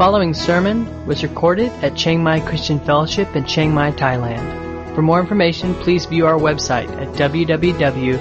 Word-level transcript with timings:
following 0.00 0.32
sermon 0.32 0.88
was 1.04 1.22
recorded 1.22 1.70
at 1.84 1.94
Chiang 1.94 2.22
Mai 2.22 2.40
Christian 2.40 2.80
Fellowship 2.80 3.36
in 3.36 3.44
Chiang 3.44 3.74
Mai, 3.74 3.92
Thailand. 3.92 4.94
For 4.94 5.02
more 5.02 5.20
information, 5.20 5.74
please 5.74 6.06
view 6.06 6.26
our 6.26 6.38
website 6.38 6.88
at 6.98 7.08
www.ccfth.org. 7.08 8.16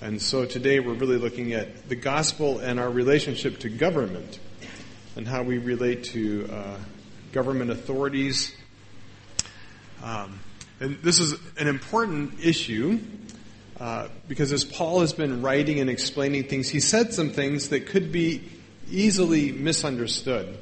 And 0.00 0.22
so 0.22 0.44
today 0.44 0.78
we're 0.78 0.94
really 0.94 1.18
looking 1.18 1.52
at 1.52 1.88
the 1.88 1.96
gospel 1.96 2.60
and 2.60 2.78
our 2.78 2.90
relationship 2.90 3.58
to 3.58 3.68
government 3.68 4.38
and 5.16 5.26
how 5.26 5.42
we 5.42 5.58
relate 5.58 6.04
to 6.04 6.48
uh, 6.48 6.76
government 7.32 7.70
authorities. 7.70 8.54
Um, 10.02 10.40
and 10.80 10.98
this 11.02 11.18
is 11.18 11.34
an 11.58 11.68
important 11.68 12.40
issue 12.40 13.00
uh, 13.80 14.08
because 14.28 14.52
as 14.52 14.64
Paul 14.64 15.00
has 15.00 15.12
been 15.12 15.42
writing 15.42 15.80
and 15.80 15.90
explaining 15.90 16.44
things, 16.44 16.68
he 16.68 16.80
said 16.80 17.12
some 17.12 17.30
things 17.30 17.70
that 17.70 17.86
could 17.86 18.12
be 18.12 18.42
easily 18.90 19.52
misunderstood. 19.52 20.58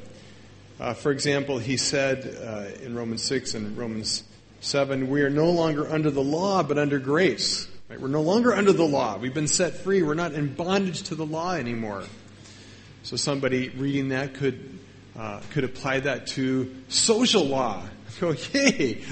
Uh, 0.78 0.94
for 0.94 1.12
example, 1.12 1.58
he 1.58 1.76
said 1.76 2.36
uh, 2.42 2.82
in 2.82 2.94
Romans 2.94 3.22
6 3.22 3.54
and 3.54 3.76
Romans 3.76 4.24
7, 4.60 5.10
we 5.10 5.22
are 5.22 5.30
no 5.30 5.50
longer 5.50 5.86
under 5.90 6.10
the 6.10 6.22
law, 6.22 6.62
but 6.62 6.78
under 6.78 6.98
grace. 6.98 7.68
Right? 7.90 8.00
We're 8.00 8.08
no 8.08 8.22
longer 8.22 8.54
under 8.54 8.72
the 8.72 8.84
law. 8.84 9.18
We've 9.18 9.34
been 9.34 9.48
set 9.48 9.74
free. 9.74 10.02
We're 10.02 10.14
not 10.14 10.32
in 10.32 10.54
bondage 10.54 11.02
to 11.04 11.14
the 11.14 11.26
law 11.26 11.54
anymore. 11.54 12.04
So 13.02 13.16
somebody 13.16 13.68
reading 13.70 14.10
that 14.10 14.34
could 14.34 14.79
uh, 15.20 15.38
could 15.50 15.64
apply 15.64 16.00
that 16.00 16.26
to 16.28 16.74
social 16.88 17.44
law. 17.44 17.82
Go, 18.20 18.34
yay! 18.54 19.02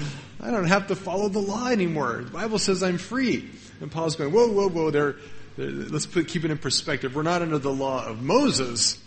I 0.41 0.49
don't 0.49 0.65
have 0.65 0.87
to 0.87 0.95
follow 0.95 1.29
the 1.29 1.39
law 1.39 1.67
anymore. 1.67 2.23
The 2.23 2.31
Bible 2.31 2.57
says 2.57 2.81
I'm 2.81 2.97
free. 2.97 3.47
And 3.79 3.91
Paul's 3.91 4.15
going, 4.15 4.33
whoa, 4.33 4.47
whoa, 4.51 4.69
whoa. 4.69 4.89
They're, 4.89 5.15
let's 5.57 6.07
put, 6.07 6.27
keep 6.27 6.43
it 6.45 6.51
in 6.51 6.57
perspective. 6.57 7.15
We're 7.15 7.21
not 7.21 7.43
under 7.43 7.59
the 7.59 7.71
law 7.71 8.05
of 8.05 8.23
Moses, 8.23 8.97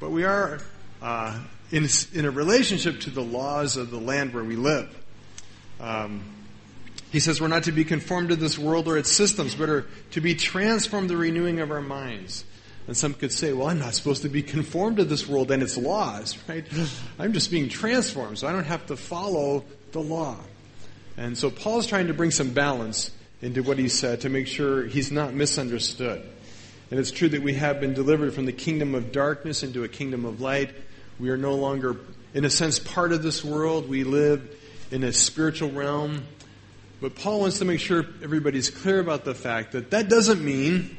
but 0.00 0.10
we 0.10 0.24
are 0.24 0.60
uh, 1.00 1.38
in, 1.70 1.86
in 2.14 2.24
a 2.24 2.30
relationship 2.32 3.00
to 3.02 3.10
the 3.10 3.22
laws 3.22 3.76
of 3.76 3.92
the 3.92 4.00
land 4.00 4.34
where 4.34 4.44
we 4.44 4.56
live. 4.56 4.92
Um, 5.78 6.24
he 7.12 7.20
says 7.20 7.40
we're 7.40 7.48
not 7.48 7.64
to 7.64 7.72
be 7.72 7.84
conformed 7.84 8.30
to 8.30 8.36
this 8.36 8.58
world 8.58 8.88
or 8.88 8.98
its 8.98 9.10
systems, 9.10 9.54
but 9.54 9.68
are 9.68 9.86
to 10.12 10.20
be 10.20 10.34
transformed 10.34 11.10
the 11.10 11.16
renewing 11.16 11.60
of 11.60 11.70
our 11.70 11.80
minds. 11.80 12.44
And 12.90 12.96
some 12.96 13.14
could 13.14 13.30
say, 13.30 13.52
well, 13.52 13.68
I'm 13.68 13.78
not 13.78 13.94
supposed 13.94 14.22
to 14.22 14.28
be 14.28 14.42
conformed 14.42 14.96
to 14.96 15.04
this 15.04 15.28
world 15.28 15.52
and 15.52 15.62
its 15.62 15.76
laws, 15.76 16.36
right? 16.48 16.66
I'm 17.20 17.32
just 17.32 17.48
being 17.48 17.68
transformed, 17.68 18.40
so 18.40 18.48
I 18.48 18.52
don't 18.52 18.64
have 18.64 18.84
to 18.86 18.96
follow 18.96 19.62
the 19.92 20.00
law. 20.00 20.36
And 21.16 21.38
so 21.38 21.50
Paul's 21.52 21.86
trying 21.86 22.08
to 22.08 22.14
bring 22.14 22.32
some 22.32 22.50
balance 22.52 23.12
into 23.42 23.62
what 23.62 23.78
he 23.78 23.88
said 23.88 24.22
to 24.22 24.28
make 24.28 24.48
sure 24.48 24.88
he's 24.88 25.12
not 25.12 25.34
misunderstood. 25.34 26.28
And 26.90 26.98
it's 26.98 27.12
true 27.12 27.28
that 27.28 27.42
we 27.42 27.54
have 27.54 27.78
been 27.78 27.94
delivered 27.94 28.34
from 28.34 28.46
the 28.46 28.52
kingdom 28.52 28.96
of 28.96 29.12
darkness 29.12 29.62
into 29.62 29.84
a 29.84 29.88
kingdom 29.88 30.24
of 30.24 30.40
light. 30.40 30.74
We 31.20 31.30
are 31.30 31.36
no 31.36 31.54
longer, 31.54 31.94
in 32.34 32.44
a 32.44 32.50
sense, 32.50 32.80
part 32.80 33.12
of 33.12 33.22
this 33.22 33.44
world. 33.44 33.88
We 33.88 34.02
live 34.02 34.52
in 34.90 35.04
a 35.04 35.12
spiritual 35.12 35.70
realm. 35.70 36.24
But 37.00 37.14
Paul 37.14 37.38
wants 37.38 37.60
to 37.60 37.64
make 37.64 37.78
sure 37.78 38.04
everybody's 38.20 38.68
clear 38.68 38.98
about 38.98 39.24
the 39.24 39.36
fact 39.36 39.70
that 39.72 39.92
that 39.92 40.08
doesn't 40.08 40.44
mean 40.44 40.96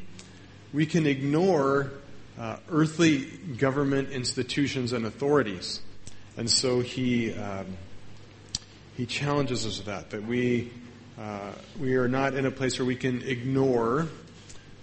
we 0.73 0.86
can 0.86 1.05
ignore 1.05 1.91
uh, 2.39 2.58
earthly 2.69 3.25
government 3.58 4.09
institutions 4.09 4.94
and 4.94 5.05
authorities. 5.05 5.81
And 6.38 6.50
so 6.50 6.80
he, 6.80 7.33
um, 7.33 7.77
he 8.95 9.05
challenges 9.05 9.65
us 9.65 9.77
with 9.77 9.87
that, 9.87 10.09
that 10.11 10.26
we, 10.26 10.71
uh, 11.20 11.52
we 11.80 11.95
are 11.95 12.08
not 12.08 12.36
in 12.36 12.45
a 12.45 12.52
place 12.52 12.80
where 12.80 12.86
we 12.86 12.95
can 12.95 13.21
ignore 13.23 14.08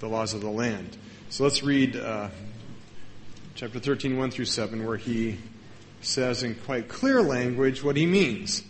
the 0.01 0.09
laws 0.09 0.35
of 0.35 0.43
the 0.43 0.51
land. 0.51 0.97
So 1.31 1.45
let's 1.45 1.63
read 1.63 1.97
uh, 1.97 2.29
chapter 3.55 3.81
13, 3.81 4.19
1 4.19 4.31
through 4.31 4.45
7, 4.45 4.87
where 4.87 4.97
he 4.97 5.39
says 6.03 6.43
in 6.43 6.55
quite 6.55 6.89
clear 6.89 7.23
language 7.23 7.83
what 7.83 7.97
he 7.97 8.07
means. 8.07 8.63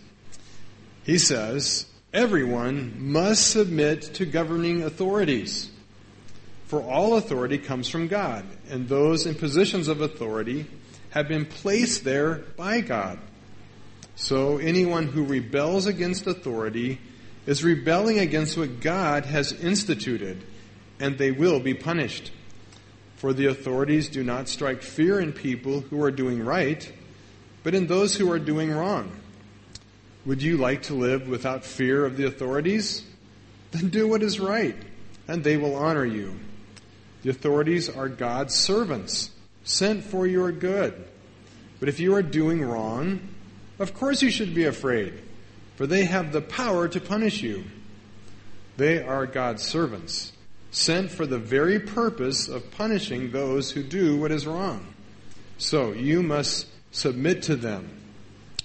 He 1.03 1.17
says, 1.17 1.85
Everyone 2.11 3.11
must 3.11 3.51
submit 3.51 4.01
to 4.15 4.25
governing 4.25 4.81
authorities 4.81 5.69
for 6.69 6.83
all 6.83 7.17
authority 7.17 7.57
comes 7.57 7.89
from 7.89 8.07
God, 8.07 8.45
and 8.69 8.87
those 8.87 9.25
in 9.25 9.33
positions 9.33 9.87
of 9.87 10.01
authority 10.01 10.67
have 11.09 11.27
been 11.27 11.47
placed 11.47 12.03
there 12.03 12.43
by 12.57 12.81
God. 12.81 13.17
So 14.15 14.59
anyone 14.59 15.07
who 15.07 15.25
rebels 15.25 15.87
against 15.87 16.27
authority 16.27 17.01
is 17.47 17.63
rebelling 17.63 18.19
against 18.19 18.55
what 18.55 18.81
God 18.81 19.25
has 19.25 19.51
instituted, 19.51 20.43
and 20.99 21.17
they 21.17 21.31
will 21.31 21.59
be 21.59 21.73
punished. 21.73 22.31
For 23.15 23.33
the 23.33 23.47
authorities 23.47 24.07
do 24.07 24.23
not 24.23 24.47
strike 24.47 24.83
fear 24.83 25.19
in 25.19 25.33
people 25.33 25.81
who 25.81 26.03
are 26.03 26.11
doing 26.11 26.45
right, 26.45 26.87
but 27.63 27.73
in 27.73 27.87
those 27.87 28.15
who 28.15 28.31
are 28.31 28.37
doing 28.37 28.71
wrong. 28.71 29.11
Would 30.23 30.43
you 30.43 30.57
like 30.57 30.83
to 30.83 30.93
live 30.93 31.27
without 31.27 31.65
fear 31.65 32.05
of 32.05 32.15
the 32.15 32.27
authorities? 32.27 33.03
Then 33.71 33.89
do 33.89 34.07
what 34.07 34.21
is 34.21 34.39
right, 34.39 34.75
and 35.27 35.43
they 35.43 35.57
will 35.57 35.75
honor 35.75 36.05
you. 36.05 36.39
The 37.21 37.29
authorities 37.29 37.89
are 37.89 38.07
God's 38.07 38.55
servants, 38.55 39.31
sent 39.63 40.03
for 40.03 40.25
your 40.25 40.51
good. 40.51 41.05
But 41.79 41.89
if 41.89 41.99
you 41.99 42.15
are 42.15 42.21
doing 42.21 42.61
wrong, 42.61 43.19
of 43.77 43.93
course 43.93 44.21
you 44.21 44.29
should 44.29 44.53
be 44.53 44.65
afraid, 44.65 45.21
for 45.75 45.85
they 45.85 46.05
have 46.05 46.31
the 46.31 46.41
power 46.41 46.87
to 46.87 46.99
punish 46.99 47.41
you. 47.41 47.65
They 48.77 49.03
are 49.03 49.25
God's 49.25 49.63
servants, 49.63 50.31
sent 50.71 51.11
for 51.11 51.25
the 51.25 51.39
very 51.39 51.79
purpose 51.79 52.47
of 52.47 52.71
punishing 52.71 53.31
those 53.31 53.71
who 53.71 53.83
do 53.83 54.17
what 54.17 54.31
is 54.31 54.47
wrong. 54.47 54.93
So 55.57 55.91
you 55.91 56.23
must 56.23 56.67
submit 56.91 57.43
to 57.43 57.57
them, 57.57 57.89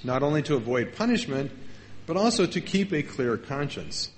not 0.04 0.22
only 0.22 0.42
to 0.42 0.54
avoid 0.54 0.94
punishment, 0.94 1.50
but 2.06 2.16
also 2.16 2.46
to 2.46 2.60
keep 2.60 2.92
a 2.92 3.02
clear 3.02 3.36
conscience. 3.36 4.10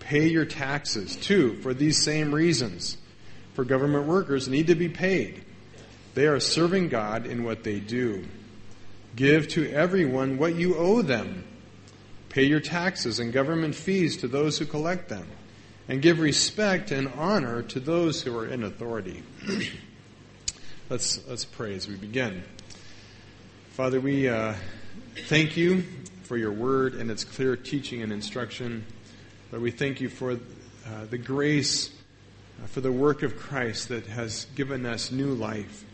Pay 0.00 0.28
your 0.28 0.44
taxes, 0.44 1.16
too, 1.16 1.54
for 1.62 1.72
these 1.72 2.02
same 2.02 2.34
reasons 2.34 2.98
for 3.56 3.64
government 3.64 4.06
workers 4.06 4.48
need 4.48 4.66
to 4.66 4.74
be 4.74 4.90
paid. 4.90 5.42
They 6.12 6.26
are 6.26 6.38
serving 6.38 6.90
God 6.90 7.24
in 7.24 7.42
what 7.42 7.64
they 7.64 7.80
do. 7.80 8.26
Give 9.16 9.48
to 9.48 9.66
everyone 9.72 10.36
what 10.36 10.54
you 10.54 10.76
owe 10.76 11.00
them. 11.00 11.42
Pay 12.28 12.44
your 12.44 12.60
taxes 12.60 13.18
and 13.18 13.32
government 13.32 13.74
fees 13.74 14.18
to 14.18 14.28
those 14.28 14.58
who 14.58 14.66
collect 14.66 15.08
them. 15.08 15.26
And 15.88 16.02
give 16.02 16.20
respect 16.20 16.90
and 16.90 17.08
honor 17.16 17.62
to 17.62 17.80
those 17.80 18.20
who 18.20 18.36
are 18.38 18.46
in 18.46 18.62
authority. 18.62 19.22
let's, 20.90 21.26
let's 21.26 21.46
pray 21.46 21.74
as 21.74 21.88
we 21.88 21.94
begin. 21.94 22.42
Father, 23.70 24.00
we 24.00 24.28
uh, 24.28 24.52
thank 25.28 25.56
you 25.56 25.82
for 26.24 26.36
your 26.36 26.52
word 26.52 26.94
and 26.94 27.10
its 27.10 27.24
clear 27.24 27.56
teaching 27.56 28.02
and 28.02 28.12
instruction. 28.12 28.84
Lord, 29.50 29.62
we 29.62 29.70
thank 29.70 30.02
you 30.02 30.10
for 30.10 30.32
uh, 30.32 31.06
the 31.08 31.18
grace 31.18 31.96
Uh, 32.62 32.66
for 32.66 32.80
the 32.80 32.92
work 32.92 33.22
of 33.22 33.36
Christ 33.36 33.88
that 33.88 34.06
has 34.06 34.46
given 34.54 34.86
us 34.86 35.12
new 35.12 35.34
life. 35.34 35.84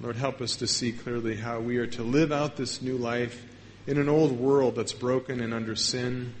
Lord, 0.00 0.16
help 0.16 0.40
us 0.40 0.56
to 0.56 0.66
see 0.66 0.92
clearly 0.92 1.36
how 1.36 1.60
we 1.60 1.78
are 1.78 1.86
to 1.88 2.02
live 2.02 2.32
out 2.32 2.56
this 2.56 2.82
new 2.82 2.96
life 2.96 3.44
in 3.86 3.98
an 3.98 4.08
old 4.08 4.32
world 4.32 4.74
that's 4.74 4.92
broken 4.92 5.40
and 5.40 5.54
under 5.54 5.76
sin, 5.76 6.34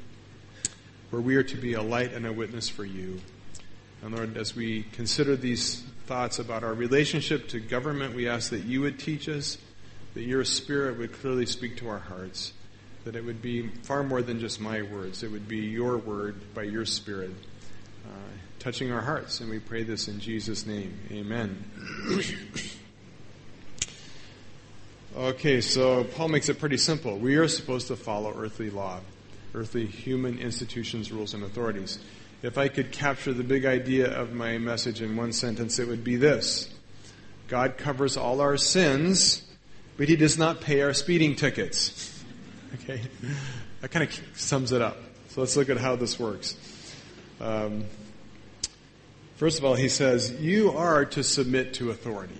where 1.10 1.22
we 1.22 1.36
are 1.36 1.42
to 1.44 1.56
be 1.56 1.74
a 1.74 1.82
light 1.82 2.12
and 2.12 2.26
a 2.26 2.32
witness 2.32 2.68
for 2.68 2.84
you. 2.84 3.20
And 4.02 4.14
Lord, 4.14 4.36
as 4.36 4.54
we 4.54 4.84
consider 4.92 5.36
these 5.36 5.82
thoughts 6.06 6.38
about 6.38 6.64
our 6.64 6.74
relationship 6.74 7.48
to 7.48 7.60
government, 7.60 8.14
we 8.14 8.28
ask 8.28 8.50
that 8.50 8.64
you 8.64 8.80
would 8.80 8.98
teach 8.98 9.28
us, 9.28 9.58
that 10.14 10.22
your 10.22 10.44
Spirit 10.44 10.98
would 10.98 11.12
clearly 11.12 11.46
speak 11.46 11.76
to 11.78 11.88
our 11.88 11.98
hearts, 11.98 12.52
that 13.04 13.16
it 13.16 13.24
would 13.24 13.42
be 13.42 13.68
far 13.82 14.02
more 14.02 14.22
than 14.22 14.40
just 14.40 14.60
my 14.60 14.82
words, 14.82 15.22
it 15.22 15.30
would 15.30 15.48
be 15.48 15.58
your 15.58 15.96
word 15.96 16.54
by 16.54 16.62
your 16.62 16.84
Spirit 16.84 17.32
Uh, 18.04 18.10
touching 18.58 18.90
our 18.92 19.00
hearts. 19.00 19.40
And 19.40 19.50
we 19.50 19.58
pray 19.58 19.82
this 19.82 20.08
in 20.08 20.20
Jesus' 20.20 20.66
name. 20.66 20.98
Amen. 21.10 21.64
okay, 25.16 25.60
so 25.60 26.04
Paul 26.04 26.28
makes 26.28 26.48
it 26.48 26.58
pretty 26.58 26.76
simple. 26.76 27.18
We 27.18 27.36
are 27.36 27.48
supposed 27.48 27.88
to 27.88 27.96
follow 27.96 28.34
earthly 28.36 28.70
law, 28.70 29.00
earthly 29.54 29.86
human 29.86 30.38
institutions, 30.38 31.12
rules, 31.12 31.34
and 31.34 31.42
authorities. 31.44 31.98
If 32.42 32.56
I 32.56 32.68
could 32.68 32.92
capture 32.92 33.32
the 33.32 33.42
big 33.42 33.64
idea 33.64 34.08
of 34.16 34.32
my 34.32 34.58
message 34.58 35.02
in 35.02 35.16
one 35.16 35.32
sentence, 35.32 35.78
it 35.78 35.88
would 35.88 36.04
be 36.04 36.16
this 36.16 36.70
God 37.48 37.78
covers 37.78 38.16
all 38.16 38.40
our 38.40 38.56
sins, 38.56 39.42
but 39.96 40.08
He 40.08 40.16
does 40.16 40.38
not 40.38 40.60
pay 40.60 40.82
our 40.82 40.92
speeding 40.92 41.36
tickets. 41.36 42.14
Okay? 42.74 43.00
That 43.80 43.90
kind 43.90 44.06
of 44.06 44.20
sums 44.34 44.72
it 44.72 44.82
up. 44.82 44.98
So 45.30 45.40
let's 45.40 45.56
look 45.56 45.70
at 45.70 45.78
how 45.78 45.96
this 45.96 46.20
works. 46.20 46.54
Um, 47.40 47.84
First 49.38 49.60
of 49.60 49.64
all, 49.64 49.76
he 49.76 49.88
says, 49.88 50.32
you 50.32 50.72
are 50.72 51.04
to 51.04 51.22
submit 51.22 51.74
to 51.74 51.92
authority. 51.92 52.34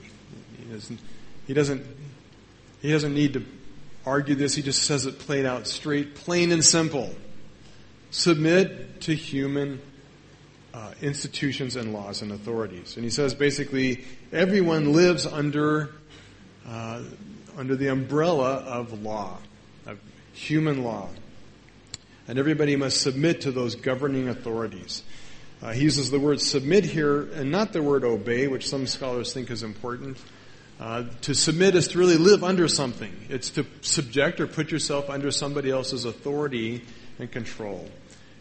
He 0.59 0.65
doesn't, 0.65 1.01
he 1.47 1.55
doesn't, 1.55 1.87
he 2.83 2.91
doesn't 2.91 3.15
need 3.15 3.35
to 3.35 3.45
argue 4.05 4.35
this. 4.35 4.57
He 4.57 4.63
just 4.63 4.83
says 4.83 5.07
it 5.07 5.21
plain 5.21 5.47
out 5.47 5.69
straight, 5.69 6.17
plain 6.17 6.51
and 6.51 6.65
simple. 6.65 7.15
Submit 8.11 9.03
to 9.03 9.15
human 9.15 9.81
uh, 10.75 10.95
institutions 11.01 11.77
and 11.77 11.93
laws 11.93 12.21
and 12.21 12.33
authorities. 12.33 12.97
And 12.97 13.05
he 13.05 13.11
says 13.11 13.33
basically 13.33 14.05
everyone 14.33 14.93
lives 14.93 15.25
under 15.25 15.95
uh, 16.67 17.03
under 17.57 17.77
the 17.77 17.89
umbrella 17.89 18.55
of 18.57 19.05
law, 19.05 19.39
of 19.87 20.01
human 20.33 20.83
law, 20.83 21.09
and 22.29 22.39
everybody 22.39 22.77
must 22.77 23.01
submit 23.01 23.41
to 23.41 23.51
those 23.51 23.75
governing 23.75 24.29
authorities. 24.29 25.03
Uh, 25.61 25.73
he 25.73 25.83
uses 25.83 26.11
the 26.11 26.21
word 26.21 26.41
submit 26.41 26.85
here, 26.85 27.23
and 27.33 27.51
not 27.51 27.73
the 27.73 27.83
word 27.83 28.05
obey, 28.05 28.47
which 28.47 28.69
some 28.69 28.87
scholars 28.87 29.33
think 29.33 29.51
is 29.51 29.63
important. 29.63 30.19
Uh, 30.79 31.05
to 31.23 31.35
submit 31.35 31.75
is 31.75 31.89
to 31.89 31.99
really 31.99 32.17
live 32.17 32.45
under 32.45 32.69
something. 32.69 33.13
It's 33.29 33.51
to 33.51 33.67
subject 33.81 34.39
or 34.39 34.47
put 34.47 34.71
yourself 34.71 35.11
under 35.11 35.33
somebody 35.33 35.71
else's 35.71 36.05
authority 36.05 36.85
and 37.19 37.33
control. 37.33 37.89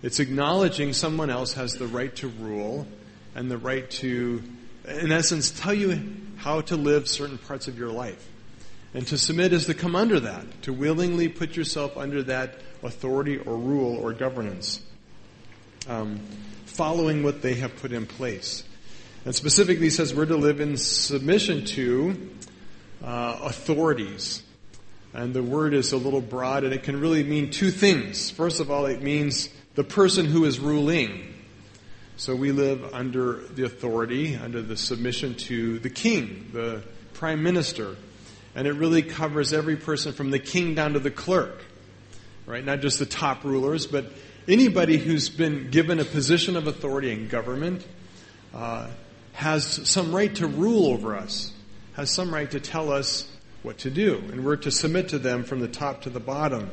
It's 0.03 0.19
acknowledging 0.19 0.93
someone 0.93 1.31
else 1.31 1.53
has 1.53 1.73
the 1.73 1.87
right 1.87 2.15
to 2.17 2.27
rule 2.27 2.85
and 3.33 3.49
the 3.49 3.57
right 3.57 3.89
to, 3.91 4.43
in 4.87 5.11
essence, 5.11 5.49
tell 5.49 5.73
you 5.73 6.15
how 6.35 6.61
to 6.61 6.75
live 6.75 7.07
certain 7.07 7.39
parts 7.39 7.67
of 7.67 7.79
your 7.79 7.89
life. 7.89 8.23
And 8.93 9.05
to 9.07 9.17
submit 9.17 9.53
is 9.53 9.65
to 9.65 9.73
come 9.73 9.95
under 9.95 10.19
that, 10.21 10.63
to 10.63 10.73
willingly 10.73 11.27
put 11.27 11.55
yourself 11.55 11.97
under 11.97 12.23
that 12.23 12.55
authority 12.83 13.37
or 13.37 13.57
rule 13.57 13.95
or 13.97 14.13
governance, 14.13 14.81
um, 15.87 16.19
following 16.65 17.23
what 17.23 17.41
they 17.41 17.55
have 17.55 17.75
put 17.77 17.91
in 17.91 18.05
place. 18.05 18.63
And 19.25 19.35
specifically 19.35 19.87
he 19.87 19.89
says 19.89 20.13
we're 20.13 20.25
to 20.25 20.37
live 20.37 20.61
in 20.61 20.77
submission 20.77 21.65
to 21.65 22.29
uh, 23.03 23.39
authorities. 23.43 24.43
And 25.13 25.33
the 25.33 25.43
word 25.43 25.73
is 25.73 25.91
a 25.91 25.97
little 25.97 26.21
broad 26.21 26.63
and 26.63 26.73
it 26.73 26.83
can 26.83 26.99
really 26.99 27.23
mean 27.23 27.51
two 27.51 27.71
things. 27.71 28.29
First 28.29 28.59
of 28.59 28.71
all, 28.71 28.85
it 28.85 29.01
means 29.01 29.49
the 29.75 29.83
person 29.83 30.25
who 30.25 30.45
is 30.45 30.59
ruling. 30.59 31.33
So 32.15 32.35
we 32.35 32.51
live 32.51 32.93
under 32.93 33.43
the 33.53 33.65
authority, 33.65 34.35
under 34.35 34.61
the 34.61 34.77
submission 34.77 35.35
to 35.35 35.79
the 35.79 35.89
king, 35.89 36.49
the 36.53 36.83
prime 37.13 37.43
minister. 37.43 37.95
And 38.57 38.65
it 38.67 38.73
really 38.73 39.03
covers 39.03 39.53
every 39.53 39.75
person 39.75 40.13
from 40.13 40.31
the 40.31 40.39
king 40.39 40.73
down 40.73 40.93
to 40.93 40.99
the 40.99 41.11
clerk. 41.11 41.63
Right? 42.47 42.65
Not 42.65 42.79
just 42.79 42.97
the 42.97 43.05
top 43.05 43.43
rulers, 43.43 43.85
but 43.85 44.11
anybody 44.47 44.97
who's 44.97 45.29
been 45.29 45.69
given 45.69 45.99
a 45.99 46.05
position 46.05 46.55
of 46.55 46.65
authority 46.65 47.11
in 47.11 47.27
government 47.27 47.85
uh, 48.55 48.89
has 49.33 49.63
some 49.87 50.13
right 50.13 50.33
to 50.37 50.47
rule 50.47 50.87
over 50.87 51.15
us, 51.15 51.51
has 51.93 52.09
some 52.09 52.33
right 52.33 52.49
to 52.49 52.59
tell 52.59 52.91
us 52.91 53.31
what 53.61 53.77
to 53.79 53.91
do. 53.91 54.15
And 54.31 54.43
we're 54.43 54.55
to 54.55 54.71
submit 54.71 55.09
to 55.09 55.19
them 55.19 55.43
from 55.43 55.59
the 55.59 55.67
top 55.67 56.01
to 56.01 56.09
the 56.09 56.19
bottom. 56.19 56.71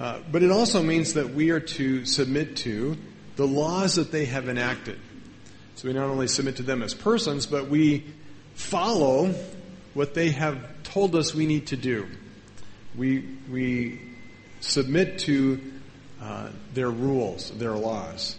Uh, 0.00 0.18
but 0.32 0.42
it 0.42 0.50
also 0.50 0.82
means 0.82 1.14
that 1.14 1.30
we 1.32 1.50
are 1.50 1.60
to 1.60 2.04
submit 2.04 2.56
to 2.56 2.96
the 3.36 3.46
laws 3.46 3.94
that 3.94 4.10
they 4.10 4.24
have 4.24 4.48
enacted. 4.48 4.98
So 5.76 5.86
we 5.86 5.94
not 5.94 6.08
only 6.08 6.26
submit 6.26 6.56
to 6.56 6.64
them 6.64 6.82
as 6.82 6.92
persons, 6.92 7.46
but 7.46 7.68
we 7.68 8.04
follow 8.54 9.32
what 9.94 10.14
they 10.14 10.30
have 10.30 10.82
told 10.82 11.14
us 11.14 11.34
we 11.34 11.46
need 11.46 11.68
to 11.68 11.76
do. 11.76 12.06
We, 12.96 13.26
we 13.50 14.00
submit 14.60 15.20
to 15.20 15.60
uh, 16.20 16.50
their 16.74 16.90
rules, 16.90 17.50
their 17.52 17.72
laws. 17.72 18.36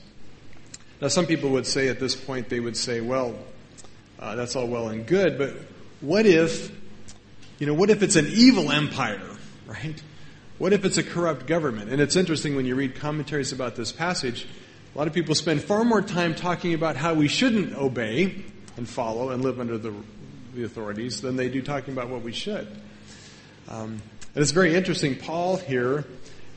Now, 1.01 1.07
some 1.07 1.25
people 1.25 1.49
would 1.51 1.65
say 1.65 1.87
at 1.87 1.99
this 1.99 2.15
point, 2.15 2.49
they 2.49 2.59
would 2.59 2.77
say, 2.77 3.01
well, 3.01 3.35
uh, 4.19 4.35
that's 4.35 4.55
all 4.55 4.67
well 4.67 4.89
and 4.89 5.05
good, 5.05 5.37
but 5.37 5.53
what 5.99 6.25
if, 6.25 6.71
you 7.57 7.65
know, 7.65 7.73
what 7.73 7.89
if 7.89 8.03
it's 8.03 8.15
an 8.15 8.27
evil 8.27 8.71
empire, 8.71 9.21
right? 9.65 10.01
What 10.59 10.73
if 10.73 10.85
it's 10.85 10.97
a 10.97 11.03
corrupt 11.03 11.47
government? 11.47 11.91
And 11.91 11.99
it's 11.99 12.15
interesting 12.15 12.55
when 12.55 12.65
you 12.65 12.75
read 12.75 12.95
commentaries 12.95 13.51
about 13.51 13.75
this 13.75 13.91
passage, 13.91 14.45
a 14.93 14.97
lot 14.97 15.07
of 15.07 15.13
people 15.13 15.33
spend 15.33 15.63
far 15.63 15.83
more 15.83 16.03
time 16.03 16.35
talking 16.35 16.75
about 16.75 16.97
how 16.97 17.15
we 17.15 17.27
shouldn't 17.27 17.75
obey 17.75 18.43
and 18.77 18.87
follow 18.87 19.29
and 19.29 19.41
live 19.41 19.59
under 19.59 19.79
the, 19.79 19.91
the 20.53 20.63
authorities 20.63 21.21
than 21.21 21.35
they 21.35 21.49
do 21.49 21.61
talking 21.61 21.93
about 21.93 22.09
what 22.09 22.21
we 22.21 22.31
should. 22.31 22.67
Um, 23.69 24.01
and 24.33 24.41
it's 24.41 24.51
very 24.51 24.75
interesting. 24.75 25.15
Paul 25.15 25.57
here, 25.57 26.05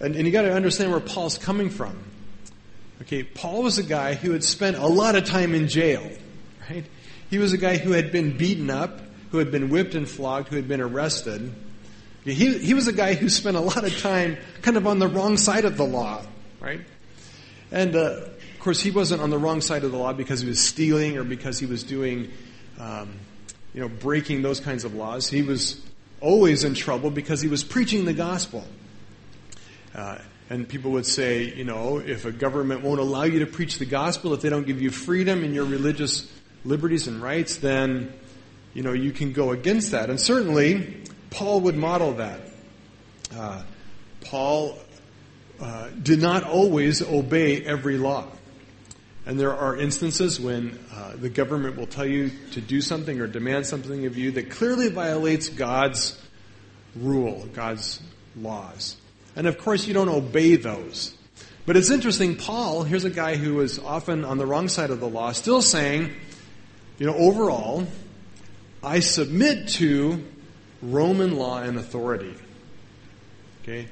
and, 0.00 0.14
and 0.16 0.26
you 0.26 0.32
got 0.32 0.42
to 0.42 0.52
understand 0.52 0.90
where 0.90 1.00
Paul's 1.00 1.38
coming 1.38 1.70
from. 1.70 1.96
Okay, 3.02 3.22
Paul 3.22 3.62
was 3.62 3.78
a 3.78 3.82
guy 3.82 4.14
who 4.14 4.32
had 4.32 4.44
spent 4.44 4.76
a 4.76 4.86
lot 4.86 5.16
of 5.16 5.24
time 5.24 5.54
in 5.54 5.68
jail, 5.68 6.08
right? 6.70 6.84
He 7.28 7.38
was 7.38 7.52
a 7.52 7.58
guy 7.58 7.76
who 7.76 7.92
had 7.92 8.12
been 8.12 8.36
beaten 8.36 8.70
up, 8.70 9.00
who 9.30 9.38
had 9.38 9.50
been 9.50 9.68
whipped 9.68 9.94
and 9.94 10.08
flogged, 10.08 10.48
who 10.48 10.56
had 10.56 10.68
been 10.68 10.80
arrested. 10.80 11.52
He, 12.24 12.58
he 12.58 12.72
was 12.72 12.86
a 12.86 12.92
guy 12.92 13.14
who 13.14 13.28
spent 13.28 13.56
a 13.56 13.60
lot 13.60 13.84
of 13.84 13.98
time 14.00 14.38
kind 14.62 14.76
of 14.76 14.86
on 14.86 14.98
the 14.98 15.08
wrong 15.08 15.36
side 15.36 15.64
of 15.64 15.76
the 15.76 15.84
law, 15.84 16.24
right? 16.60 16.80
And 17.70 17.96
uh, 17.96 17.98
of 17.98 18.58
course, 18.60 18.80
he 18.80 18.90
wasn't 18.90 19.20
on 19.20 19.30
the 19.30 19.38
wrong 19.38 19.60
side 19.60 19.84
of 19.84 19.90
the 19.90 19.98
law 19.98 20.12
because 20.12 20.40
he 20.40 20.48
was 20.48 20.60
stealing 20.60 21.18
or 21.18 21.24
because 21.24 21.58
he 21.58 21.66
was 21.66 21.82
doing, 21.82 22.30
um, 22.78 23.18
you 23.74 23.80
know, 23.80 23.88
breaking 23.88 24.42
those 24.42 24.60
kinds 24.60 24.84
of 24.84 24.94
laws. 24.94 25.28
He 25.28 25.42
was 25.42 25.82
always 26.20 26.64
in 26.64 26.74
trouble 26.74 27.10
because 27.10 27.40
he 27.40 27.48
was 27.48 27.64
preaching 27.64 28.04
the 28.04 28.14
gospel. 28.14 28.64
Uh, 29.94 30.18
and 30.48 30.68
people 30.68 30.92
would 30.92 31.06
say, 31.06 31.54
you 31.54 31.64
know, 31.64 31.98
if 31.98 32.24
a 32.24 32.32
government 32.32 32.82
won't 32.82 33.00
allow 33.00 33.24
you 33.24 33.40
to 33.40 33.46
preach 33.46 33.78
the 33.78 33.84
gospel, 33.84 34.32
if 34.32 34.40
they 34.40 34.48
don't 34.48 34.66
give 34.66 34.80
you 34.80 34.90
freedom 34.90 35.42
in 35.42 35.54
your 35.54 35.64
religious 35.64 36.30
liberties 36.64 37.08
and 37.08 37.22
rights, 37.22 37.56
then, 37.56 38.12
you 38.74 38.82
know, 38.82 38.92
you 38.92 39.10
can 39.10 39.32
go 39.32 39.52
against 39.52 39.90
that. 39.90 40.10
And 40.10 40.20
certainly, 40.20 41.02
Paul 41.30 41.60
would 41.62 41.76
model 41.76 42.14
that. 42.14 42.40
Uh, 43.34 43.62
Paul 44.20 44.78
uh, 45.60 45.88
did 46.02 46.20
not 46.20 46.44
always 46.44 47.02
obey 47.02 47.64
every 47.64 47.98
law. 47.98 48.26
And 49.26 49.40
there 49.40 49.56
are 49.56 49.76
instances 49.76 50.38
when 50.38 50.78
uh, 50.94 51.14
the 51.16 51.30
government 51.30 51.76
will 51.76 51.86
tell 51.86 52.04
you 52.04 52.30
to 52.52 52.60
do 52.60 52.80
something 52.80 53.20
or 53.20 53.26
demand 53.26 53.66
something 53.66 54.04
of 54.04 54.18
you 54.18 54.32
that 54.32 54.50
clearly 54.50 54.88
violates 54.90 55.48
God's 55.48 56.20
rule, 56.94 57.48
God's 57.54 58.00
laws. 58.36 58.96
And 59.34 59.46
of 59.46 59.58
course, 59.58 59.86
you 59.86 59.94
don't 59.94 60.10
obey 60.10 60.56
those. 60.56 61.14
But 61.66 61.76
it's 61.78 61.88
interesting, 61.88 62.36
Paul, 62.36 62.82
here's 62.82 63.04
a 63.04 63.10
guy 63.10 63.36
who 63.36 63.60
is 63.60 63.78
often 63.78 64.24
on 64.24 64.36
the 64.36 64.44
wrong 64.44 64.68
side 64.68 64.90
of 64.90 65.00
the 65.00 65.08
law, 65.08 65.32
still 65.32 65.62
saying, 65.62 66.12
you 66.98 67.06
know, 67.06 67.14
overall, 67.14 67.86
I 68.82 69.00
submit 69.00 69.68
to 69.68 70.22
Roman 70.82 71.36
law 71.36 71.62
and 71.62 71.78
authority. 71.78 72.34
Okay? 73.62 73.88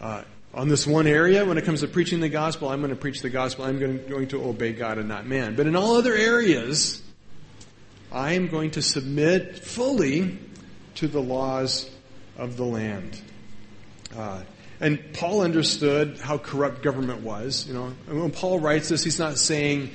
Uh, 0.00 0.22
on 0.54 0.68
this 0.68 0.86
one 0.86 1.06
area, 1.06 1.44
when 1.44 1.58
it 1.58 1.64
comes 1.64 1.80
to 1.80 1.88
preaching 1.88 2.20
the 2.20 2.28
gospel, 2.28 2.68
I'm 2.68 2.80
going 2.80 2.90
to 2.90 2.96
preach 2.96 3.22
the 3.22 3.30
gospel. 3.30 3.64
I'm 3.64 3.78
going 3.78 4.28
to, 4.28 4.44
obey 4.44 4.72
God 4.72 4.98
and 4.98 5.08
not 5.08 5.26
man. 5.26 5.56
But 5.56 5.66
in 5.66 5.74
all 5.74 5.96
other 5.96 6.14
areas, 6.14 7.02
I 8.12 8.32
am 8.32 8.48
going 8.48 8.72
to 8.72 8.82
submit 8.82 9.58
fully 9.58 10.38
to 10.96 11.08
the 11.08 11.20
laws 11.20 11.90
of 12.36 12.56
the 12.56 12.64
land. 12.64 13.20
Uh, 14.16 14.42
and 14.80 15.12
Paul 15.12 15.40
understood 15.40 16.18
how 16.18 16.38
corrupt 16.38 16.82
government 16.82 17.22
was. 17.22 17.66
You 17.66 17.74
know, 17.74 17.92
and 18.08 18.20
when 18.20 18.30
Paul 18.30 18.60
writes 18.60 18.88
this, 18.88 19.02
he's 19.02 19.18
not 19.18 19.38
saying 19.38 19.90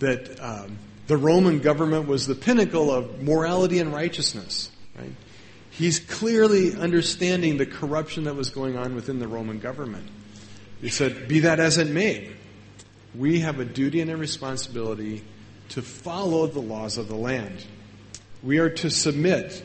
that 0.00 0.38
um, 0.40 0.78
the 1.06 1.16
Roman 1.16 1.60
government 1.60 2.08
was 2.08 2.26
the 2.26 2.34
pinnacle 2.34 2.90
of 2.90 3.22
morality 3.22 3.78
and 3.78 3.92
righteousness. 3.92 4.70
Right? 4.98 5.12
He's 5.76 6.00
clearly 6.00 6.74
understanding 6.74 7.56
the 7.56 7.66
corruption 7.66 8.24
that 8.24 8.36
was 8.36 8.50
going 8.50 8.76
on 8.76 8.94
within 8.94 9.18
the 9.18 9.28
Roman 9.28 9.58
government. 9.58 10.08
He 10.80 10.88
said, 10.88 11.28
Be 11.28 11.40
that 11.40 11.60
as 11.60 11.78
it 11.78 11.88
may, 11.88 12.32
we 13.14 13.40
have 13.40 13.60
a 13.60 13.64
duty 13.64 14.00
and 14.00 14.10
a 14.10 14.16
responsibility 14.16 15.24
to 15.70 15.82
follow 15.82 16.46
the 16.46 16.60
laws 16.60 16.98
of 16.98 17.08
the 17.08 17.16
land. 17.16 17.64
We 18.42 18.58
are 18.58 18.70
to 18.70 18.90
submit 18.90 19.62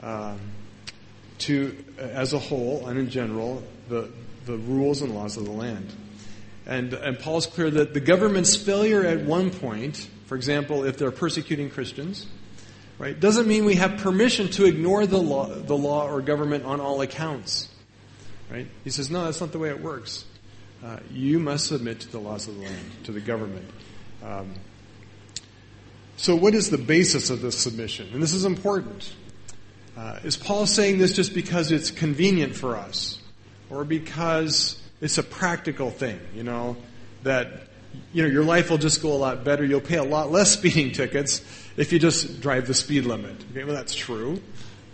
um, 0.00 0.40
to, 1.38 1.84
as 1.98 2.32
a 2.32 2.38
whole 2.38 2.86
and 2.86 2.98
in 2.98 3.10
general, 3.10 3.62
the, 3.88 4.10
the 4.46 4.56
rules 4.56 5.02
and 5.02 5.14
laws 5.14 5.36
of 5.36 5.44
the 5.44 5.52
land. 5.52 5.92
And, 6.66 6.92
and 6.92 7.18
Paul's 7.18 7.46
clear 7.46 7.70
that 7.70 7.94
the 7.94 8.00
government's 8.00 8.56
failure 8.56 9.04
at 9.04 9.24
one 9.24 9.50
point, 9.50 10.08
for 10.26 10.34
example, 10.36 10.84
if 10.84 10.98
they're 10.98 11.10
persecuting 11.10 11.70
Christians, 11.70 12.26
Right? 12.98 13.18
Doesn't 13.18 13.46
mean 13.46 13.64
we 13.64 13.76
have 13.76 13.98
permission 13.98 14.48
to 14.50 14.64
ignore 14.64 15.06
the 15.06 15.18
law, 15.18 15.46
the 15.46 15.76
law 15.76 16.08
or 16.08 16.20
government 16.20 16.64
on 16.64 16.80
all 16.80 17.00
accounts. 17.00 17.68
Right? 18.50 18.66
He 18.82 18.90
says, 18.90 19.10
no, 19.10 19.24
that's 19.24 19.40
not 19.40 19.52
the 19.52 19.58
way 19.58 19.68
it 19.68 19.80
works. 19.80 20.24
Uh, 20.84 20.98
you 21.12 21.38
must 21.38 21.66
submit 21.66 22.00
to 22.00 22.08
the 22.08 22.18
laws 22.18 22.48
of 22.48 22.56
the 22.56 22.62
land, 22.62 22.90
to 23.04 23.12
the 23.12 23.20
government. 23.20 23.68
Um, 24.24 24.54
so, 26.16 26.34
what 26.34 26.54
is 26.54 26.70
the 26.70 26.78
basis 26.78 27.30
of 27.30 27.40
this 27.40 27.56
submission? 27.56 28.08
And 28.12 28.22
this 28.22 28.32
is 28.32 28.44
important. 28.44 29.12
Uh, 29.96 30.18
is 30.24 30.36
Paul 30.36 30.66
saying 30.66 30.98
this 30.98 31.14
just 31.14 31.34
because 31.34 31.70
it's 31.70 31.90
convenient 31.90 32.54
for 32.54 32.76
us, 32.76 33.20
or 33.70 33.84
because 33.84 34.80
it's 35.00 35.18
a 35.18 35.22
practical 35.22 35.90
thing? 35.90 36.20
You 36.34 36.44
know 36.44 36.76
that 37.22 37.68
you 38.12 38.22
know 38.22 38.28
your 38.28 38.44
life 38.44 38.70
will 38.70 38.78
just 38.78 39.02
go 39.02 39.12
a 39.12 39.18
lot 39.18 39.44
better. 39.44 39.64
You'll 39.64 39.80
pay 39.80 39.96
a 39.96 40.04
lot 40.04 40.30
less 40.30 40.52
speeding 40.58 40.92
tickets 40.92 41.40
if 41.78 41.92
you 41.92 41.98
just 41.98 42.40
drive 42.40 42.66
the 42.66 42.74
speed 42.74 43.06
limit. 43.06 43.36
Okay, 43.52 43.64
well, 43.64 43.74
that's 43.74 43.94
true. 43.94 44.42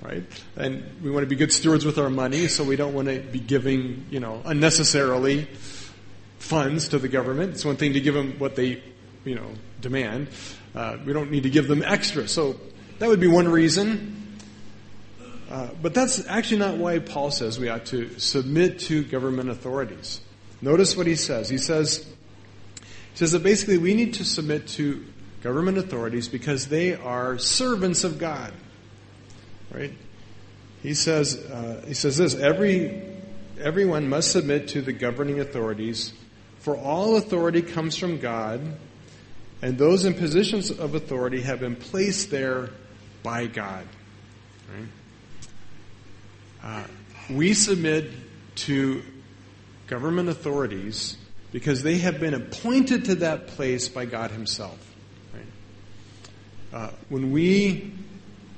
right? 0.05 0.23
And 0.57 0.85
we 1.03 1.11
want 1.11 1.25
to 1.25 1.29
be 1.29 1.35
good 1.35 1.53
stewards 1.53 1.85
with 1.85 1.99
our 1.99 2.11
money, 2.11 2.47
so 2.47 2.63
we 2.63 2.77
don't 2.77 2.93
want 2.93 3.09
to 3.09 3.21
be 3.21 3.41
giving, 3.41 4.07
you 4.11 4.21
know, 4.21 4.43
unnecessarily 4.45 5.49
funds 6.39 6.89
to 6.89 6.99
the 6.99 7.09
government. 7.09 7.55
It's 7.55 7.65
one 7.65 7.77
thing 7.77 7.95
to 7.95 8.01
give 8.01 8.15
them 8.15 8.39
what 8.39 8.55
they, 8.55 8.83
you 9.25 9.35
know, 9.35 9.51
demand. 9.81 10.29
Uh, 10.75 10.99
we 11.05 11.13
don't 11.13 11.31
need 11.31 11.45
to 11.45 11.51
give 11.51 11.69
them 11.69 11.83
extra. 11.83 12.29
So 12.29 12.61
that 12.99 13.09
would 13.09 13.21
be 13.21 13.29
one 13.29 13.49
reason. 13.49 14.37
Uh, 15.51 15.69
but 15.81 15.95
that's 15.95 16.27
actually 16.27 16.59
not 16.59 16.77
why 16.77 16.99
Paul 16.99 17.31
says 17.31 17.59
we 17.59 17.69
ought 17.69 17.87
to 17.87 18.19
submit 18.19 18.79
to 18.81 19.05
government 19.05 19.49
authorities. 19.51 20.21
Notice 20.61 20.97
what 20.97 21.07
he 21.07 21.17
says. 21.17 21.49
He 21.49 21.59
says, 21.59 22.07
he 22.77 23.17
says 23.19 23.33
that 23.33 23.43
basically 23.43 23.79
we 23.79 23.95
need 23.95 24.15
to 24.15 24.25
submit 24.25 24.67
to 24.69 25.05
government 25.45 25.77
authorities 25.77 26.27
because 26.27 26.69
they 26.69 26.95
are 26.95 27.39
servants 27.39 28.03
of 28.03 28.19
God. 28.19 28.53
Right? 29.71 29.93
He 30.83 30.95
says, 30.95 31.37
uh, 31.37 31.85
he 31.87 31.93
says 31.93 32.17
this, 32.17 32.35
every, 32.35 33.03
everyone 33.61 34.09
must 34.09 34.33
submit 34.33 34.69
to 34.69 34.81
the 34.81 34.93
governing 34.93 35.41
authorities, 35.41 36.15
for 36.61 36.77
all 36.77 37.17
authority 37.17 37.61
comes 37.61 37.97
from 37.97 38.19
God, 38.19 38.61
and 39.61 39.77
those 39.77 40.07
in 40.07 40.15
positions 40.15 40.71
of 40.71 40.95
authority 40.95 41.43
have 41.43 41.61
been 41.61 41.77
placed 41.77 42.31
there 42.31 42.71
by 43.23 43.47
God. 43.47 43.87
Right? 44.75 44.89
Uh, 46.63 46.85
we 47.29 47.53
submit 47.53 48.11
to 48.57 49.03
government 49.89 50.31
authorities 50.31 51.19
because 51.53 51.83
they 51.83 51.99
have 51.99 52.19
been 52.19 52.33
appointed 52.33 53.05
to 53.07 53.15
that 53.17 53.49
place 53.49 53.91
by 53.91 54.07
God 54.07 54.31
Himself. 54.31 54.84
Uh, 56.75 56.91
when 57.09 57.31
we 57.31 57.93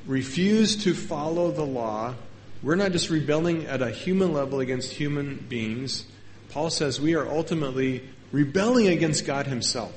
refuse 0.07 0.85
to 0.85 0.95
follow 0.95 1.51
the 1.51 1.67
law, 1.67 2.15
we're 2.63 2.75
not 2.75 2.91
just 2.91 3.11
rebelling 3.11 3.67
at 3.67 3.83
a 3.83 3.91
human 3.91 4.33
level 4.33 4.61
against 4.61 4.91
human 4.91 5.37
beings. 5.51 6.07
Paul 6.49 6.71
says 6.71 6.99
we 6.99 7.15
are 7.15 7.29
ultimately 7.29 8.09
rebelling 8.33 8.87
against 8.87 9.27
God 9.27 9.47
Himself. 9.47 9.93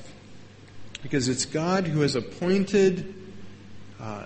Because 1.01 1.29
it's 1.29 1.45
God 1.45 1.87
who 1.87 2.01
has 2.01 2.17
appointed 2.17 3.15
uh, 4.01 4.25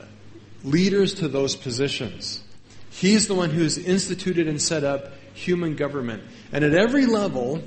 leaders 0.64 1.14
to 1.16 1.28
those 1.28 1.56
positions. 1.56 2.44
He's 2.90 3.28
the 3.28 3.36
one 3.36 3.52
who's 3.52 3.78
instituted 3.78 4.48
and 4.48 4.60
set 4.60 4.84
up 4.84 5.12
human 5.36 5.76
government. 5.76 6.24
And 6.52 6.64
at 6.64 6.74
every 6.74 7.06
level, 7.06 7.62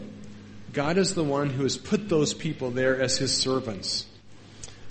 God 0.73 0.99
is 0.99 1.14
the 1.14 1.23
one 1.23 1.50
who 1.50 1.62
has 1.62 1.76
put 1.76 2.09
those 2.09 2.35
people 2.35 2.73
there 2.73 3.00
as 3.00 3.16
his 3.16 3.33
servants. 3.33 4.06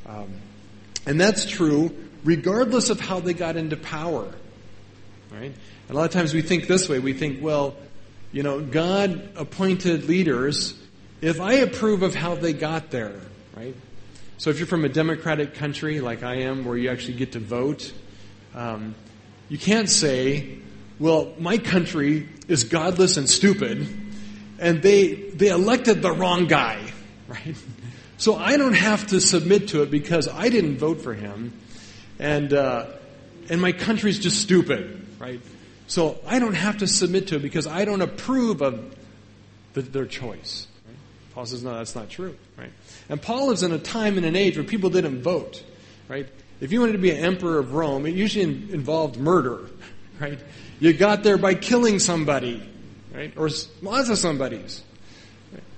Um, 0.06 0.40
and 1.06 1.20
that's 1.20 1.46
true 1.46 1.96
regardless 2.24 2.90
of 2.90 3.00
how 3.00 3.20
they 3.20 3.34
got 3.34 3.56
into 3.56 3.78
power. 3.78 4.28
Right? 5.32 5.54
And 5.88 5.92
a 5.92 5.94
lot 5.94 6.06
of 6.06 6.12
times 6.12 6.34
we 6.34 6.42
think 6.42 6.68
this 6.68 6.90
way. 6.90 7.00
We 7.00 7.14
think, 7.14 7.42
well, 7.42 7.76
you 8.32 8.44
know, 8.44 8.60
God 8.60 9.30
appointed 9.36 10.06
leaders 10.06 10.74
if 11.22 11.40
I 11.40 11.54
approve 11.54 12.04
of 12.04 12.14
how 12.14 12.36
they 12.36 12.54
got 12.54 12.92
there, 12.92 13.20
right? 13.56 13.76
So 14.38 14.50
if 14.50 14.60
you're 14.60 14.68
from 14.68 14.84
a 14.84 14.90
democratic 14.90 15.56
country 15.56 16.02
like 16.02 16.24
I 16.24 16.42
am, 16.42 16.66
where 16.66 16.78
you 16.78 16.90
actually 16.90 17.16
get 17.16 17.32
to 17.32 17.40
vote, 17.40 17.94
um, 18.54 18.96
you 19.48 19.58
can't 19.58 19.90
say, 19.90 20.60
well, 21.00 21.34
my 21.40 21.58
country 21.58 22.28
is 22.48 22.66
godless 22.66 23.18
and 23.18 23.30
stupid, 23.30 23.88
and 24.60 24.82
they, 24.82 25.14
they 25.14 25.48
elected 25.48 26.02
the 26.02 26.12
wrong 26.12 26.48
guy, 26.48 26.82
right? 27.28 27.56
So 28.18 28.36
I 28.36 28.58
don't 28.58 28.74
have 28.74 29.08
to 29.08 29.20
submit 29.20 29.70
to 29.70 29.84
it 29.84 29.92
because 29.92 30.28
I 30.28 30.50
didn't 30.50 30.78
vote 30.78 31.02
for 31.02 31.14
him, 31.14 31.54
and, 32.18 32.54
uh, 32.54 32.88
and 33.50 33.62
my 33.62 33.74
country's 33.74 34.20
just 34.20 34.42
stupid, 34.42 35.06
right? 35.20 35.42
So 35.88 36.20
I 36.26 36.40
don't 36.40 36.54
have 36.54 36.78
to 36.78 36.88
submit 36.88 37.28
to 37.28 37.36
it 37.36 37.42
because 37.42 37.68
I 37.68 37.86
don't 37.86 38.02
approve 38.02 38.62
of 38.62 38.96
the, 39.74 39.82
their 39.82 40.06
choice. 40.06 40.68
Right? 40.88 40.96
Paul 41.34 41.46
says, 41.46 41.64
no, 41.64 41.76
that's 41.78 41.96
not 41.96 42.10
true, 42.10 42.36
right? 42.58 42.72
And 43.10 43.22
Paul 43.22 43.48
lives 43.48 43.64
in 43.64 43.72
a 43.72 43.80
time 43.80 44.18
and 44.18 44.26
an 44.26 44.36
age 44.36 44.58
where 44.58 44.66
people 44.66 44.90
didn't 44.90 45.22
vote, 45.22 45.64
right? 46.08 46.28
If 46.62 46.72
you 46.72 46.80
wanted 46.80 46.94
to 46.94 47.00
be 47.00 47.12
an 47.12 47.18
emperor 47.18 47.60
of 47.60 47.74
Rome, 47.74 48.06
it 48.06 48.16
usually 48.16 48.44
involved 48.44 49.18
murder, 49.18 49.70
right? 50.20 50.40
You 50.80 50.94
got 50.94 51.24
there 51.24 51.38
by 51.38 51.54
killing 51.54 52.00
somebody, 52.00 52.68
right? 53.14 53.34
Or 53.38 53.50
lots 53.82 54.10
of 54.10 54.18
somebodies. 54.18 54.82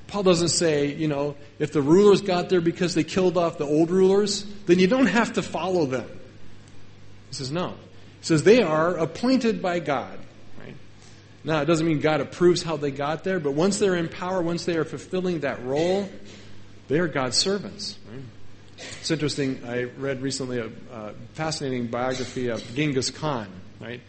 Paul 0.08 0.24
doesn't 0.24 0.50
say, 0.50 0.94
you 0.94 1.08
know, 1.08 1.36
if 1.60 1.74
the 1.74 1.82
rulers 1.82 2.22
got 2.22 2.50
there 2.50 2.62
because 2.62 2.96
they 2.96 3.04
killed 3.04 3.38
off 3.38 3.58
the 3.58 3.66
old 3.66 3.92
rulers, 3.92 4.44
then 4.66 4.80
you 4.80 4.88
don't 4.88 5.08
have 5.08 5.34
to 5.34 5.42
follow 5.42 5.86
them. 5.86 6.10
He 7.30 7.36
says, 7.36 7.52
no. 7.52 7.70
He 7.70 8.26
says 8.26 8.44
they 8.44 8.62
are 8.62 8.98
appointed 8.98 9.62
by 9.62 9.80
God. 9.80 10.18
Right? 10.60 10.76
Now, 11.44 11.62
it 11.62 11.66
doesn't 11.66 11.86
mean 11.86 12.00
God 12.00 12.22
approves 12.22 12.64
how 12.64 12.78
they 12.78 12.92
got 12.92 13.26
there, 13.26 13.40
but 13.40 13.54
once 13.54 13.80
they're 13.80 13.96
in 13.96 14.08
power, 14.08 14.42
once 14.42 14.66
they 14.66 14.78
are 14.78 14.86
fulfilling 14.86 15.42
that 15.42 15.64
role, 15.66 16.10
they 16.88 17.00
are 17.00 17.08
God's 17.08 17.36
servants. 17.36 18.00
Right? 18.10 18.24
It's 19.02 19.12
interesting. 19.12 19.62
I 19.66 19.84
read 19.84 20.22
recently 20.22 20.60
a, 20.60 20.70
fascinating 21.34 21.88
biography 21.88 22.48
of 22.48 22.64
Genghis 22.76 23.12
Khan, 23.12 23.48
right? 23.80 24.02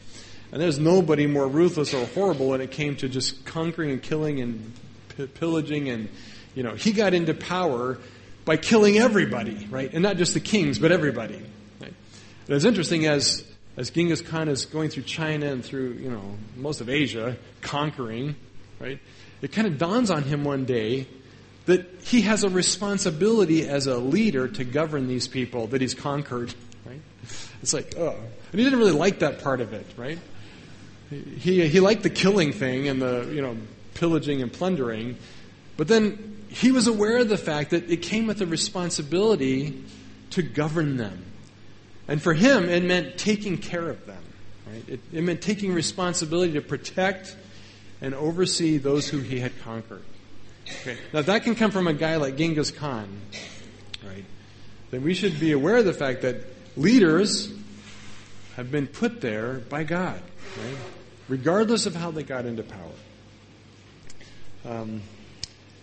And 0.50 0.60
there's 0.62 0.78
nobody 0.78 1.26
more 1.26 1.46
ruthless 1.46 1.92
or 1.92 2.06
horrible 2.06 2.48
when 2.48 2.60
it 2.60 2.70
came 2.70 2.96
to 2.96 3.08
just 3.08 3.44
conquering 3.44 3.90
and 3.90 4.02
killing 4.02 4.40
and 4.40 4.72
pillaging 5.26 5.88
and, 5.88 6.08
you 6.54 6.62
know, 6.62 6.74
he 6.74 6.92
got 6.92 7.14
into 7.14 7.34
power 7.34 7.98
by 8.44 8.56
killing 8.56 8.98
everybody, 8.98 9.66
right? 9.70 9.92
And 9.92 10.02
not 10.02 10.16
just 10.16 10.34
the 10.34 10.40
kings, 10.40 10.78
but 10.78 10.92
everybody. 10.92 11.42
Right? 11.80 11.94
It's 12.48 12.64
interesting 12.64 13.06
as 13.06 13.44
as 13.78 13.90
Genghis 13.90 14.20
Khan 14.20 14.48
is 14.48 14.66
going 14.66 14.90
through 14.90 15.04
China 15.04 15.46
and 15.46 15.64
through, 15.64 15.92
you 15.92 16.10
know, 16.10 16.36
most 16.56 16.80
of 16.80 16.88
Asia, 16.88 17.36
conquering, 17.60 18.34
right? 18.80 18.98
It 19.40 19.52
kind 19.52 19.68
of 19.68 19.78
dawns 19.78 20.10
on 20.10 20.24
him 20.24 20.42
one 20.42 20.64
day 20.64 21.06
that 21.66 21.86
he 22.02 22.22
has 22.22 22.42
a 22.42 22.48
responsibility 22.48 23.68
as 23.68 23.86
a 23.86 23.96
leader 23.96 24.48
to 24.48 24.64
govern 24.64 25.06
these 25.06 25.28
people 25.28 25.68
that 25.68 25.80
he's 25.80 25.94
conquered, 25.94 26.52
right? 26.84 27.00
It's 27.62 27.72
like, 27.72 27.94
oh. 27.96 28.16
And 28.50 28.58
he 28.58 28.64
didn't 28.64 28.80
really 28.80 28.90
like 28.90 29.20
that 29.20 29.44
part 29.44 29.60
of 29.60 29.72
it, 29.72 29.86
right? 29.96 30.18
He, 31.10 31.68
he 31.68 31.78
liked 31.78 32.02
the 32.02 32.10
killing 32.10 32.52
thing 32.52 32.88
and 32.88 33.00
the, 33.00 33.30
you 33.32 33.42
know, 33.42 33.56
pillaging 33.98 34.42
and 34.42 34.52
plundering, 34.52 35.16
but 35.76 35.88
then 35.88 36.44
he 36.48 36.72
was 36.72 36.86
aware 36.86 37.18
of 37.18 37.28
the 37.28 37.38
fact 37.38 37.70
that 37.70 37.90
it 37.90 37.98
came 37.98 38.26
with 38.26 38.40
a 38.40 38.46
responsibility 38.46 39.84
to 40.30 40.42
govern 40.42 40.96
them. 40.96 41.24
And 42.06 42.22
for 42.22 42.32
him, 42.32 42.68
it 42.68 42.82
meant 42.82 43.18
taking 43.18 43.58
care 43.58 43.88
of 43.90 44.06
them, 44.06 44.22
right? 44.66 44.88
It, 44.88 45.00
it 45.12 45.22
meant 45.22 45.42
taking 45.42 45.74
responsibility 45.74 46.54
to 46.54 46.62
protect 46.62 47.36
and 48.00 48.14
oversee 48.14 48.78
those 48.78 49.08
who 49.08 49.18
he 49.18 49.40
had 49.40 49.52
conquered. 49.60 50.02
Okay. 50.80 50.96
Now 51.12 51.22
that 51.22 51.44
can 51.44 51.54
come 51.54 51.70
from 51.70 51.86
a 51.86 51.92
guy 51.92 52.16
like 52.16 52.36
Genghis 52.36 52.70
Khan, 52.70 53.20
right? 54.06 54.24
Then 54.90 55.02
we 55.02 55.14
should 55.14 55.38
be 55.38 55.52
aware 55.52 55.76
of 55.76 55.84
the 55.84 55.92
fact 55.92 56.22
that 56.22 56.44
leaders 56.76 57.52
have 58.56 58.70
been 58.70 58.86
put 58.86 59.20
there 59.20 59.54
by 59.54 59.84
God, 59.84 60.20
right? 60.56 60.76
Regardless 61.28 61.86
of 61.86 61.94
how 61.94 62.10
they 62.10 62.22
got 62.22 62.46
into 62.46 62.62
power. 62.62 62.92
Um, 64.68 65.02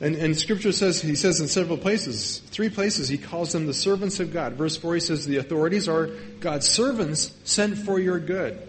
and, 0.01 0.15
and 0.15 0.37
scripture 0.37 0.71
says, 0.71 1.01
he 1.01 1.15
says 1.15 1.39
in 1.39 1.47
several 1.47 1.77
places, 1.77 2.39
three 2.47 2.69
places, 2.69 3.07
he 3.07 3.17
calls 3.17 3.53
them 3.53 3.65
the 3.65 3.73
servants 3.73 4.19
of 4.19 4.31
God. 4.31 4.53
Verse 4.53 4.75
4, 4.77 4.95
he 4.95 4.99
says, 4.99 5.25
the 5.25 5.37
authorities 5.37 5.87
are 5.87 6.07
God's 6.39 6.67
servants 6.67 7.31
sent 7.45 7.77
for 7.77 7.99
your 7.99 8.19
good. 8.19 8.61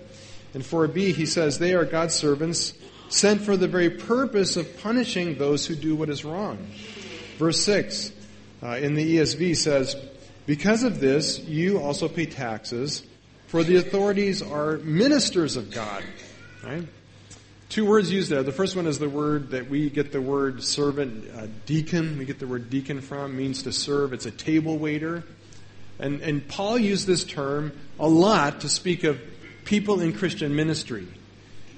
And 0.55 0.63
4b, 0.63 1.15
he 1.15 1.27
says, 1.27 1.59
they 1.59 1.75
are 1.75 1.85
God's 1.85 2.15
servants 2.15 2.73
sent 3.09 3.43
for 3.43 3.57
the 3.57 3.69
very 3.69 3.91
purpose 3.91 4.57
of 4.57 4.81
punishing 4.81 5.37
those 5.37 5.67
who 5.67 5.75
do 5.75 5.95
what 5.97 6.09
is 6.09 6.25
wrong. 6.25 6.59
Verse 7.39 7.61
6 7.65 8.13
uh, 8.63 8.69
in 8.77 8.95
the 8.95 9.19
ESV 9.19 9.57
says, 9.57 9.97
Because 10.47 10.83
of 10.83 11.01
this, 11.01 11.41
you 11.41 11.79
also 11.79 12.09
pay 12.09 12.27
taxes, 12.27 13.03
for 13.49 13.63
the 13.63 13.77
authorities 13.77 14.43
are 14.43 14.79
ministers 14.79 15.57
of 15.57 15.71
God. 15.71 16.03
Right? 16.65 16.87
Two 17.69 17.85
words 17.85 18.13
used 18.13 18.31
there. 18.31 18.43
The 18.43 18.53
first 18.53 18.77
one 18.77 18.87
is 18.87 18.99
the 18.99 19.09
word 19.09 19.51
that 19.51 19.69
we 19.69 19.91
get 19.91 20.13
the 20.13 20.21
word 20.21 20.63
servant, 20.63 21.29
uh, 21.37 21.49
deacon. 21.67 22.17
We 22.17 22.25
get 22.25 22.39
the 22.39 22.47
word 22.47 22.71
deacon 22.71 23.01
from, 23.01 23.37
means 23.37 23.65
to 23.65 23.73
serve. 23.73 24.13
It's 24.13 24.27
a 24.27 24.31
table 24.31 24.79
waiter. 24.79 25.25
And, 25.99 26.21
and 26.21 26.47
Paul 26.47 26.79
used 26.79 27.07
this 27.07 27.25
term 27.25 27.73
a 27.99 28.09
lot 28.09 28.61
to 28.61 28.69
speak 28.69 29.03
of 29.05 29.21
people 29.65 30.01
in 30.01 30.13
Christian 30.13 30.55
ministry. 30.55 31.09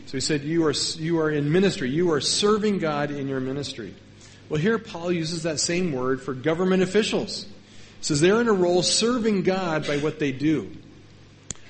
So 0.06 0.12
he 0.12 0.20
said, 0.20 0.42
you 0.42 0.66
are, 0.66 0.74
you 0.96 1.20
are 1.20 1.30
in 1.30 1.50
ministry. 1.50 1.90
You 1.90 2.12
are 2.12 2.20
serving 2.20 2.78
God 2.78 3.10
in 3.10 3.28
your 3.28 3.40
ministry. 3.40 3.94
Well, 4.48 4.60
here 4.60 4.78
Paul 4.78 5.12
uses 5.12 5.42
that 5.44 5.60
same 5.60 5.92
word 5.92 6.22
for 6.22 6.34
government 6.34 6.82
officials. 6.82 7.44
He 7.44 8.04
says 8.04 8.20
they're 8.20 8.40
in 8.40 8.48
a 8.48 8.52
role 8.52 8.82
serving 8.82 9.42
God 9.42 9.86
by 9.86 9.98
what 9.98 10.18
they 10.18 10.32
do. 10.32 10.70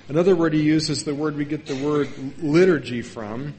Another 0.09 0.35
word 0.35 0.55
he 0.55 0.63
uses 0.63 0.99
is 0.99 1.05
the 1.05 1.15
word 1.15 1.37
we 1.37 1.45
get 1.45 1.67
the 1.67 1.75
word 1.77 2.09
liturgy 2.43 3.03
from. 3.03 3.55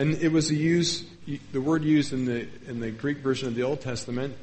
And 0.00 0.14
it 0.14 0.32
was 0.32 0.50
use, 0.50 1.04
the 1.52 1.60
word 1.60 1.84
used 1.84 2.14
in 2.14 2.24
the, 2.24 2.48
in 2.66 2.80
the 2.80 2.90
Greek 2.90 3.18
version 3.18 3.48
of 3.48 3.54
the 3.54 3.64
Old 3.64 3.82
Testament 3.82 4.34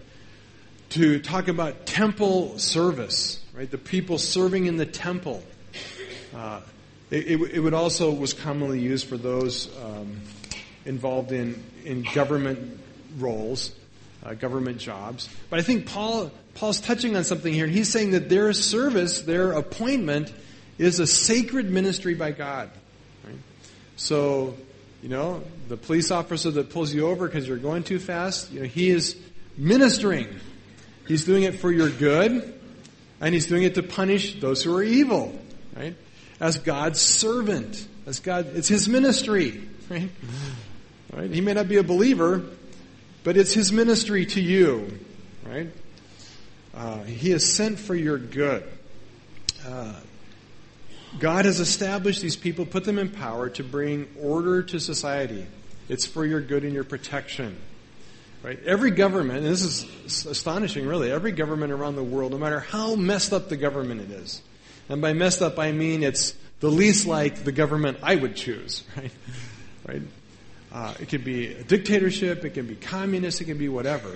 to 0.90 1.20
talk 1.20 1.48
about 1.48 1.88
temple 1.88 2.60
service, 2.60 3.44
right? 3.56 3.70
The 3.70 3.80
people 3.80 4.20
serving 4.20 4.68
in 4.68 4.78
the 4.78 4.86
temple. 4.86 5.42
Uh, 6.36 6.62
It, 7.10 7.42
it, 7.42 7.60
would 7.60 7.74
also 7.74 8.12
was 8.12 8.34
commonly 8.34 8.82
used 8.82 9.08
for 9.08 9.18
those 9.18 9.68
um, 9.82 10.22
involved 10.86 11.32
in, 11.32 11.64
in 11.86 12.06
government 12.14 12.80
roles, 13.18 13.72
uh, 14.24 14.36
government 14.36 14.78
jobs. 14.78 15.28
But 15.50 15.60
I 15.60 15.64
think 15.64 15.88
Paul 15.88 16.32
Paul's 16.54 16.82
touching 16.82 17.16
on 17.16 17.24
something 17.24 17.52
here, 17.52 17.64
and 17.64 17.74
he's 17.74 17.90
saying 17.90 18.12
that 18.12 18.30
their 18.30 18.54
service, 18.54 19.22
their 19.22 19.54
appointment, 19.54 20.32
is 20.78 21.00
a 21.00 21.08
sacred 21.08 21.72
ministry 21.72 22.14
by 22.14 22.32
God. 22.32 22.70
Right? 23.24 23.38
So, 23.96 24.56
you 25.02 25.10
know, 25.10 25.44
the 25.68 25.78
police 25.78 26.12
officer 26.12 26.52
that 26.52 26.70
pulls 26.70 26.94
you 26.94 27.08
over 27.08 27.28
because 27.28 27.48
you're 27.48 27.58
going 27.58 27.84
too 27.84 28.00
fast, 28.00 28.52
you 28.52 28.62
know, 28.62 28.66
he 28.66 28.90
is 28.90 29.16
ministering. 29.56 30.28
He's 31.08 31.26
doing 31.26 31.44
it 31.44 31.56
for 31.56 31.72
your 31.72 31.90
good, 31.90 32.60
and 33.22 33.34
he's 33.34 33.48
doing 33.48 33.64
it 33.64 33.76
to 33.76 33.84
punish 33.84 34.40
those 34.40 34.64
who 34.64 34.76
are 34.76 34.84
evil, 34.84 35.40
right? 35.76 35.96
As 36.40 36.58
God's 36.58 37.00
servant, 37.00 37.88
as 38.06 38.20
God, 38.20 38.48
it's 38.56 38.68
his 38.68 38.90
ministry, 38.90 39.62
right? 39.90 40.10
Right? 41.14 41.32
He 41.32 41.42
may 41.42 41.54
not 41.54 41.68
be 41.68 41.78
a 41.78 41.84
believer, 41.84 42.44
but 43.24 43.38
it's 43.38 43.54
his 43.54 43.72
ministry 43.72 44.26
to 44.26 44.42
you, 44.42 45.00
right? 45.46 45.70
Uh, 46.74 47.04
he 47.04 47.32
is 47.32 47.54
sent 47.54 47.80
for 47.80 47.96
your 47.96 48.18
good. 48.18 48.64
Uh, 49.66 49.94
God 51.20 51.46
has 51.46 51.60
established 51.60 52.22
these 52.22 52.36
people, 52.36 52.66
put 52.66 52.84
them 52.84 53.00
in 53.00 53.10
power 53.10 53.50
to 53.52 53.64
bring 53.64 54.08
order 54.22 54.62
to 54.64 54.80
society. 54.80 55.46
It's 55.90 56.06
for 56.06 56.26
your 56.26 56.42
good 56.42 56.64
and 56.64 56.74
your 56.74 56.84
protection. 56.84 57.58
Right? 58.44 58.62
Every 58.66 58.92
government, 58.92 59.40
and 59.40 59.48
this 59.48 59.64
is 59.64 60.26
astonishing 60.26 60.86
really, 60.86 61.12
every 61.12 61.32
government 61.32 61.74
around 61.74 61.96
the 61.96 62.04
world, 62.04 62.32
no 62.32 62.38
matter 62.38 62.60
how 62.60 62.96
messed 62.96 63.34
up 63.34 63.50
the 63.50 63.58
government 63.58 64.02
it 64.02 64.12
is, 64.12 64.42
and 64.90 65.02
by 65.02 65.14
messed 65.14 65.42
up 65.42 65.58
I 65.58 65.72
mean 65.72 66.04
it's 66.04 66.34
the 66.60 66.70
least 66.70 67.08
like 67.08 67.44
the 67.44 67.52
government 67.52 67.98
I 68.04 68.16
would 68.16 68.36
choose, 68.36 68.84
right? 68.98 69.12
Right? 69.88 70.02
Uh, 70.72 70.94
it 71.00 71.10
could 71.10 71.24
be 71.24 71.54
a 71.54 71.64
dictatorship, 71.64 72.46
it 72.46 72.52
can 72.52 72.68
be 72.68 72.76
communist, 72.76 73.42
it 73.42 73.46
can 73.46 73.58
be 73.58 73.70
whatever. 73.70 74.12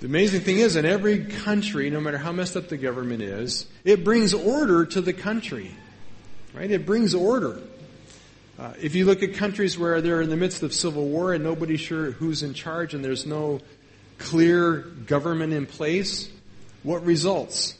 The 0.00 0.06
amazing 0.06 0.40
thing 0.40 0.58
is, 0.58 0.76
in 0.76 0.84
every 0.84 1.24
country, 1.24 1.88
no 1.88 2.00
matter 2.00 2.18
how 2.18 2.32
messed 2.32 2.56
up 2.56 2.68
the 2.68 2.76
government 2.76 3.22
is, 3.22 3.66
it 3.84 4.04
brings 4.04 4.34
order 4.34 4.84
to 4.86 5.00
the 5.00 5.12
country. 5.12 5.70
Right? 6.52 6.70
It 6.70 6.84
brings 6.84 7.14
order. 7.14 7.60
Uh, 8.58 8.72
if 8.80 8.94
you 8.94 9.04
look 9.04 9.22
at 9.22 9.34
countries 9.34 9.78
where 9.78 10.00
they're 10.00 10.22
in 10.22 10.30
the 10.30 10.36
midst 10.36 10.62
of 10.62 10.72
civil 10.72 11.08
war 11.08 11.32
and 11.32 11.42
nobody's 11.42 11.80
sure 11.80 12.12
who's 12.12 12.42
in 12.42 12.54
charge 12.54 12.94
and 12.94 13.04
there's 13.04 13.26
no 13.26 13.60
clear 14.18 14.78
government 15.06 15.52
in 15.52 15.66
place, 15.66 16.30
what 16.84 17.04
results? 17.04 17.76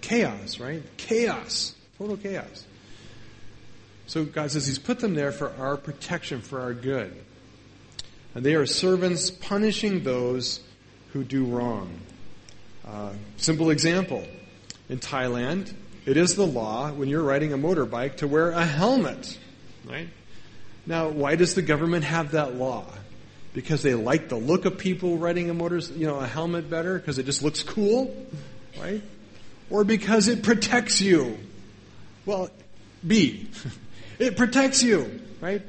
Chaos, 0.00 0.58
right? 0.58 0.82
Chaos. 0.96 1.74
Total 1.98 2.16
chaos. 2.16 2.66
So 4.06 4.24
God 4.24 4.50
says 4.50 4.66
He's 4.66 4.78
put 4.78 4.98
them 4.98 5.14
there 5.14 5.32
for 5.32 5.52
our 5.58 5.76
protection, 5.76 6.40
for 6.40 6.60
our 6.60 6.74
good. 6.74 7.14
And 8.34 8.44
they 8.44 8.54
are 8.56 8.66
servants 8.66 9.30
punishing 9.30 10.02
those 10.02 10.60
who 11.14 11.22
do 11.22 11.44
wrong. 11.44 11.88
Uh, 12.86 13.12
simple 13.36 13.70
example. 13.70 14.26
In 14.88 14.98
Thailand, 14.98 15.72
it 16.04 16.16
is 16.16 16.34
the 16.34 16.46
law 16.46 16.90
when 16.90 17.08
you're 17.08 17.22
riding 17.22 17.52
a 17.52 17.56
motorbike 17.56 18.16
to 18.16 18.26
wear 18.26 18.50
a 18.50 18.64
helmet. 18.64 19.38
Right? 19.86 20.08
Now, 20.86 21.08
why 21.08 21.36
does 21.36 21.54
the 21.54 21.62
government 21.62 22.04
have 22.04 22.32
that 22.32 22.56
law? 22.56 22.84
Because 23.54 23.82
they 23.82 23.94
like 23.94 24.28
the 24.28 24.36
look 24.36 24.64
of 24.64 24.76
people 24.76 25.16
riding 25.16 25.48
a 25.48 25.54
motor, 25.54 25.78
you 25.78 26.06
know, 26.06 26.18
a 26.18 26.26
helmet 26.26 26.68
better 26.68 26.98
because 26.98 27.16
it 27.18 27.26
just 27.26 27.44
looks 27.44 27.62
cool, 27.62 28.14
right? 28.80 29.00
Or 29.70 29.84
because 29.84 30.26
it 30.26 30.42
protects 30.42 31.00
you. 31.00 31.38
Well, 32.26 32.50
B. 33.06 33.48
it 34.18 34.36
protects 34.36 34.82
you, 34.82 35.22
right? 35.40 35.62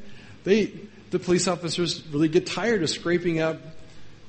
They, 0.43 0.73
the 1.11 1.19
police 1.19 1.47
officers 1.47 2.03
really 2.07 2.29
get 2.29 2.47
tired 2.47 2.81
of 2.81 2.89
scraping 2.89 3.39
up 3.39 3.59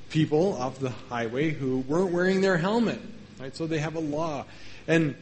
people 0.09 0.53
off 0.57 0.79
the 0.79 0.89
highway 0.89 1.51
who 1.51 1.79
weren't 1.79 2.11
wearing 2.11 2.41
their 2.41 2.57
helmet, 2.57 2.99
right? 3.39 3.55
So 3.55 3.67
they 3.67 3.79
have 3.79 3.95
a 3.95 3.99
law. 3.99 4.45
And 4.87 5.15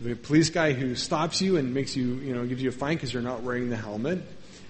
the 0.00 0.14
police 0.14 0.50
guy 0.50 0.72
who 0.72 0.94
stops 0.94 1.40
you 1.40 1.56
and 1.56 1.72
makes 1.74 1.96
you, 1.96 2.14
you 2.16 2.34
know, 2.34 2.44
gives 2.46 2.62
you 2.62 2.70
a 2.70 2.72
fine 2.72 2.96
because 2.96 3.12
you're 3.12 3.22
not 3.22 3.42
wearing 3.42 3.70
the 3.70 3.76
helmet, 3.76 4.20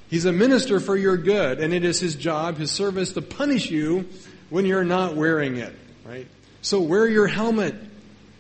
he's 0.08 0.24
a 0.24 0.32
minister 0.32 0.78
for 0.78 0.96
your 0.96 1.16
good, 1.16 1.60
and 1.60 1.72
it 1.72 1.84
is 1.84 2.00
his 2.00 2.14
job, 2.14 2.58
his 2.58 2.70
service 2.70 3.12
to 3.14 3.22
punish 3.22 3.70
you 3.70 4.08
when 4.50 4.66
you're 4.66 4.84
not 4.84 5.16
wearing 5.16 5.56
it, 5.56 5.74
right? 6.04 6.26
So 6.60 6.80
wear 6.80 7.06
your 7.06 7.26
helmet. 7.26 7.74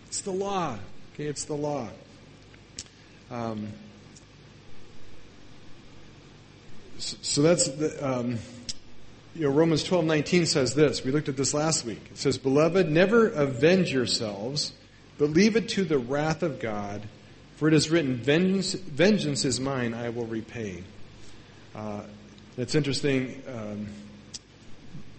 It's 0.08 0.20
the 0.20 0.32
law. 0.32 0.78
Okay, 1.14 1.24
it's 1.24 1.44
the 1.44 1.54
law. 1.54 1.88
Um, 3.30 3.68
so, 6.98 7.42
that's 7.42 7.66
the, 7.68 8.06
um, 8.06 8.38
you 9.34 9.48
know, 9.48 9.50
Romans 9.50 9.82
12, 9.84 10.04
19 10.04 10.46
says 10.46 10.74
this. 10.74 11.04
We 11.04 11.10
looked 11.10 11.28
at 11.28 11.36
this 11.36 11.54
last 11.54 11.84
week. 11.84 12.02
It 12.10 12.18
says, 12.18 12.38
Beloved, 12.38 12.90
never 12.90 13.28
avenge 13.28 13.92
yourselves 13.92 14.72
but 15.22 15.30
leave 15.30 15.54
it 15.54 15.68
to 15.68 15.84
the 15.84 15.98
wrath 15.98 16.42
of 16.42 16.58
God, 16.58 17.02
for 17.56 17.68
it 17.68 17.74
is 17.74 17.90
written, 17.90 18.16
Vengeance, 18.16 18.72
vengeance 18.72 19.44
is 19.44 19.60
mine, 19.60 19.94
I 19.94 20.08
will 20.08 20.26
repay. 20.26 20.82
Uh, 21.76 22.02
it's 22.56 22.74
interesting. 22.74 23.40
Um, 23.46 23.86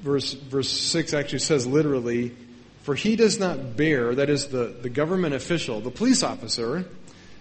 verse, 0.02 0.34
verse 0.34 0.70
6 0.70 1.14
actually 1.14 1.40
says 1.40 1.66
literally, 1.66 2.34
For 2.82 2.96
he 2.96 3.16
does 3.16 3.40
not 3.40 3.78
bear, 3.78 4.14
that 4.16 4.30
is 4.30 4.48
the, 4.48 4.76
the 4.82 4.90
government 4.90 5.36
official, 5.36 5.80
the 5.80 5.90
police 5.90 6.22
officer, 6.22 6.86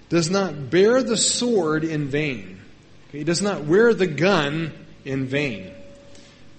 does 0.08 0.30
not 0.30 0.70
bear 0.70 1.02
the 1.02 1.16
sword 1.16 1.82
in 1.82 2.08
vain. 2.08 2.60
He 3.10 3.24
does 3.24 3.42
not 3.42 3.64
wear 3.64 3.92
the 3.92 4.06
gun 4.06 4.72
in 5.04 5.26
vain. 5.26 5.72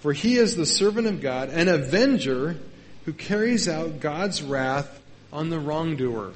For 0.03 0.11
he 0.11 0.35
is 0.35 0.57
the 0.57 0.65
servant 0.65 1.07
of 1.07 1.21
God, 1.21 1.47
an 1.47 1.69
avenger 1.69 2.57
who 3.05 3.13
carries 3.13 3.69
out 3.69 4.01
God's 4.01 4.43
wrath 4.43 5.01
on 5.31 5.49
the 5.49 5.57
wrongdoer. 5.57 6.33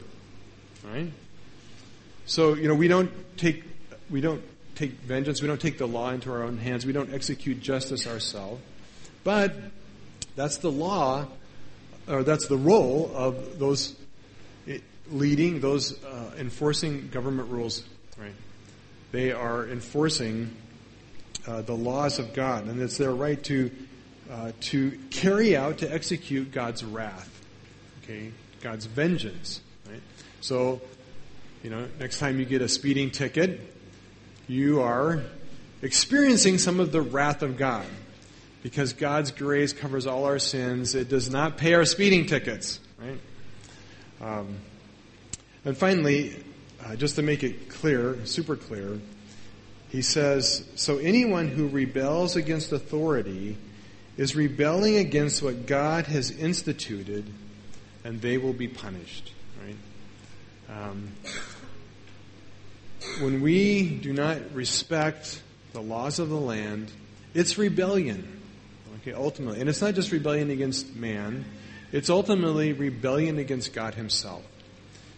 Right? 0.85 1.11
So, 2.27 2.53
you 2.53 2.69
know, 2.69 2.75
we 2.75 2.87
don't 2.87 3.11
take 3.35 3.65
we 4.09 4.21
don't 4.21 4.41
take 4.75 4.91
vengeance, 4.91 5.41
we 5.41 5.49
don't 5.49 5.59
take 5.59 5.77
the 5.77 5.85
law 5.85 6.11
into 6.11 6.31
our 6.31 6.43
own 6.43 6.57
hands, 6.57 6.85
we 6.85 6.93
don't 6.93 7.13
execute 7.13 7.59
justice 7.59 8.07
ourselves. 8.07 8.61
But 9.25 9.53
that's 10.37 10.59
the 10.59 10.71
law 10.71 11.27
or 12.07 12.23
that's 12.23 12.47
the 12.47 12.55
role 12.55 13.11
of 13.13 13.59
those 13.59 13.97
leading, 15.11 15.59
those 15.59 16.01
uh, 16.05 16.31
enforcing 16.39 17.09
government 17.09 17.49
rules, 17.49 17.83
right? 18.17 18.31
They 19.11 19.33
are 19.33 19.67
enforcing 19.67 20.55
uh, 21.47 21.61
the 21.61 21.73
laws 21.73 22.19
of 22.19 22.33
God, 22.33 22.67
and 22.67 22.81
it's 22.81 22.97
their 22.97 23.13
right 23.13 23.41
to 23.45 23.71
uh, 24.29 24.51
to 24.59 24.91
carry 25.09 25.55
out, 25.55 25.77
to 25.79 25.91
execute 25.91 26.51
God's 26.51 26.83
wrath. 26.83 27.29
Okay, 28.03 28.31
God's 28.61 28.85
vengeance. 28.85 29.61
Right? 29.89 30.01
So, 30.41 30.81
you 31.63 31.69
know, 31.69 31.87
next 31.99 32.19
time 32.19 32.39
you 32.39 32.45
get 32.45 32.61
a 32.61 32.67
speeding 32.67 33.09
ticket, 33.09 33.73
you 34.47 34.81
are 34.81 35.23
experiencing 35.81 36.57
some 36.57 36.79
of 36.79 36.91
the 36.91 37.01
wrath 37.01 37.41
of 37.41 37.57
God. 37.57 37.85
Because 38.63 38.91
God's 38.91 39.31
grace 39.31 39.71
covers 39.71 40.07
all 40.07 40.25
our 40.25 40.39
sins. 40.39 40.93
It 40.93 41.07
does 41.07 41.29
not 41.29 41.57
pay 41.57 41.73
our 41.75 41.85
speeding 41.85 42.25
tickets. 42.25 42.79
Right? 42.99 43.19
Um, 44.19 44.57
and 45.63 45.77
finally, 45.77 46.43
uh, 46.83 46.95
just 46.95 47.15
to 47.15 47.21
make 47.21 47.43
it 47.43 47.69
clear, 47.69 48.17
super 48.25 48.55
clear, 48.55 48.99
he 49.89 50.01
says, 50.01 50.65
So 50.75 50.97
anyone 50.97 51.47
who 51.47 51.67
rebels 51.67 52.35
against 52.35 52.71
authority 52.71 53.57
is 54.17 54.35
rebelling 54.35 54.97
against 54.97 55.41
what 55.41 55.65
God 55.65 56.07
has 56.07 56.31
instituted 56.31 57.25
and 58.03 58.21
they 58.21 58.37
will 58.37 58.53
be 58.53 58.67
punished. 58.67 59.33
Right? 59.63 60.77
Um, 60.81 61.11
when 63.21 63.41
we 63.41 63.89
do 63.89 64.13
not 64.13 64.53
respect 64.53 65.41
the 65.73 65.81
laws 65.81 66.19
of 66.19 66.29
the 66.29 66.39
land, 66.39 66.91
it's 67.33 67.57
rebellion. 67.57 68.41
Okay, 69.01 69.13
ultimately. 69.13 69.59
And 69.59 69.69
it's 69.69 69.81
not 69.81 69.93
just 69.93 70.11
rebellion 70.11 70.49
against 70.49 70.95
man, 70.95 71.45
it's 71.91 72.09
ultimately 72.09 72.73
rebellion 72.73 73.39
against 73.39 73.73
God 73.73 73.95
Himself. 73.95 74.43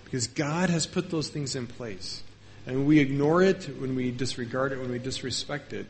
Because 0.03 0.27
God 0.27 0.69
has 0.69 0.87
put 0.87 1.09
those 1.11 1.29
things 1.29 1.55
in 1.55 1.67
place. 1.67 2.23
And 2.69 2.85
we 2.85 2.99
ignore 2.99 3.41
it, 3.41 3.63
when 3.79 3.95
we 3.95 4.11
disregard 4.11 4.73
it, 4.73 4.79
when 4.79 4.91
we 4.91 4.99
disrespect 4.99 5.73
it, 5.73 5.87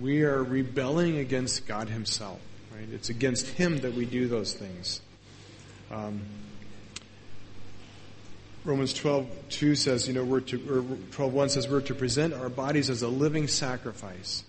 we 0.00 0.24
are 0.24 0.42
rebelling 0.42 1.18
against 1.18 1.64
God 1.68 1.88
Himself. 1.88 2.40
Right? 2.74 2.88
It's 2.92 3.08
against 3.08 3.46
Him 3.46 3.78
that 3.82 3.94
we 3.94 4.04
do 4.04 4.26
those 4.26 4.52
things. 4.52 5.00
Um, 5.92 6.22
Romans 8.64 8.92
12, 8.94 9.28
2 9.50 9.76
says, 9.76 10.08
you 10.08 10.14
know, 10.14 10.24
we're 10.24 10.40
to, 10.40 10.56
or 10.80 10.96
12, 11.12 11.32
1 11.32 11.48
says 11.50 11.68
we're 11.68 11.80
to 11.82 11.94
present 11.94 12.34
our 12.34 12.48
bodies 12.48 12.90
as 12.90 13.02
a 13.02 13.08
living 13.08 13.46
sacrifice. 13.46 14.42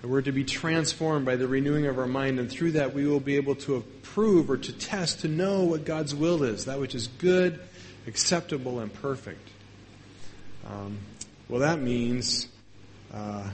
And 0.00 0.12
we're 0.12 0.22
to 0.22 0.30
be 0.30 0.44
transformed 0.44 1.26
by 1.26 1.34
the 1.34 1.48
renewing 1.48 1.86
of 1.86 1.98
our 1.98 2.06
mind, 2.06 2.38
and 2.38 2.48
through 2.48 2.70
that 2.72 2.94
we 2.94 3.08
will 3.08 3.18
be 3.18 3.34
able 3.34 3.56
to 3.56 3.74
approve 3.74 4.48
or 4.48 4.58
to 4.58 4.72
test, 4.72 5.22
to 5.22 5.28
know 5.28 5.64
what 5.64 5.84
God's 5.84 6.14
will 6.14 6.44
is, 6.44 6.66
that 6.66 6.78
which 6.78 6.94
is 6.94 7.08
good, 7.08 7.58
acceptable, 8.06 8.78
and 8.78 8.94
perfect. 8.94 9.50
Um, 10.66 10.98
Well, 11.48 11.60
that 11.60 11.80
means 11.80 12.48
uh, 13.12 13.50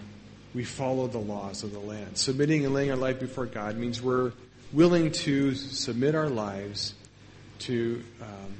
we 0.54 0.64
follow 0.64 1.08
the 1.08 1.18
laws 1.18 1.64
of 1.64 1.72
the 1.72 1.78
land. 1.78 2.16
Submitting 2.16 2.64
and 2.64 2.72
laying 2.72 2.90
our 2.90 2.96
life 2.96 3.18
before 3.18 3.46
God 3.46 3.76
means 3.76 4.00
we're 4.00 4.32
willing 4.72 5.10
to 5.12 5.54
submit 5.54 6.14
our 6.14 6.28
lives 6.28 6.94
to 7.60 8.02
um, 8.22 8.54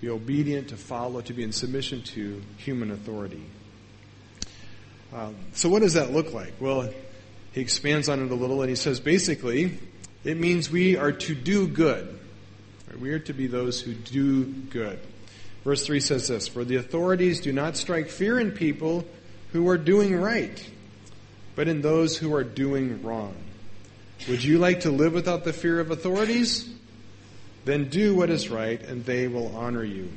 be 0.00 0.08
obedient, 0.08 0.68
to 0.68 0.76
follow, 0.76 1.20
to 1.20 1.32
be 1.32 1.42
in 1.42 1.52
submission 1.52 2.02
to 2.02 2.42
human 2.56 2.90
authority. 2.90 3.44
Um, 5.12 5.36
so, 5.52 5.68
what 5.68 5.82
does 5.82 5.94
that 5.94 6.10
look 6.10 6.32
like? 6.32 6.54
Well, 6.60 6.90
he 7.52 7.60
expands 7.60 8.08
on 8.08 8.24
it 8.24 8.30
a 8.32 8.34
little 8.34 8.62
and 8.62 8.68
he 8.68 8.76
says 8.76 8.98
basically, 8.98 9.78
it 10.24 10.38
means 10.38 10.70
we 10.70 10.96
are 10.96 11.12
to 11.12 11.34
do 11.34 11.68
good. 11.68 12.18
We 12.98 13.10
are 13.10 13.18
to 13.20 13.32
be 13.32 13.46
those 13.46 13.80
who 13.80 13.92
do 13.92 14.44
good. 14.44 14.98
Verse 15.64 15.84
3 15.86 16.00
says 16.00 16.28
this 16.28 16.46
For 16.46 16.64
the 16.64 16.76
authorities 16.76 17.40
do 17.40 17.52
not 17.52 17.76
strike 17.76 18.08
fear 18.08 18.38
in 18.38 18.52
people 18.52 19.04
who 19.52 19.68
are 19.68 19.78
doing 19.78 20.14
right, 20.14 20.70
but 21.56 21.68
in 21.68 21.80
those 21.80 22.16
who 22.16 22.34
are 22.34 22.44
doing 22.44 23.02
wrong. 23.02 23.34
Would 24.28 24.44
you 24.44 24.58
like 24.58 24.80
to 24.80 24.90
live 24.90 25.12
without 25.12 25.44
the 25.44 25.52
fear 25.52 25.80
of 25.80 25.90
authorities? 25.90 26.68
Then 27.64 27.88
do 27.88 28.14
what 28.14 28.30
is 28.30 28.50
right, 28.50 28.80
and 28.82 29.04
they 29.04 29.26
will 29.26 29.56
honor 29.56 29.84
you. 29.84 30.10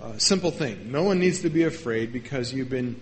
Uh, 0.00 0.18
simple 0.18 0.50
thing. 0.50 0.92
No 0.92 1.02
one 1.02 1.18
needs 1.18 1.40
to 1.40 1.50
be 1.50 1.62
afraid 1.62 2.12
because 2.12 2.52
you've 2.52 2.68
been 2.68 3.00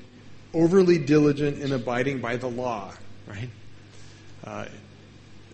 overly 0.54 0.98
diligent 0.98 1.58
in 1.60 1.72
abiding 1.72 2.20
by 2.20 2.36
the 2.36 2.48
law, 2.48 2.92
right? 3.26 3.50
Uh, 4.44 4.66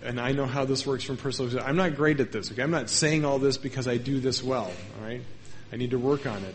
and 0.02 0.20
I 0.20 0.32
know 0.32 0.46
how 0.46 0.64
this 0.64 0.86
works 0.86 1.04
from 1.04 1.16
personal 1.16 1.46
experience. 1.46 1.68
I'm 1.68 1.76
not 1.76 1.96
great 1.96 2.20
at 2.20 2.32
this. 2.32 2.52
Okay, 2.52 2.62
I'm 2.62 2.70
not 2.70 2.90
saying 2.90 3.24
all 3.24 3.38
this 3.38 3.56
because 3.56 3.88
I 3.88 3.96
do 3.96 4.20
this 4.20 4.42
well. 4.42 4.70
All 5.00 5.06
right, 5.06 5.22
I 5.72 5.76
need 5.76 5.90
to 5.90 5.98
work 5.98 6.26
on 6.26 6.42
it. 6.44 6.54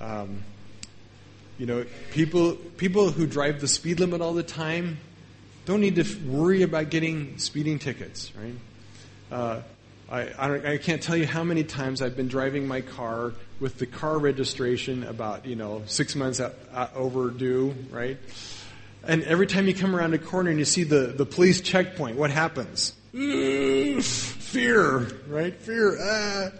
Um, 0.00 0.42
you 1.58 1.66
know, 1.66 1.84
people 2.10 2.54
people 2.54 3.10
who 3.10 3.26
drive 3.26 3.60
the 3.60 3.68
speed 3.68 4.00
limit 4.00 4.20
all 4.20 4.34
the 4.34 4.42
time 4.42 4.98
don't 5.66 5.80
need 5.80 5.96
to 5.96 6.04
worry 6.26 6.62
about 6.62 6.90
getting 6.90 7.38
speeding 7.38 7.78
tickets. 7.78 8.32
Right? 8.36 8.54
Uh, 9.30 9.62
I, 10.10 10.72
I, 10.74 10.78
can't 10.78 11.02
tell 11.02 11.16
you 11.16 11.26
how 11.26 11.42
many 11.44 11.64
times 11.64 12.02
I've 12.02 12.16
been 12.16 12.28
driving 12.28 12.68
my 12.68 12.82
car 12.82 13.32
with 13.58 13.78
the 13.78 13.86
car 13.86 14.18
registration 14.18 15.02
about, 15.04 15.46
you 15.46 15.56
know, 15.56 15.82
six 15.86 16.14
months 16.14 16.42
overdue, 16.94 17.74
right? 17.90 18.18
And 19.02 19.24
every 19.24 19.46
time 19.46 19.66
you 19.66 19.74
come 19.74 19.96
around 19.96 20.12
a 20.14 20.18
corner 20.18 20.50
and 20.50 20.58
you 20.58 20.66
see 20.66 20.84
the, 20.84 21.06
the 21.06 21.24
police 21.24 21.62
checkpoint, 21.62 22.16
what 22.16 22.30
happens? 22.30 22.94
Fear, 23.12 24.98
right? 25.26 25.54
Fear. 25.54 25.98
Ah. 26.00 26.50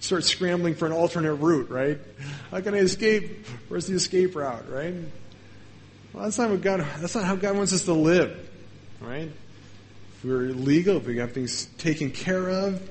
Start 0.00 0.24
scrambling 0.24 0.74
for 0.74 0.86
an 0.86 0.92
alternate 0.92 1.34
route, 1.34 1.70
right? 1.70 1.98
How 2.50 2.60
can 2.60 2.74
I 2.74 2.78
escape? 2.78 3.46
Where's 3.68 3.86
the 3.86 3.94
escape 3.94 4.34
route, 4.34 4.68
right? 4.70 4.94
Well, 6.12 6.24
that's 6.24 6.38
not 6.38 6.50
what 6.50 6.62
God, 6.62 6.84
that's 6.98 7.14
not 7.14 7.24
how 7.24 7.36
God 7.36 7.56
wants 7.56 7.72
us 7.72 7.82
to 7.82 7.92
live, 7.92 8.50
right? 9.00 9.30
If 10.16 10.24
we're 10.24 10.50
legal, 10.50 10.96
if 10.96 11.06
we 11.06 11.18
have 11.18 11.32
things 11.32 11.66
taken 11.78 12.10
care 12.10 12.48
of, 12.48 12.90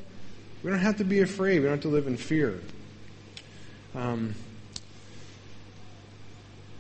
we 0.64 0.70
don't 0.70 0.80
have 0.80 0.98
to 0.98 1.04
be 1.04 1.22
afraid. 1.22 1.60
We 1.60 1.66
don't 1.66 1.74
have 1.74 1.82
to 1.82 1.90
live 1.90 2.08
in 2.08 2.16
fear. 2.16 2.62
Um, 3.96 4.36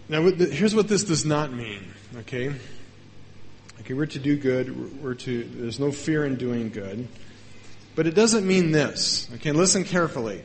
now, 0.07 0.21
here's 0.21 0.75
what 0.75 0.87
this 0.87 1.03
does 1.03 1.25
not 1.25 1.51
mean. 1.51 1.93
Okay, 2.19 2.53
okay, 3.81 3.93
we're 3.93 4.05
to 4.07 4.19
do 4.19 4.37
good. 4.37 5.01
We're 5.03 5.15
to. 5.15 5.43
There's 5.43 5.79
no 5.79 5.91
fear 5.91 6.25
in 6.25 6.35
doing 6.35 6.69
good, 6.69 7.07
but 7.99 8.07
it 8.07 8.15
doesn't 8.15 8.47
mean 8.47 8.71
this. 8.71 9.27
Okay, 9.35 9.51
listen 9.51 9.83
carefully. 9.83 10.41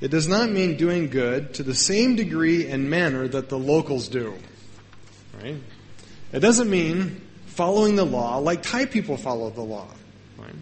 It 0.00 0.10
does 0.10 0.26
not 0.26 0.48
mean 0.48 0.78
doing 0.78 1.10
good 1.10 1.52
to 1.56 1.62
the 1.62 1.74
same 1.74 2.16
degree 2.16 2.66
and 2.66 2.88
manner 2.88 3.28
that 3.28 3.50
the 3.50 3.58
locals 3.58 4.08
do. 4.08 4.32
Right? 5.38 5.56
It 6.32 6.40
doesn't 6.40 6.70
mean 6.70 7.20
following 7.44 7.96
the 7.96 8.06
law 8.06 8.38
like 8.38 8.62
Thai 8.62 8.86
people 8.86 9.18
follow 9.18 9.50
the 9.50 9.60
law. 9.60 9.86
Right? 10.38 10.54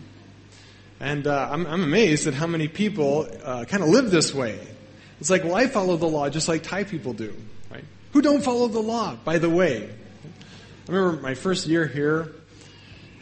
And 0.99 1.29
uh, 1.29 1.49
I'm, 1.49 1.65
I'm, 1.69 1.85
amazed 1.85 2.27
at 2.27 2.35
how 2.35 2.49
many 2.49 2.67
people 2.67 3.29
uh, 3.45 3.65
kind 3.67 3.85
of 3.85 3.89
live 3.89 4.11
this 4.11 4.35
way. 4.35 4.59
It's 5.21 5.31
like, 5.31 5.45
well, 5.45 5.55
I 5.55 5.69
follow 5.69 5.97
the 5.97 6.09
law 6.09 6.29
just 6.29 6.49
like 6.49 6.65
Thai 6.65 6.83
people 6.83 7.13
do. 7.13 7.37
Right? 7.71 7.85
Who 8.15 8.21
don't 8.21 8.43
follow 8.43 8.67
the 8.67 8.83
law, 8.83 9.15
by 9.15 9.39
the 9.39 9.49
way? 9.49 9.89
I 10.89 10.91
remember 10.91 11.23
my 11.23 11.35
first 11.35 11.69
year 11.69 11.87
here, 11.87 12.35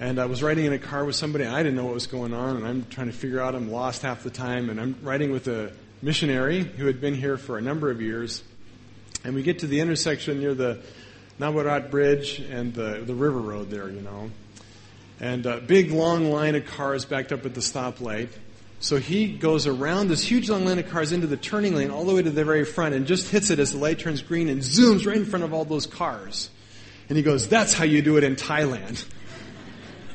and 0.00 0.20
I 0.20 0.26
was 0.26 0.42
riding 0.42 0.64
in 0.64 0.72
a 0.72 0.78
car 0.78 1.04
with 1.04 1.16
somebody, 1.16 1.44
I 1.44 1.62
didn't 1.62 1.76
know 1.76 1.84
what 1.84 1.94
was 1.94 2.06
going 2.06 2.32
on, 2.32 2.56
and 2.56 2.66
I'm 2.66 2.86
trying 2.88 3.08
to 3.08 3.12
figure 3.12 3.40
out, 3.40 3.54
I'm 3.54 3.70
lost 3.70 4.02
half 4.02 4.22
the 4.22 4.30
time, 4.30 4.70
and 4.70 4.80
I'm 4.80 4.96
riding 5.02 5.32
with 5.32 5.48
a 5.48 5.72
missionary 6.02 6.62
who 6.62 6.86
had 6.86 7.00
been 7.00 7.14
here 7.14 7.36
for 7.36 7.58
a 7.58 7.60
number 7.60 7.90
of 7.90 8.00
years. 8.00 8.42
And 9.24 9.34
we 9.34 9.42
get 9.42 9.60
to 9.60 9.66
the 9.66 9.80
intersection 9.80 10.38
near 10.38 10.54
the 10.54 10.80
Nawarat 11.40 11.90
Bridge 11.90 12.38
and 12.38 12.72
the, 12.72 13.02
the 13.04 13.14
river 13.14 13.38
road 13.38 13.70
there, 13.70 13.88
you 13.88 14.00
know. 14.00 14.30
And 15.20 15.44
a 15.46 15.60
big 15.60 15.90
long 15.90 16.30
line 16.30 16.54
of 16.54 16.64
cars 16.66 17.04
backed 17.04 17.32
up 17.32 17.44
at 17.44 17.54
the 17.54 17.60
stoplight. 17.60 18.28
So 18.78 18.98
he 18.98 19.32
goes 19.32 19.66
around 19.66 20.06
this 20.06 20.22
huge 20.22 20.48
long 20.48 20.64
line 20.64 20.78
of 20.78 20.88
cars 20.88 21.10
into 21.10 21.26
the 21.26 21.36
turning 21.36 21.74
lane 21.74 21.90
all 21.90 22.04
the 22.04 22.14
way 22.14 22.22
to 22.22 22.30
the 22.30 22.44
very 22.44 22.64
front 22.64 22.94
and 22.94 23.04
just 23.04 23.28
hits 23.28 23.50
it 23.50 23.58
as 23.58 23.72
the 23.72 23.78
light 23.78 23.98
turns 23.98 24.22
green 24.22 24.48
and 24.48 24.60
zooms 24.60 25.04
right 25.04 25.16
in 25.16 25.24
front 25.24 25.44
of 25.44 25.52
all 25.52 25.64
those 25.64 25.86
cars. 25.86 26.50
And 27.08 27.16
he 27.16 27.24
goes, 27.24 27.48
that's 27.48 27.72
how 27.72 27.84
you 27.84 28.02
do 28.02 28.16
it 28.18 28.22
in 28.22 28.36
Thailand. 28.36 29.04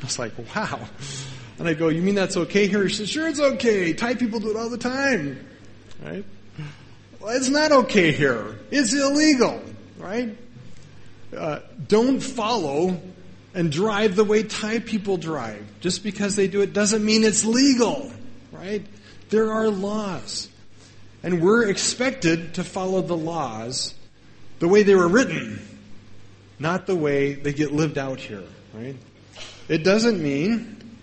I 0.04 0.06
was 0.06 0.20
like, 0.20 0.34
wow. 0.54 0.82
And 1.58 1.68
I 1.68 1.74
go, 1.74 1.88
you 1.88 2.02
mean 2.02 2.16
that's 2.16 2.36
okay 2.36 2.68
here? 2.68 2.84
He 2.84 2.94
says, 2.94 3.10
sure 3.10 3.26
it's 3.26 3.40
okay. 3.40 3.94
Thai 3.94 4.16
people 4.16 4.42
do 4.42 4.52
it 4.52 4.58
all 4.58 4.70
the 4.70 4.78
time. 4.78 5.48
Right? 6.04 6.26
Well, 7.22 7.38
it's 7.38 7.48
not 7.48 7.72
okay 7.72 8.12
here. 8.12 8.60
It's 8.70 8.94
illegal. 8.94 9.64
Right? 9.98 10.38
Uh, 11.36 11.60
don't 11.88 12.20
follow 12.20 13.00
and 13.54 13.72
drive 13.72 14.18
the 14.18 14.26
way 14.26 14.44
Thai 14.44 14.80
people 14.80 15.16
drive. 15.16 15.66
Just 15.80 16.04
because 16.04 16.36
they 16.36 16.48
do 16.48 16.60
it 16.60 16.74
doesn't 16.74 17.04
mean 17.04 17.24
it's 17.24 17.46
legal, 17.46 18.12
right? 18.52 18.86
There 19.30 19.54
are 19.54 19.70
laws. 19.70 20.50
And 21.24 21.42
we're 21.42 21.70
expected 21.70 22.56
to 22.56 22.66
follow 22.66 23.02
the 23.02 23.16
laws 23.16 23.94
the 24.60 24.68
way 24.68 24.84
they 24.84 24.96
were 24.96 25.08
written, 25.08 25.66
not 26.60 26.88
the 26.88 26.96
way 26.96 27.36
they 27.36 27.54
get 27.54 27.72
lived 27.72 27.98
out 27.98 28.20
here, 28.20 28.44
right? 28.74 28.98
It 29.68 29.84
doesn't 29.84 30.22
mean 30.22 30.98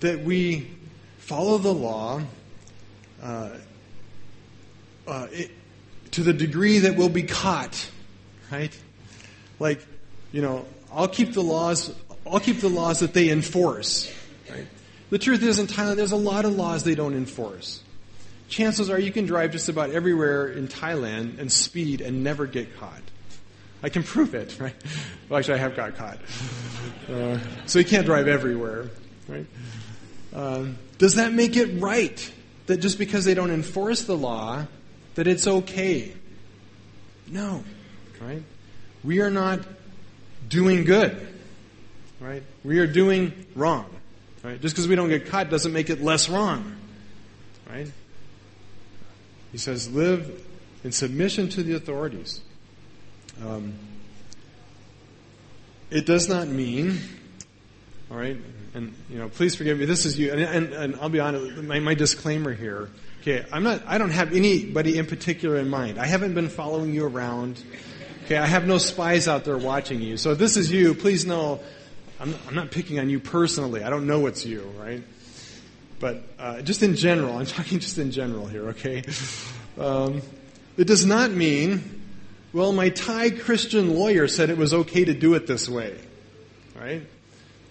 that 0.00 0.22
we 0.22 0.70
follow 1.18 1.58
the 1.58 1.72
law 1.72 2.22
uh, 3.22 3.50
uh, 5.06 5.26
it, 5.30 5.50
to 6.12 6.22
the 6.22 6.32
degree 6.32 6.80
that 6.80 6.96
we'll 6.96 7.08
be 7.08 7.22
caught, 7.22 7.90
right? 8.50 8.76
Like, 9.58 9.84
you 10.32 10.42
know, 10.42 10.64
I'll 10.92 11.08
keep 11.08 11.32
the 11.32 11.42
laws, 11.42 11.94
I'll 12.26 12.40
keep 12.40 12.60
the 12.60 12.68
laws 12.68 13.00
that 13.00 13.12
they 13.14 13.30
enforce. 13.30 14.12
Right? 14.50 14.66
The 15.10 15.18
truth 15.18 15.42
is 15.42 15.58
in 15.58 15.66
Thailand, 15.66 15.96
there's 15.96 16.12
a 16.12 16.16
lot 16.16 16.44
of 16.44 16.54
laws 16.54 16.84
they 16.84 16.94
don't 16.94 17.14
enforce. 17.14 17.82
Chances 18.48 18.90
are 18.90 18.98
you 18.98 19.10
can 19.10 19.26
drive 19.26 19.50
just 19.50 19.68
about 19.68 19.90
everywhere 19.90 20.48
in 20.48 20.68
Thailand 20.68 21.38
and 21.40 21.50
speed 21.50 22.00
and 22.00 22.22
never 22.22 22.46
get 22.46 22.76
caught. 22.78 23.02
I 23.86 23.88
can 23.88 24.02
prove 24.02 24.34
it, 24.34 24.56
right? 24.60 24.74
Well, 25.28 25.38
actually, 25.38 25.54
I 25.54 25.58
have 25.58 25.76
got 25.76 25.96
caught. 25.96 26.18
Uh, 27.08 27.38
so 27.66 27.78
you 27.78 27.84
can't 27.84 28.04
drive 28.04 28.26
everywhere, 28.26 28.90
right? 29.28 29.46
Uh, 30.34 30.66
does 30.98 31.14
that 31.14 31.32
make 31.32 31.56
it 31.56 31.80
right 31.80 32.32
that 32.66 32.78
just 32.78 32.98
because 32.98 33.24
they 33.24 33.34
don't 33.34 33.52
enforce 33.52 34.02
the 34.02 34.16
law, 34.16 34.66
that 35.14 35.28
it's 35.28 35.46
okay? 35.46 36.12
No, 37.28 37.62
right? 38.20 38.42
we 39.04 39.20
are 39.20 39.30
not 39.30 39.60
doing 40.48 40.82
good. 40.82 41.28
Right? 42.18 42.42
We 42.64 42.80
are 42.80 42.88
doing 42.88 43.46
wrong. 43.54 43.86
Right? 44.42 44.60
Just 44.60 44.74
because 44.74 44.88
we 44.88 44.96
don't 44.96 45.10
get 45.10 45.26
caught 45.26 45.48
doesn't 45.48 45.72
make 45.72 45.90
it 45.90 46.02
less 46.02 46.28
wrong. 46.28 46.74
Right? 47.70 47.90
He 49.52 49.58
says, 49.58 49.88
live 49.88 50.44
in 50.82 50.90
submission 50.90 51.50
to 51.50 51.62
the 51.62 51.74
authorities. 51.74 52.40
Um, 53.44 53.74
it 55.90 56.06
does 56.06 56.28
not 56.28 56.48
mean, 56.48 56.98
all 58.10 58.16
right, 58.16 58.36
and 58.74 58.94
you 59.10 59.18
know, 59.18 59.28
please 59.28 59.54
forgive 59.54 59.78
me. 59.78 59.84
This 59.84 60.04
is 60.04 60.18
you, 60.18 60.32
and, 60.32 60.40
and, 60.40 60.72
and 60.72 60.96
I'll 61.00 61.08
be 61.08 61.20
honest. 61.20 61.62
My, 61.62 61.80
my 61.80 61.94
disclaimer 61.94 62.52
here. 62.52 62.90
Okay, 63.22 63.44
I'm 63.52 63.62
not. 63.62 63.82
I 63.86 63.98
don't 63.98 64.10
have 64.10 64.32
anybody 64.32 64.98
in 64.98 65.06
particular 65.06 65.56
in 65.56 65.68
mind. 65.68 65.98
I 65.98 66.06
haven't 66.06 66.34
been 66.34 66.48
following 66.48 66.92
you 66.94 67.04
around. 67.04 67.62
Okay, 68.24 68.36
I 68.36 68.46
have 68.46 68.66
no 68.66 68.78
spies 68.78 69.28
out 69.28 69.44
there 69.44 69.58
watching 69.58 70.00
you. 70.00 70.16
So 70.16 70.32
if 70.32 70.38
this 70.38 70.56
is 70.56 70.70
you, 70.72 70.94
please 70.94 71.24
know 71.24 71.60
I'm, 72.18 72.34
I'm 72.48 72.54
not 72.54 72.70
picking 72.70 72.98
on 72.98 73.10
you 73.10 73.20
personally. 73.20 73.82
I 73.82 73.90
don't 73.90 74.06
know 74.06 74.26
it's 74.26 74.46
you, 74.46 74.62
right? 74.78 75.02
But 75.98 76.22
uh, 76.38 76.62
just 76.62 76.82
in 76.82 76.96
general, 76.96 77.36
I'm 77.38 77.46
talking 77.46 77.78
just 77.78 77.98
in 77.98 78.10
general 78.10 78.46
here, 78.46 78.68
okay? 78.68 79.04
Um, 79.78 80.22
it 80.76 80.86
does 80.86 81.04
not 81.04 81.30
mean, 81.30 82.05
well, 82.56 82.72
my 82.72 82.88
Thai 82.88 83.30
Christian 83.30 83.94
lawyer 83.94 84.28
said 84.28 84.50
it 84.50 84.58
was 84.58 84.72
okay 84.72 85.04
to 85.04 85.14
do 85.14 85.34
it 85.34 85.46
this 85.46 85.68
way, 85.68 85.96
right? 86.74 87.02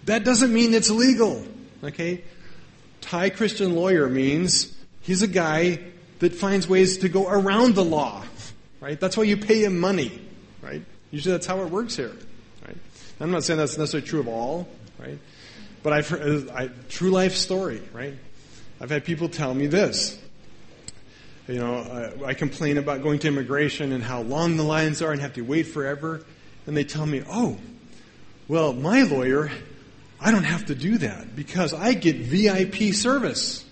That 0.04 0.24
doesn't 0.24 0.52
mean 0.52 0.74
it's 0.74 0.90
legal, 0.90 1.44
okay? 1.82 2.22
Thai 3.00 3.30
Christian 3.30 3.74
lawyer 3.74 4.08
means 4.08 4.76
he's 5.00 5.22
a 5.22 5.28
guy 5.28 5.80
that 6.20 6.34
finds 6.34 6.68
ways 6.68 6.98
to 6.98 7.08
go 7.08 7.28
around 7.28 7.74
the 7.74 7.84
law 7.84 8.24
right? 8.86 9.00
That's 9.00 9.16
why 9.16 9.24
you 9.24 9.36
pay 9.36 9.64
him 9.64 9.80
money, 9.80 10.20
right? 10.62 10.80
Usually 11.10 11.32
that's 11.32 11.46
how 11.46 11.60
it 11.62 11.70
works 11.70 11.96
here, 11.96 12.12
right? 12.64 12.76
I'm 13.20 13.32
not 13.32 13.42
saying 13.42 13.58
that's 13.58 13.76
necessarily 13.76 14.06
true 14.06 14.20
of 14.20 14.28
all, 14.28 14.68
right? 14.98 15.18
But 15.82 15.92
I've 15.92 16.08
heard, 16.08 16.48
I, 16.50 16.68
true 16.88 17.10
life 17.10 17.34
story, 17.34 17.82
right? 17.92 18.14
I've 18.80 18.90
had 18.90 19.04
people 19.04 19.28
tell 19.28 19.52
me 19.54 19.66
this. 19.66 20.20
You 21.48 21.60
know, 21.60 21.76
I, 22.24 22.28
I 22.28 22.34
complain 22.34 22.76
about 22.76 23.02
going 23.02 23.20
to 23.20 23.28
immigration 23.28 23.92
and 23.92 24.02
how 24.02 24.22
long 24.22 24.56
the 24.56 24.64
lines 24.64 25.00
are 25.00 25.12
and 25.12 25.20
have 25.20 25.34
to 25.34 25.42
wait 25.42 25.64
forever. 25.64 26.22
And 26.66 26.76
they 26.76 26.82
tell 26.82 27.06
me, 27.06 27.22
oh, 27.28 27.56
well, 28.48 28.72
my 28.72 29.02
lawyer, 29.02 29.50
I 30.20 30.32
don't 30.32 30.44
have 30.44 30.66
to 30.66 30.74
do 30.74 30.98
that 30.98 31.36
because 31.36 31.72
I 31.72 31.94
get 31.94 32.16
VIP 32.16 32.94
service. 32.94 33.64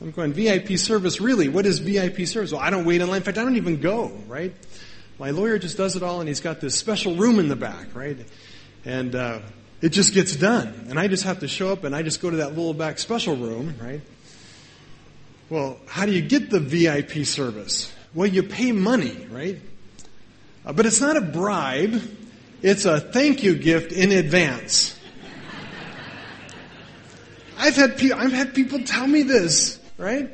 I'm 0.00 0.12
going, 0.12 0.32
VIP 0.32 0.78
service, 0.78 1.20
really? 1.20 1.48
What 1.48 1.66
is 1.66 1.80
VIP 1.80 2.26
service? 2.26 2.52
Well, 2.52 2.62
I 2.62 2.70
don't 2.70 2.84
wait 2.84 3.00
in 3.00 3.08
line. 3.08 3.18
In 3.18 3.22
fact, 3.22 3.36
I 3.36 3.44
don't 3.44 3.56
even 3.56 3.80
go, 3.80 4.08
right? 4.26 4.54
My 5.18 5.30
lawyer 5.30 5.58
just 5.58 5.76
does 5.76 5.96
it 5.96 6.02
all 6.02 6.20
and 6.20 6.28
he's 6.28 6.40
got 6.40 6.60
this 6.60 6.74
special 6.74 7.16
room 7.16 7.38
in 7.38 7.48
the 7.48 7.56
back, 7.56 7.94
right? 7.94 8.16
And, 8.84 9.14
uh, 9.14 9.40
it 9.80 9.90
just 9.90 10.14
gets 10.14 10.34
done. 10.34 10.86
And 10.88 10.98
I 10.98 11.08
just 11.08 11.24
have 11.24 11.40
to 11.40 11.48
show 11.48 11.72
up 11.72 11.84
and 11.84 11.94
I 11.94 12.02
just 12.02 12.20
go 12.20 12.30
to 12.30 12.38
that 12.38 12.50
little 12.50 12.74
back 12.74 12.98
special 12.98 13.36
room, 13.36 13.74
right? 13.80 14.00
Well, 15.50 15.78
how 15.86 16.04
do 16.04 16.12
you 16.12 16.20
get 16.20 16.50
the 16.50 16.60
VIP 16.60 17.24
service? 17.24 17.92
Well, 18.14 18.28
you 18.28 18.42
pay 18.42 18.72
money, 18.72 19.26
right? 19.30 19.58
Uh, 20.64 20.72
but 20.72 20.84
it's 20.84 21.00
not 21.00 21.16
a 21.16 21.22
bribe. 21.22 22.02
It's 22.60 22.84
a 22.84 23.00
thank 23.00 23.42
you 23.42 23.54
gift 23.54 23.92
in 23.92 24.12
advance. 24.12 24.94
I've 27.56 27.76
had, 27.76 27.96
pe- 27.98 28.12
I've 28.12 28.32
had 28.32 28.54
people 28.54 28.80
tell 28.84 29.06
me 29.06 29.22
this, 29.22 29.80
right? 29.96 30.30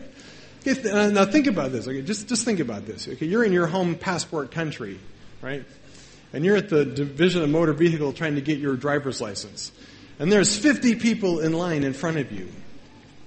Uh, 0.67 1.11
now 1.11 1.25
think 1.25 1.47
about 1.47 1.73
this. 1.73 1.87
Okay, 1.87 2.03
just, 2.03 2.29
just 2.29 2.45
think 2.45 2.61
about 2.61 2.87
this. 2.87 3.07
Okay, 3.07 3.27
you're 3.27 3.45
in 3.45 3.53
your 3.53 3.67
home 3.67 3.95
passport 3.95 4.51
country, 4.51 4.99
right? 5.41 5.65
And 6.33 6.45
you're 6.45 6.57
at 6.57 6.69
the 6.69 6.85
Division 6.85 7.43
of 7.43 7.51
Motor 7.51 7.73
Vehicle 7.73 8.13
trying 8.13 8.35
to 8.35 8.41
get 8.41 8.59
your 8.59 8.77
driver's 8.77 9.21
license. 9.21 9.71
And 10.19 10.33
there's 10.33 10.57
50 10.57 10.97
people 10.97 11.41
in 11.41 11.53
line 11.53 11.85
in 11.85 11.93
front 11.93 12.19
of 12.19 12.33
you. 12.33 12.49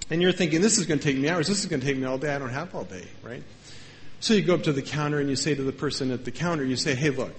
And 0.10 0.22
you're 0.22 0.32
thinking, 0.32 0.62
this 0.62 0.78
is 0.78 0.86
going 0.86 1.00
to 1.00 1.04
take 1.04 1.18
me 1.18 1.30
hours. 1.30 1.48
This 1.48 1.60
is 1.60 1.66
going 1.66 1.82
to 1.82 1.86
take 1.86 1.98
me 1.98 2.06
all 2.06 2.18
day. 2.18 2.34
I 2.34 2.40
don't 2.40 2.50
have 2.50 2.74
all 2.74 2.86
day, 2.86 3.06
right? 3.24 3.44
So 4.20 4.34
you 4.34 4.42
go 4.42 4.56
up 4.56 4.64
to 4.64 4.74
the 4.74 4.82
counter 4.82 5.20
and 5.20 5.30
you 5.30 5.36
say 5.36 5.54
to 5.54 5.64
the 5.64 5.72
person 5.72 6.12
at 6.12 6.26
the 6.26 6.32
counter, 6.32 6.64
you 6.64 6.76
say, 6.76 6.96
hey, 6.96 7.10
look, 7.10 7.34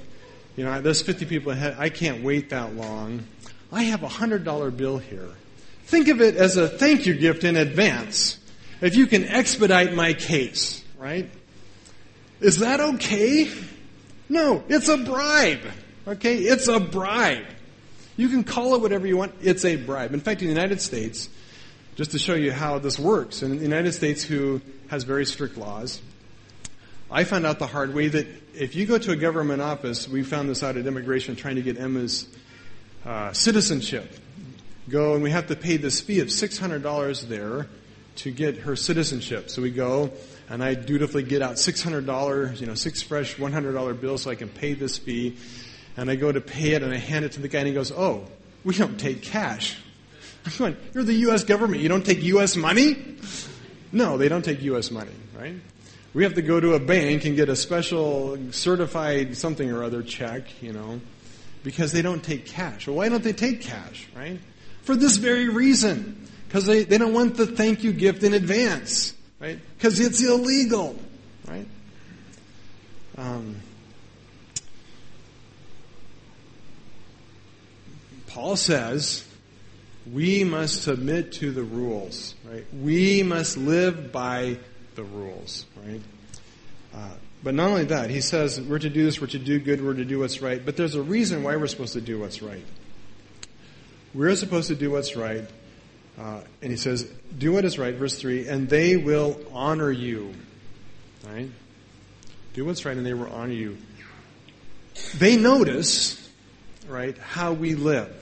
you 0.57 0.65
know, 0.65 0.81
there's 0.81 1.03
50 1.03 1.27
people 1.27 1.53
ahead. 1.53 1.77
I 1.79 1.89
can't 1.89 2.23
wait 2.23 2.51
that 2.51 2.75
long. 2.75 3.25
I 3.73 3.85
have 3.85 4.03
a 4.03 4.09
$100 4.09 4.77
bill 4.77 4.99
here. 4.99 5.29
Think 5.85 6.09
of 6.09 6.21
it 6.21 6.37
as 6.37 6.57
a 6.57 6.69
thank 6.69 7.07
you 7.07 7.15
gift 7.15 7.45
in 7.45 7.57
advance. 7.57 8.39
If 8.81 8.97
you 8.97 9.07
can 9.07 9.25
expedite 9.25 9.95
my 9.95 10.13
case, 10.13 10.85
right? 10.99 11.31
Is 12.41 12.59
that 12.59 12.81
okay? 12.81 13.51
No, 14.29 14.63
it's 14.69 14.89
a 14.89 14.99
bribe. 14.99 15.63
Okay? 16.07 16.37
It's 16.37 16.69
a 16.69 16.79
bribe. 16.79 17.47
You 18.17 18.29
can 18.29 18.45
call 18.45 18.75
it 18.75 18.81
whatever 18.81 19.07
you 19.07 19.17
want. 19.17 19.35
It's 19.43 19.65
a 19.65 19.77
bribe. 19.77 20.13
In 20.13 20.21
fact, 20.21 20.43
in 20.43 20.49
the 20.49 20.55
United 20.55 20.81
States, 20.81 21.29
just 21.99 22.13
to 22.13 22.19
show 22.19 22.37
you 22.37 22.53
how 22.53 22.79
this 22.79 22.97
works, 22.97 23.43
in 23.43 23.57
the 23.57 23.63
United 23.65 23.91
States, 23.91 24.23
who 24.23 24.61
has 24.87 25.03
very 25.03 25.27
strict 25.27 25.59
laws, 25.59 26.01
I 27.11 27.25
found 27.25 27.45
out 27.45 27.59
the 27.59 27.67
hard 27.67 27.93
way 27.93 28.07
that 28.07 28.29
if 28.55 28.77
you 28.77 28.87
go 28.87 28.99
to 28.99 29.11
a 29.11 29.17
government 29.17 29.61
office, 29.61 30.07
we 30.07 30.23
found 30.23 30.49
this 30.49 30.63
out 30.63 30.77
at 30.77 30.87
immigration 30.87 31.35
trying 31.35 31.57
to 31.57 31.63
get 31.63 31.77
Emma's 31.77 32.29
uh, 33.05 33.33
citizenship. 33.33 34.15
Go 34.89 35.15
and 35.15 35.25
we 35.25 35.33
have 35.33 35.49
to 35.49 35.57
pay 35.57 35.77
this 35.77 36.01
fee 36.01 36.21
of 36.21 36.29
$600 36.29 37.23
there 37.23 37.67
to 38.17 38.31
get 38.31 38.59
her 38.59 38.77
citizenship. 38.77 39.51
So 39.51 39.61
we 39.61 39.73
go 39.73 40.13
and 40.49 40.63
I 40.63 40.75
dutifully 40.75 41.25
get 41.25 41.43
out 41.43 41.57
$600, 41.57 42.61
you 42.61 42.67
know, 42.69 42.75
six 42.75 43.03
fresh 43.03 43.35
$100 43.35 44.01
bills 44.01 44.23
so 44.23 44.31
I 44.31 44.37
can 44.37 44.49
pay 44.49 44.75
this 44.75 44.99
fee. 44.99 45.37
And 45.97 46.09
I 46.09 46.15
go 46.15 46.31
to 46.31 46.41
pay 46.41 46.75
it 46.75 46.85
and 46.85 46.95
I 46.95 46.99
hand 46.99 47.25
it 47.25 47.33
to 47.33 47.41
the 47.41 47.49
guy 47.49 47.59
and 47.59 47.69
he 47.69 47.75
goes, 47.75 47.91
oh, 47.91 48.25
we 48.63 48.77
don't 48.77 49.01
take 49.01 49.23
cash. 49.23 49.77
You're 50.95 51.05
the 51.05 51.15
U.S. 51.15 51.45
government. 51.45 51.83
You 51.83 51.89
don't 51.89 52.05
take 52.05 52.23
U.S. 52.23 52.57
money? 52.57 53.17
No, 53.93 54.19
they 54.19 54.29
don't 54.29 54.45
take 54.45 54.63
U.S. 54.63 54.91
money, 54.91 55.13
right? 55.39 55.55
We 56.15 56.25
have 56.25 56.35
to 56.35 56.43
go 56.43 56.59
to 56.59 56.75
a 56.75 56.81
bank 56.81 57.25
and 57.25 57.37
get 57.37 57.49
a 57.49 57.57
special 57.57 58.39
certified 58.53 59.37
something 59.37 59.71
or 59.71 59.83
other 59.83 60.03
check, 60.03 60.63
you 60.63 60.73
know, 60.73 61.01
because 61.63 61.93
they 61.93 62.03
don't 62.03 62.23
take 62.23 62.47
cash. 62.47 62.87
Well, 62.87 62.97
why 62.97 63.09
don't 63.09 63.23
they 63.23 63.33
take 63.33 63.61
cash, 63.61 64.09
right? 64.17 64.41
For 64.83 64.97
this 64.97 65.17
very 65.17 65.49
reason. 65.49 66.27
Because 66.49 66.65
they, 66.65 66.85
they 66.85 66.97
don't 66.97 67.13
want 67.13 67.37
the 67.37 67.47
thank 67.47 67.85
you 67.85 67.93
gift 67.93 68.23
in 68.23 68.33
advance, 68.33 69.13
right? 69.39 69.59
Because 69.77 70.01
it's 70.01 70.23
illegal, 70.23 70.99
right? 71.47 71.69
Um, 73.19 73.57
Paul 78.29 78.57
says 78.57 79.28
we 80.13 80.45
must 80.45 80.83
submit 80.83 81.33
to 81.33 81.51
the 81.51 81.63
rules, 81.63 82.35
right? 82.45 82.65
We 82.75 83.23
must 83.23 83.57
live 83.57 84.13
by 84.13 84.59
the 84.95 85.05
rules, 85.05 85.67
right? 85.85 86.01
Uh, 86.95 87.11
but 87.43 87.55
not 87.55 87.69
only 87.69 87.85
that, 87.85 88.11
he 88.11 88.21
says 88.21 88.61
we're 88.61 88.79
to 88.79 88.91
do 88.91 89.05
this, 89.05 89.21
we're 89.21 89.29
to 89.29 89.39
do 89.39 89.59
good, 89.59 89.85
we're 89.85 89.95
to 89.95 90.05
do 90.05 90.21
what's 90.21 90.41
right. 90.41 90.65
But 90.65 90.77
there's 90.77 90.95
a 90.95 91.03
reason 91.03 91.43
why 91.43 91.57
we're 91.57 91.67
supposed 91.67 91.93
to 91.93 92.01
do 92.01 92.19
what's 92.19 92.43
right. 92.43 92.65
We're 94.15 94.35
supposed 94.37 94.69
to 94.69 94.75
do 94.75 94.91
what's 94.91 95.15
right. 95.15 95.45
Uh, 96.19 96.41
and 96.63 96.71
he 96.71 96.77
says, 96.77 97.05
do 97.37 97.53
what 97.53 97.65
is 97.65 97.79
right, 97.79 97.95
verse 97.95 98.19
3, 98.19 98.49
and 98.49 98.69
they 98.69 98.97
will 98.97 99.39
honor 99.53 99.91
you. 99.91 100.35
Right? 101.27 101.49
Do 102.55 102.65
what's 102.65 102.85
right 102.85 102.97
and 102.97 103.07
they 103.07 103.15
will 103.15 103.33
honor 103.33 103.53
you. 103.53 103.79
They 105.17 105.37
notice, 105.37 106.29
right, 106.89 107.17
how 107.19 107.53
we 107.53 107.77
live. 107.77 108.18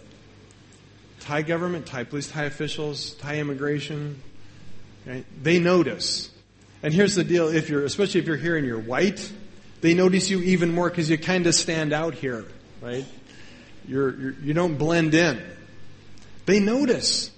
Thai 1.26 1.42
government, 1.42 1.86
Thai 1.86 2.04
police, 2.04 2.28
Thai 2.28 2.44
officials, 2.44 3.14
Thai 3.14 3.40
immigration, 3.40 4.22
right? 5.04 5.26
They 5.42 5.58
notice. 5.58 6.30
And 6.84 6.94
here's 6.94 7.16
the 7.16 7.24
deal, 7.24 7.48
if 7.48 7.68
you're, 7.68 7.84
especially 7.84 8.20
if 8.20 8.28
you're 8.28 8.36
here 8.36 8.56
and 8.56 8.64
you're 8.64 8.78
white, 8.78 9.32
they 9.80 9.92
notice 9.92 10.30
you 10.30 10.40
even 10.42 10.72
more 10.72 10.88
because 10.88 11.10
you 11.10 11.18
kind 11.18 11.48
of 11.48 11.54
stand 11.56 11.92
out 11.92 12.14
here, 12.14 12.44
right? 12.80 13.04
You're, 13.88 14.14
you're, 14.14 14.32
you 14.34 14.54
don't 14.54 14.78
blend 14.78 15.14
in. 15.14 15.42
They 16.44 16.60
notice, 16.60 17.32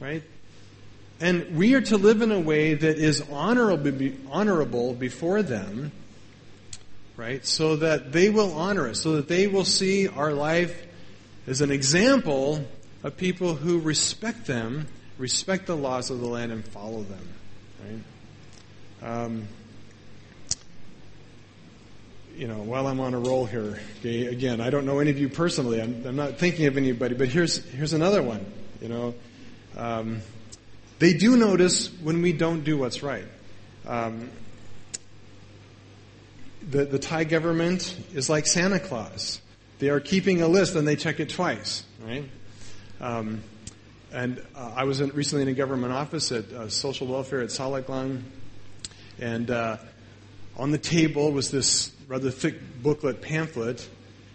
right? 0.00 0.24
And 1.20 1.56
we 1.56 1.74
are 1.74 1.80
to 1.80 1.98
live 1.98 2.22
in 2.22 2.32
a 2.32 2.40
way 2.40 2.74
that 2.74 2.98
is 2.98 3.22
honorable, 3.30 4.10
honorable 4.32 4.94
before 4.94 5.44
them, 5.44 5.92
right? 7.16 7.46
So 7.46 7.76
that 7.76 8.10
they 8.10 8.30
will 8.30 8.52
honor 8.54 8.88
us, 8.88 8.98
so 8.98 9.12
that 9.12 9.28
they 9.28 9.46
will 9.46 9.64
see 9.64 10.08
our 10.08 10.32
life 10.32 10.88
as 11.46 11.60
an 11.60 11.70
example 11.70 12.66
of 13.02 13.16
people 13.16 13.54
who 13.54 13.80
respect 13.80 14.46
them, 14.46 14.86
respect 15.18 15.66
the 15.66 15.76
laws 15.76 16.10
of 16.10 16.20
the 16.20 16.26
land, 16.26 16.52
and 16.52 16.64
follow 16.64 17.02
them, 17.02 17.28
right? 19.02 19.24
Um, 19.24 19.48
you 22.36 22.48
know, 22.48 22.58
while 22.58 22.86
I'm 22.86 23.00
on 23.00 23.14
a 23.14 23.18
roll 23.18 23.44
here, 23.44 23.80
okay, 24.00 24.26
again, 24.26 24.60
I 24.60 24.70
don't 24.70 24.86
know 24.86 25.00
any 25.00 25.10
of 25.10 25.18
you 25.18 25.28
personally. 25.28 25.80
I'm, 25.82 26.06
I'm 26.06 26.16
not 26.16 26.38
thinking 26.38 26.66
of 26.66 26.76
anybody, 26.76 27.14
but 27.14 27.28
here's 27.28 27.64
here's 27.64 27.92
another 27.92 28.22
one. 28.22 28.44
You 28.80 28.88
know, 28.88 29.14
um, 29.76 30.22
they 30.98 31.12
do 31.12 31.36
notice 31.36 31.88
when 32.00 32.22
we 32.22 32.32
don't 32.32 32.64
do 32.64 32.78
what's 32.78 33.02
right. 33.02 33.26
Um, 33.86 34.30
the 36.70 36.84
the 36.84 36.98
Thai 36.98 37.24
government 37.24 37.96
is 38.14 38.30
like 38.30 38.46
Santa 38.46 38.80
Claus. 38.80 39.40
They 39.78 39.88
are 39.88 40.00
keeping 40.00 40.42
a 40.42 40.48
list 40.48 40.76
and 40.76 40.86
they 40.86 40.96
check 40.96 41.20
it 41.20 41.28
twice, 41.28 41.84
right? 42.06 42.24
Um, 43.02 43.42
and 44.12 44.40
uh, 44.54 44.72
I 44.76 44.84
was 44.84 45.00
in, 45.00 45.10
recently 45.10 45.42
in 45.42 45.48
a 45.48 45.54
government 45.54 45.92
office 45.92 46.30
at 46.30 46.50
uh, 46.52 46.68
social 46.68 47.08
welfare 47.08 47.40
at 47.40 47.48
Salaklang, 47.48 48.22
and 49.18 49.50
uh, 49.50 49.78
on 50.56 50.70
the 50.70 50.78
table 50.78 51.32
was 51.32 51.50
this 51.50 51.90
rather 52.06 52.30
thick 52.30 52.54
booklet 52.80 53.20
pamphlet, 53.20 53.88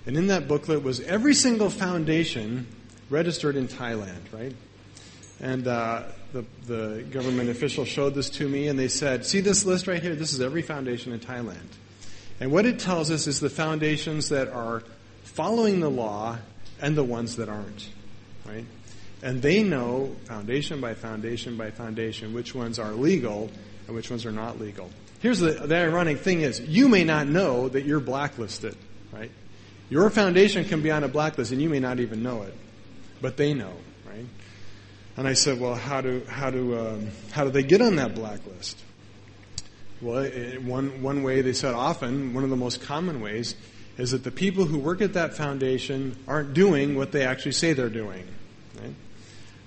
and 0.06 0.18
in 0.18 0.28
that 0.28 0.50
booklet 0.50 0.84
was 0.84 1.00
every 1.00 1.34
single 1.34 1.70
foundation 1.70 2.68
registered 3.10 3.56
in 3.56 3.70
Thailand, 3.70 4.34
right? 4.34 4.54
And 5.40 5.66
uh, 5.68 6.04
the, 6.34 6.44
the 6.66 7.06
government 7.10 7.50
official 7.50 7.86
showed 7.86 8.16
this 8.16 8.30
to 8.32 8.50
me, 8.50 8.68
and 8.68 8.78
they 8.78 8.90
said, 8.90 9.26
"See 9.26 9.40
this 9.40 9.66
list 9.66 9.88
right 9.88 10.02
here? 10.02 10.16
This 10.16 10.34
is 10.34 10.42
every 10.42 10.62
foundation 10.62 11.14
in 11.14 11.20
Thailand." 11.20 11.68
And 12.42 12.52
what 12.52 12.66
it 12.66 12.80
tells 12.80 13.12
us 13.12 13.28
is 13.28 13.40
the 13.40 13.50
foundations 13.50 14.30
that 14.30 14.50
are 14.50 14.84
following 15.24 15.80
the 15.80 15.90
law 15.90 16.38
and 16.82 16.98
the 16.98 17.04
ones 17.04 17.38
that 17.38 17.48
aren't, 17.50 17.90
right? 18.48 18.66
And 19.22 19.42
they 19.42 19.64
know 19.64 20.16
foundation 20.26 20.80
by 20.80 20.94
foundation 20.94 21.58
by 21.58 21.72
foundation 21.72 22.34
which 22.34 22.54
ones 22.54 22.80
are 22.80 22.92
legal 22.92 23.50
and 23.88 23.96
which 23.96 24.10
ones 24.10 24.26
are 24.26 24.32
not 24.32 24.60
legal. 24.60 24.90
Here's 25.20 25.40
the, 25.40 25.52
the 25.52 25.76
ironic 25.76 26.20
thing 26.20 26.42
is, 26.42 26.60
you 26.60 26.88
may 26.88 27.04
not 27.04 27.28
know 27.28 27.68
that 27.70 27.86
you're 27.86 28.00
blacklisted, 28.00 28.76
right? 29.12 29.32
Your 29.90 30.10
foundation 30.10 30.66
can 30.66 30.82
be 30.82 30.92
on 30.92 31.04
a 31.04 31.08
blacklist 31.08 31.52
and 31.52 31.62
you 31.62 31.70
may 31.70 31.80
not 31.80 32.00
even 32.00 32.22
know 32.22 32.44
it, 32.44 32.54
but 33.22 33.38
they 33.38 33.54
know, 33.54 33.74
right? 34.06 34.26
And 35.16 35.28
I 35.28 35.34
said, 35.34 35.60
well, 35.60 35.74
how 35.74 36.02
do, 36.02 36.24
how 36.30 36.52
do, 36.52 36.78
um, 36.78 37.08
how 37.32 37.44
do 37.44 37.50
they 37.50 37.64
get 37.64 37.82
on 37.82 37.96
that 37.96 38.14
blacklist? 38.14 38.80
Well, 40.00 40.30
one, 40.62 41.02
one 41.02 41.24
way 41.24 41.42
they 41.42 41.54
said 41.54 41.74
often, 41.74 42.36
one 42.36 42.44
of 42.44 42.52
the 42.52 42.56
most 42.56 42.82
common 42.82 43.20
ways, 43.20 43.56
is 43.98 44.12
that 44.12 44.24
the 44.24 44.32
people 44.32 44.66
who 44.66 44.78
work 44.78 45.02
at 45.02 45.14
that 45.14 45.34
foundation 45.34 46.16
aren't 46.28 46.54
doing 46.54 46.96
what 46.96 47.12
they 47.12 47.26
actually 47.26 47.54
say 47.54 47.74
they're 47.74 47.90
doing. 47.90 48.28
Right? 48.80 48.94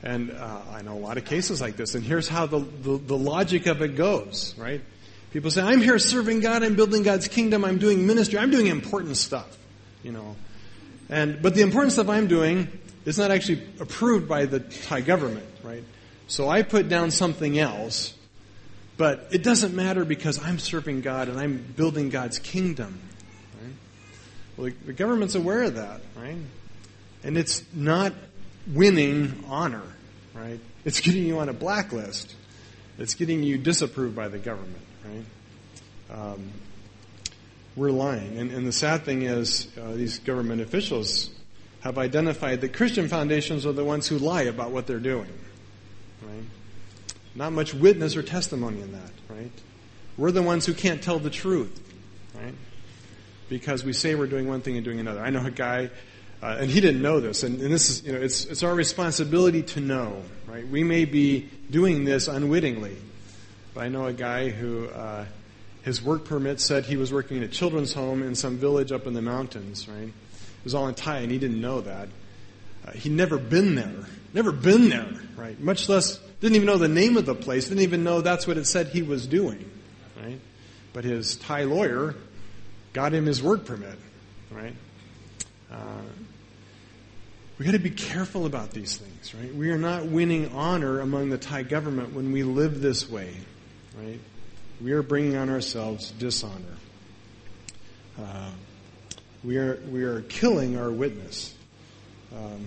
And 0.03 0.31
uh, 0.31 0.61
I 0.73 0.83
know 0.83 0.95
a 0.95 1.01
lot 1.01 1.19
of 1.19 1.25
cases 1.25 1.61
like 1.61 1.77
this. 1.77 1.95
And 1.95 2.05
here's 2.05 2.29
how 2.29 2.47
the, 2.47 2.61
the, 2.61 2.97
the 2.97 3.19
logic 3.19 3.67
of 3.67 3.83
it 3.83 3.97
goes, 3.97 4.55
right? 4.57 4.81
People 5.33 5.51
say, 5.51 5.63
I'm 5.63 5.81
here 5.81 5.99
serving 5.99 6.41
God, 6.41 6.63
I'm 6.63 6.75
building 6.75 7.03
God's 7.03 7.29
kingdom, 7.29 7.65
I'm 7.65 7.79
doing 7.79 8.07
ministry, 8.07 8.39
I'm 8.39 8.51
doing 8.51 8.67
important 8.67 9.17
stuff, 9.17 9.57
you 10.03 10.11
know. 10.11 10.37
And, 11.09 11.43
but 11.43 11.55
the 11.55 11.63
important 11.63 11.93
stuff 11.93 12.09
I'm 12.09 12.27
doing 12.27 12.69
is 13.05 13.19
not 13.19 13.31
actually 13.31 13.63
approved 13.79 14.29
by 14.29 14.47
the 14.47 14.61
Thai 14.61 15.03
government, 15.03 15.47
right? 15.63 15.85
So 16.27 16.49
I 16.49 16.63
put 16.63 16.89
down 16.89 17.11
something 17.11 17.59
else, 17.59 18.15
but 18.97 19.29
it 19.33 19.43
doesn't 19.43 19.75
matter 19.75 20.05
because 20.05 20.43
I'm 20.43 20.59
serving 20.59 21.03
God 21.03 21.29
and 21.29 21.39
I'm 21.39 21.59
building 21.77 22.09
God's 22.09 22.39
kingdom. 22.39 23.01
Right? 23.61 23.75
Well, 24.57 24.73
the 24.87 24.93
government's 24.93 25.35
aware 25.35 25.63
of 25.65 25.75
that, 25.75 26.01
right? 26.17 26.37
And 27.23 27.37
it's 27.37 27.65
not 27.73 28.13
winning 28.67 29.45
honor, 29.49 29.83
right? 30.35 30.61
It's 30.85 31.01
getting 31.01 31.25
you 31.25 31.39
on 31.39 31.49
a 31.49 31.53
blacklist. 31.53 32.35
It's 32.99 33.15
getting 33.15 33.43
you 33.43 33.59
disapproved 33.59 34.15
by 34.15 34.29
the 34.29 34.39
government, 34.39 34.83
right? 35.05 35.25
Um, 36.11 36.51
we're 37.77 37.91
lying. 37.91 38.39
And, 38.39 38.51
and, 38.51 38.67
the 38.67 38.73
sad 38.73 39.05
thing 39.05 39.23
is, 39.23 39.69
uh, 39.81 39.93
these 39.93 40.19
government 40.19 40.61
officials 40.61 41.31
have 41.81 41.99
identified 41.99 42.61
that 42.61 42.75
Christian 42.75 43.09
foundations 43.09 43.65
are 43.65 43.73
the 43.73 43.85
ones 43.85 44.07
who 44.09 44.19
lie 44.19 44.43
about 44.43 44.71
what 44.71 44.87
they're 44.87 44.99
doing, 44.99 45.33
right? 46.23 46.45
Not 47.35 47.53
much 47.53 47.73
witness 47.73 48.17
or 48.17 48.23
testimony 48.23 48.81
in 48.81 48.93
that, 48.93 49.13
right? 49.29 49.53
We're 50.19 50.33
the 50.33 50.43
ones 50.43 50.67
who 50.67 50.75
can't 50.75 51.03
tell 51.03 51.19
the 51.19 51.31
truth, 51.31 51.81
right? 52.35 52.55
Because 53.49 53.85
we 53.85 53.93
say 53.93 54.15
we're 54.15 54.27
doing 54.27 54.49
one 54.49 54.61
thing 54.61 54.77
and 54.77 54.85
doing 54.85 55.01
another. 55.01 55.23
I 55.23 55.31
know 55.31 55.45
a 55.45 55.51
guy 55.51 55.91
uh, 56.43 56.57
and 56.61 56.71
he 56.71 56.81
didn't 56.81 57.03
know 57.03 57.21
this, 57.21 57.43
and, 57.43 57.61
and, 57.61 57.71
this 57.71 57.91
is, 57.91 58.05
you 58.05 58.13
know, 58.13 58.19
it's, 58.19 58.47
it's 58.47 58.63
our 58.63 58.75
responsibility 58.75 59.63
to 59.63 59.81
know, 59.81 60.23
right? 60.47 60.67
We 60.67 60.83
may 60.83 61.05
be 61.05 61.51
doing 61.71 62.05
this 62.05 62.29
unwittingly, 62.29 62.97
but 63.75 63.83
I 63.83 63.89
know 63.89 64.07
a 64.07 64.13
guy 64.15 64.49
who, 64.49 64.89
uh, 64.89 65.27
his 65.83 66.03
work 66.03 66.25
permit 66.25 66.59
said 66.59 66.87
he 66.87 66.97
was 66.97 67.13
working 67.13 67.37
in 67.37 67.43
a 67.43 67.49
children's 67.49 67.93
home 67.93 68.23
in 68.23 68.35
some 68.35 68.57
village 68.57 68.91
up 68.91 69.07
in 69.07 69.13
the 69.13 69.21
mountains, 69.21 69.87
right? 69.87 70.09
It 70.09 70.65
was 70.65 70.75
all 70.75 70.89
in 70.89 70.95
Thai, 70.95 71.19
and 71.19 71.31
he 71.31 71.39
didn't 71.39 71.61
know 71.61 71.83
that. 71.83 72.09
Uh, 72.87 72.93
he'd 72.93 73.13
never 73.13 73.37
been 73.37 73.75
there, 73.75 74.07
never 74.33 74.51
been 74.51 74.89
there, 74.89 75.13
right? 75.37 75.61
Much 75.61 75.91
less, 75.91 76.19
didn't 76.41 76.57
even 76.57 76.67
know 76.67 76.79
the 76.79 76.89
name 76.89 77.19
of 77.19 77.27
the 77.27 77.35
place, 77.35 77.69
didn't 77.69 77.83
even 77.83 78.03
know 78.03 78.23
that's 78.23 78.47
what 78.47 78.57
it 78.57 78.65
said 78.65 78.87
he 78.89 79.03
was 79.03 79.27
doing, 79.27 79.71
right? 80.23 80.41
But 80.95 81.05
his 81.05 81.37
Thai 81.37 81.65
lawyer 81.65 82.15
got 82.95 83.13
him 83.13 83.27
his 83.27 83.43
work 83.43 83.67
permit, 83.67 83.99
right? 84.51 84.75
We 87.61 87.67
got 87.67 87.73
to 87.73 87.79
be 87.79 87.91
careful 87.91 88.47
about 88.47 88.71
these 88.71 88.97
things, 88.97 89.35
right? 89.35 89.55
We 89.55 89.71
are 89.71 89.77
not 89.77 90.07
winning 90.07 90.51
honor 90.55 91.01
among 91.01 91.29
the 91.29 91.37
Thai 91.37 91.65
government 91.65 92.15
when 92.15 92.33
we 92.33 92.43
live 92.43 92.81
this 92.81 93.07
way, 93.07 93.35
right? 94.03 94.19
We 94.81 94.93
are 94.93 95.03
bringing 95.03 95.37
on 95.37 95.51
ourselves 95.51 96.11
dishonor. 96.13 96.55
Uh, 98.19 98.53
we 99.45 99.59
are 99.59 99.79
we 99.91 100.05
are 100.05 100.23
killing 100.23 100.79
our 100.79 100.91
witness. 100.91 101.55
Um, 102.35 102.67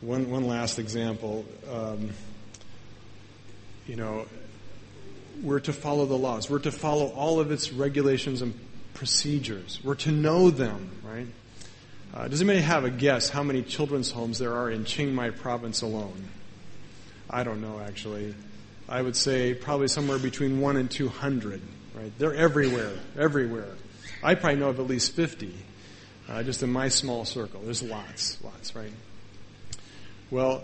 one 0.00 0.30
one 0.30 0.46
last 0.46 0.78
example. 0.78 1.44
Um, 1.70 2.12
you 3.86 3.96
know, 3.96 4.24
we're 5.42 5.60
to 5.60 5.74
follow 5.74 6.06
the 6.06 6.16
laws. 6.16 6.48
We're 6.48 6.60
to 6.60 6.72
follow 6.72 7.08
all 7.08 7.40
of 7.40 7.50
its 7.50 7.74
regulations 7.74 8.40
and 8.40 8.58
procedures. 8.94 9.80
We're 9.84 9.96
to 9.96 10.12
know 10.12 10.48
them, 10.48 10.90
right? 11.04 11.26
Uh, 12.12 12.26
does 12.28 12.40
anybody 12.40 12.60
have 12.60 12.84
a 12.84 12.90
guess 12.90 13.28
how 13.28 13.42
many 13.42 13.62
children's 13.62 14.10
homes 14.10 14.38
there 14.38 14.54
are 14.54 14.70
in 14.70 14.84
Chiang 14.84 15.14
Mai 15.14 15.30
province 15.30 15.82
alone? 15.82 16.28
I 17.28 17.44
don't 17.44 17.60
know 17.60 17.80
actually. 17.80 18.34
I 18.88 19.00
would 19.00 19.14
say 19.14 19.54
probably 19.54 19.86
somewhere 19.88 20.18
between 20.18 20.60
one 20.60 20.76
and 20.76 20.90
two 20.90 21.08
hundred. 21.08 21.62
Right? 21.94 22.12
They're 22.18 22.34
everywhere, 22.34 22.92
everywhere. 23.18 23.68
I 24.22 24.34
probably 24.34 24.60
know 24.60 24.70
of 24.70 24.80
at 24.80 24.86
least 24.86 25.12
fifty, 25.12 25.54
uh, 26.28 26.42
just 26.42 26.62
in 26.62 26.70
my 26.70 26.88
small 26.88 27.24
circle. 27.24 27.60
There's 27.62 27.82
lots, 27.82 28.42
lots, 28.42 28.74
right? 28.74 28.92
Well, 30.30 30.62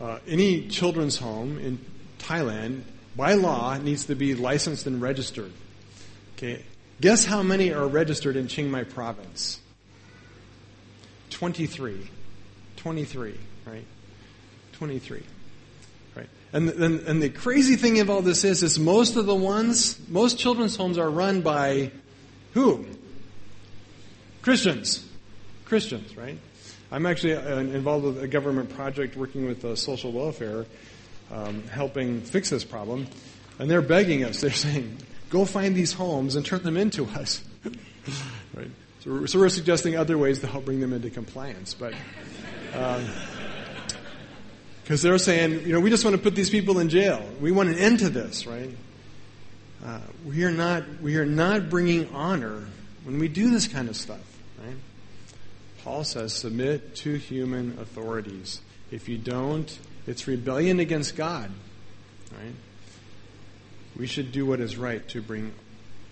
uh, 0.00 0.18
any 0.26 0.68
children's 0.68 1.18
home 1.18 1.58
in 1.58 1.78
Thailand, 2.18 2.82
by 3.16 3.34
law, 3.34 3.78
needs 3.78 4.06
to 4.06 4.14
be 4.14 4.34
licensed 4.34 4.86
and 4.86 5.00
registered. 5.00 5.52
Okay, 6.36 6.64
guess 7.00 7.24
how 7.24 7.42
many 7.42 7.72
are 7.72 7.86
registered 7.86 8.36
in 8.36 8.48
Chiang 8.48 8.70
Mai 8.70 8.84
province? 8.84 9.60
23. 11.36 12.00
23, 12.76 13.34
right? 13.66 13.84
23. 14.72 15.22
Right. 16.16 16.28
And, 16.54 16.70
and, 16.70 17.00
and 17.00 17.22
the 17.22 17.28
crazy 17.28 17.76
thing 17.76 18.00
of 18.00 18.08
all 18.08 18.22
this 18.22 18.42
is, 18.42 18.62
is 18.62 18.78
most 18.78 19.16
of 19.16 19.26
the 19.26 19.34
ones, 19.34 20.00
most 20.08 20.38
children's 20.38 20.76
homes 20.76 20.96
are 20.96 21.10
run 21.10 21.42
by 21.42 21.90
who? 22.54 22.86
Christians. 24.40 25.06
Christians, 25.66 26.16
right? 26.16 26.38
I'm 26.90 27.04
actually 27.04 27.34
uh, 27.34 27.58
involved 27.58 28.06
with 28.06 28.22
a 28.22 28.28
government 28.28 28.74
project 28.74 29.14
working 29.14 29.44
with 29.44 29.62
uh, 29.62 29.76
social 29.76 30.12
welfare, 30.12 30.64
um, 31.30 31.64
helping 31.64 32.22
fix 32.22 32.48
this 32.48 32.64
problem. 32.64 33.08
And 33.58 33.70
they're 33.70 33.82
begging 33.82 34.24
us. 34.24 34.40
They're 34.40 34.50
saying, 34.52 34.96
go 35.28 35.44
find 35.44 35.76
these 35.76 35.92
homes 35.92 36.34
and 36.34 36.46
turn 36.46 36.62
them 36.62 36.78
into 36.78 37.04
us. 37.04 37.44
So 39.06 39.12
we're, 39.12 39.26
so 39.28 39.38
we're 39.38 39.48
suggesting 39.48 39.96
other 39.96 40.18
ways 40.18 40.40
to 40.40 40.48
help 40.48 40.64
bring 40.64 40.80
them 40.80 40.92
into 40.92 41.10
compliance. 41.10 41.74
But 41.74 41.94
because 44.82 45.04
um, 45.04 45.10
they're 45.10 45.18
saying, 45.18 45.64
you 45.64 45.72
know, 45.72 45.78
we 45.78 45.90
just 45.90 46.04
want 46.04 46.16
to 46.16 46.22
put 46.22 46.34
these 46.34 46.50
people 46.50 46.80
in 46.80 46.88
jail. 46.88 47.24
We 47.40 47.52
want 47.52 47.68
an 47.68 47.78
end 47.78 48.00
to 48.00 48.08
this, 48.08 48.48
right? 48.48 48.70
Uh, 49.84 50.00
we 50.24 50.42
are 50.42 50.50
not 50.50 50.82
we 51.00 51.18
are 51.18 51.26
not 51.26 51.70
bringing 51.70 52.12
honor 52.12 52.64
when 53.04 53.20
we 53.20 53.28
do 53.28 53.50
this 53.50 53.68
kind 53.68 53.88
of 53.88 53.94
stuff, 53.94 54.24
right? 54.64 54.74
Paul 55.84 56.02
says, 56.02 56.32
submit 56.32 56.96
to 56.96 57.14
human 57.14 57.78
authorities. 57.78 58.60
If 58.90 59.08
you 59.08 59.18
don't, 59.18 59.78
it's 60.08 60.26
rebellion 60.26 60.80
against 60.80 61.14
God, 61.14 61.52
right? 62.32 62.54
We 63.96 64.08
should 64.08 64.32
do 64.32 64.46
what 64.46 64.58
is 64.58 64.76
right 64.76 65.06
to 65.10 65.22
bring, 65.22 65.52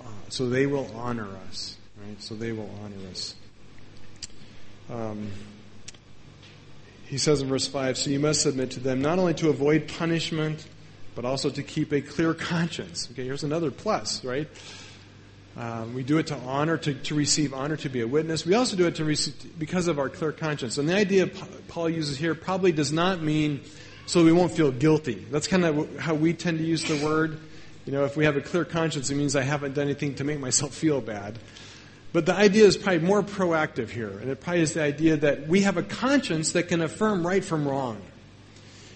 uh, 0.00 0.04
so 0.28 0.48
they 0.48 0.66
will 0.66 0.88
honor 0.94 1.28
us. 1.48 1.76
Right? 2.00 2.22
So 2.22 2.34
they 2.34 2.52
will 2.52 2.70
honor 2.82 2.96
us. 3.10 3.34
Um, 4.90 5.30
he 7.06 7.18
says 7.18 7.40
in 7.40 7.48
verse 7.48 7.66
5 7.66 7.96
So 7.96 8.10
you 8.10 8.20
must 8.20 8.42
submit 8.42 8.72
to 8.72 8.80
them 8.80 9.00
not 9.00 9.18
only 9.18 9.34
to 9.34 9.48
avoid 9.48 9.88
punishment, 9.88 10.66
but 11.14 11.24
also 11.24 11.50
to 11.50 11.62
keep 11.62 11.92
a 11.92 12.00
clear 12.00 12.34
conscience. 12.34 13.08
Okay, 13.12 13.24
here's 13.24 13.44
another 13.44 13.70
plus, 13.70 14.24
right? 14.24 14.48
Um, 15.56 15.94
we 15.94 16.02
do 16.02 16.18
it 16.18 16.26
to 16.28 16.36
honor, 16.36 16.76
to, 16.78 16.94
to 16.94 17.14
receive 17.14 17.54
honor, 17.54 17.76
to 17.76 17.88
be 17.88 18.00
a 18.00 18.08
witness. 18.08 18.44
We 18.44 18.54
also 18.54 18.76
do 18.76 18.86
it 18.86 18.96
to 18.96 19.04
receive, 19.04 19.56
because 19.56 19.86
of 19.86 20.00
our 20.00 20.08
clear 20.08 20.32
conscience. 20.32 20.78
And 20.78 20.88
the 20.88 20.96
idea 20.96 21.28
Paul 21.68 21.88
uses 21.88 22.18
here 22.18 22.34
probably 22.34 22.72
does 22.72 22.92
not 22.92 23.22
mean 23.22 23.60
so 24.06 24.24
we 24.24 24.32
won't 24.32 24.52
feel 24.52 24.72
guilty. 24.72 25.24
That's 25.30 25.46
kind 25.46 25.64
of 25.64 25.98
how 25.98 26.14
we 26.14 26.34
tend 26.34 26.58
to 26.58 26.64
use 26.64 26.84
the 26.84 27.02
word. 27.04 27.38
You 27.86 27.92
know, 27.92 28.04
if 28.04 28.16
we 28.16 28.24
have 28.24 28.36
a 28.36 28.40
clear 28.40 28.64
conscience, 28.64 29.10
it 29.10 29.14
means 29.14 29.36
I 29.36 29.42
haven't 29.42 29.74
done 29.74 29.84
anything 29.84 30.16
to 30.16 30.24
make 30.24 30.40
myself 30.40 30.74
feel 30.74 31.00
bad. 31.00 31.38
But 32.14 32.26
the 32.26 32.34
idea 32.34 32.64
is 32.64 32.76
probably 32.76 33.00
more 33.00 33.24
proactive 33.24 33.90
here, 33.90 34.08
and 34.08 34.30
it 34.30 34.40
probably 34.40 34.62
is 34.62 34.74
the 34.74 34.82
idea 34.82 35.16
that 35.16 35.48
we 35.48 35.62
have 35.62 35.76
a 35.76 35.82
conscience 35.82 36.52
that 36.52 36.68
can 36.68 36.80
affirm 36.80 37.26
right 37.26 37.44
from 37.44 37.66
wrong. 37.66 38.00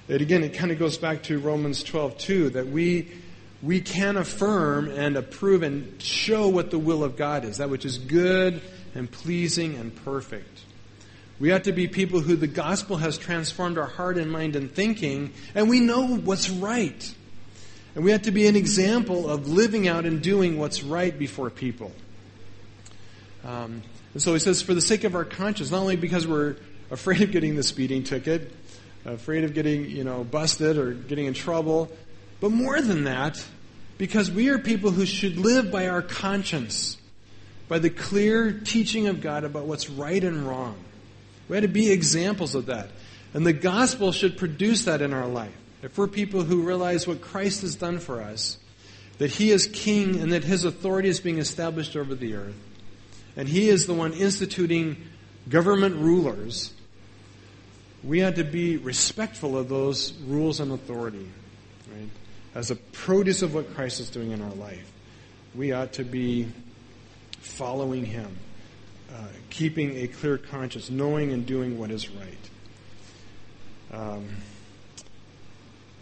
And 0.09 0.21
again, 0.21 0.45
it 0.45 0.55
kind 0.55 0.71
of 0.71 0.79
goes 0.79 0.99
back 0.99 1.25
to 1.25 1.41
Romans 1.41 1.83
12, 1.83 2.17
too, 2.17 2.51
that 2.51 2.69
we, 2.69 3.11
we 3.61 3.81
can 3.81 4.17
affirm 4.17 4.89
and 4.89 5.17
approve 5.17 5.65
and 5.65 6.01
show 6.01 6.47
what 6.47 6.71
the 6.71 6.79
will 6.79 7.03
of 7.03 7.17
God 7.17 7.45
is, 7.45 7.57
that 7.57 7.71
which 7.71 7.85
is 7.85 7.99
good 7.99 8.63
and 8.95 9.11
pleasing 9.11 9.75
and 9.75 9.97
perfect. 10.05 10.61
We 11.41 11.49
have 11.49 11.65
to 11.65 11.73
be 11.73 11.89
people 11.89 12.21
who 12.21 12.37
the 12.37 12.47
gospel 12.47 12.99
has 12.99 13.19
transformed 13.19 13.79
our 13.79 13.87
heart 13.87 14.17
and 14.17 14.31
mind 14.31 14.55
and 14.55 14.73
thinking, 14.73 15.33
and 15.57 15.69
we 15.69 15.81
know 15.81 16.07
what's 16.07 16.51
right. 16.51 17.15
And 17.97 18.05
we 18.05 18.13
have 18.13 18.23
to 18.23 18.31
be 18.31 18.47
an 18.47 18.55
example 18.55 19.29
of 19.29 19.49
living 19.49 19.89
out 19.89 20.05
and 20.05 20.23
doing 20.23 20.57
what's 20.57 20.85
right 20.85 21.19
before 21.19 21.51
people. 21.51 21.91
Um, 23.45 23.83
and 24.15 24.23
so 24.23 24.33
he 24.33 24.39
says, 24.39 24.63
for 24.63 24.75
the 24.75 24.81
sake 24.81 25.05
of 25.05 25.15
our 25.15 25.25
conscience, 25.25 25.71
not 25.71 25.81
only 25.81 25.97
because 25.97 26.27
we're 26.27 26.57
afraid 26.91 27.23
of 27.23 27.31
getting 27.31 27.57
the 27.57 27.63
speeding 27.63 28.03
ticket, 28.03 28.53
afraid 29.05 29.45
of 29.45 29.55
getting, 29.55 29.89
you 29.89 30.05
know, 30.05 30.25
busted 30.25 30.77
or 30.77 30.93
getting 30.93 31.27
in 31.27 31.35
trouble, 31.35 31.91
but 32.41 32.51
more 32.51 32.81
than 32.81 33.05
that, 33.05 33.45
because 33.97 34.31
we 34.31 34.49
are 34.49 34.59
people 34.59 34.91
who 34.91 35.07
should 35.07 35.37
live 35.37 35.71
by 35.71 35.89
our 35.89 36.03
conscience, 36.03 36.97
by 37.69 37.79
the 37.79 37.91
clear 37.91 38.53
teaching 38.53 39.09
of 39.09 39.21
God 39.21 39.45
about 39.45 39.67
what's 39.67 39.91
right 39.91 40.23
and 40.23 40.47
wrong. 40.47 40.77
We 41.49 41.57
have 41.57 41.63
to 41.63 41.69
be 41.69 41.91
examples 41.91 42.55
of 42.55 42.67
that. 42.67 42.91
And 43.35 43.47
the 43.47 43.53
gospel 43.53 44.13
should 44.13 44.39
produce 44.39 44.85
that 44.85 45.03
in 45.03 45.13
our 45.13 45.27
life. 45.27 45.53
If 45.83 45.97
we're 45.97 46.09
people 46.09 46.43
who 46.43 46.63
realize 46.63 47.07
what 47.07 47.21
Christ 47.21 47.63
has 47.63 47.77
done 47.77 47.99
for 47.99 48.21
us, 48.21 48.59
that 49.19 49.31
he 49.31 49.51
is 49.51 49.67
king 49.67 50.21
and 50.21 50.33
that 50.33 50.45
his 50.45 50.65
authority 50.65 51.09
is 51.09 51.21
being 51.21 51.39
established 51.39 51.97
over 51.97 52.15
the 52.15 52.35
earth, 52.35 52.57
and 53.39 53.49
he 53.49 53.69
is 53.69 53.87
the 53.87 53.95
one 53.95 54.13
instituting 54.13 54.97
government 55.49 55.95
rulers, 55.97 56.73
we 58.03 58.23
ought 58.25 58.35
to 58.35 58.45
be 58.45 58.77
respectful 58.77 59.57
of 59.57 59.69
those 59.69 60.13
rules 60.27 60.59
and 60.59 60.73
authority, 60.73 61.31
right? 61.95 62.11
As 62.57 62.73
a 62.73 62.77
produce 62.77 63.43
of 63.43 63.55
what 63.55 63.73
Christ 63.75 64.01
is 64.01 64.11
doing 64.11 64.33
in 64.33 64.43
our 64.43 64.55
life, 64.55 64.91
we 65.55 65.71
ought 65.71 65.93
to 65.95 66.05
be 66.05 66.49
following 67.39 68.05
him, 68.05 68.37
uh, 69.15 69.29
keeping 69.51 69.97
a 69.99 70.09
clear 70.09 70.37
conscience, 70.37 70.91
knowing 70.91 71.33
and 71.33 71.47
doing 71.47 71.79
what 71.79 71.93
is 71.93 72.11
right. 72.11 72.51
Um, 73.93 74.29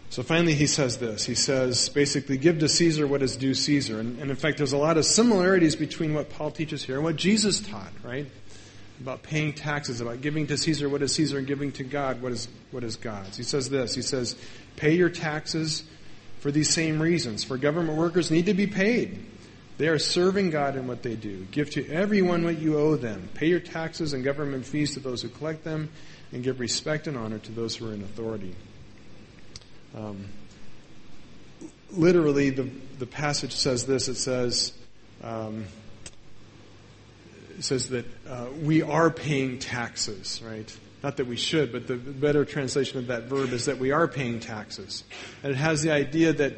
so 0.09 0.23
finally, 0.23 0.53
he 0.53 0.67
says 0.67 0.97
this. 0.97 1.25
He 1.25 1.35
says, 1.35 1.89
basically, 1.89 2.37
give 2.37 2.59
to 2.59 2.69
Caesar 2.69 3.05
what 3.05 3.21
is 3.21 3.35
due 3.35 3.53
Caesar. 3.53 3.99
And, 3.99 4.19
and, 4.19 4.29
in 4.29 4.37
fact, 4.37 4.57
there's 4.57 4.73
a 4.73 4.77
lot 4.77 4.97
of 4.97 5.05
similarities 5.05 5.75
between 5.75 6.13
what 6.13 6.29
Paul 6.29 6.51
teaches 6.51 6.83
here 6.83 6.95
and 6.95 7.03
what 7.03 7.17
Jesus 7.17 7.59
taught, 7.59 7.91
right? 8.03 8.25
About 9.01 9.21
paying 9.21 9.53
taxes, 9.53 9.99
about 9.99 10.21
giving 10.21 10.47
to 10.47 10.57
Caesar 10.57 10.87
what 10.87 11.01
is 11.01 11.13
Caesar 11.15 11.37
and 11.37 11.45
giving 11.45 11.71
to 11.73 11.83
God 11.83 12.21
what 12.21 12.31
is, 12.31 12.47
what 12.71 12.83
is 12.83 12.95
God's. 12.95 13.37
He 13.37 13.43
says 13.43 13.69
this. 13.69 13.93
He 13.93 14.01
says, 14.01 14.35
pay 14.77 14.95
your 14.95 15.09
taxes 15.09 15.83
for 16.39 16.51
these 16.51 16.73
same 16.73 17.01
reasons. 17.01 17.43
For 17.43 17.57
government 17.57 17.97
workers 17.97 18.31
need 18.31 18.45
to 18.45 18.53
be 18.53 18.67
paid. 18.67 19.25
They 19.77 19.89
are 19.89 19.99
serving 19.99 20.49
God 20.49 20.75
in 20.75 20.87
what 20.87 21.03
they 21.03 21.15
do. 21.15 21.45
Give 21.51 21.69
to 21.71 21.87
everyone 21.91 22.43
what 22.43 22.57
you 22.57 22.79
owe 22.79 22.95
them. 22.95 23.29
Pay 23.35 23.47
your 23.47 23.59
taxes 23.59 24.13
and 24.13 24.23
government 24.23 24.65
fees 24.65 24.93
to 24.95 24.99
those 24.99 25.21
who 25.21 25.29
collect 25.29 25.63
them, 25.63 25.89
and 26.31 26.43
give 26.43 26.59
respect 26.59 27.07
and 27.07 27.15
honor 27.15 27.37
to 27.39 27.51
those 27.51 27.75
who 27.75 27.89
are 27.89 27.93
in 27.93 28.01
authority. 28.01 28.55
Um, 29.95 30.25
literally, 31.91 32.49
the, 32.49 32.69
the 32.99 33.05
passage 33.05 33.53
says 33.53 33.85
this. 33.85 34.07
It 34.07 34.15
says, 34.15 34.73
um, 35.23 35.65
it 37.57 37.63
says 37.63 37.89
that 37.89 38.05
uh, 38.27 38.47
we 38.61 38.81
are 38.81 39.09
paying 39.09 39.59
taxes, 39.59 40.41
right? 40.45 40.77
Not 41.03 41.17
that 41.17 41.27
we 41.27 41.35
should, 41.35 41.71
but 41.71 41.87
the 41.87 41.95
better 41.95 42.43
translation 42.45 42.99
of 42.99 43.07
that 43.07 43.23
verb 43.23 43.53
is 43.53 43.65
that 43.65 43.77
we 43.77 43.91
are 43.91 44.07
paying 44.07 44.39
taxes. 44.39 45.03
And 45.43 45.51
it 45.51 45.57
has 45.57 45.81
the 45.81 45.91
idea 45.91 46.33
that 46.33 46.53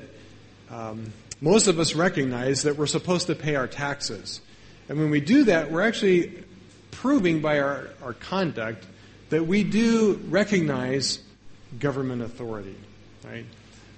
um, 0.69 1.11
most 1.41 1.67
of 1.67 1.79
us 1.79 1.93
recognize 1.93 2.63
that 2.63 2.77
we're 2.77 2.87
supposed 2.87 3.27
to 3.27 3.35
pay 3.35 3.55
our 3.55 3.67
taxes. 3.67 4.41
And 4.87 4.99
when 4.99 5.09
we 5.09 5.21
do 5.21 5.45
that, 5.45 5.71
we're 5.71 5.81
actually 5.81 6.43
proving 6.91 7.41
by 7.41 7.59
our, 7.59 7.89
our 8.01 8.13
conduct 8.13 8.85
that 9.29 9.45
we 9.45 9.63
do 9.63 10.19
recognize 10.29 11.19
government 11.79 12.21
authority, 12.21 12.75
right? 13.23 13.45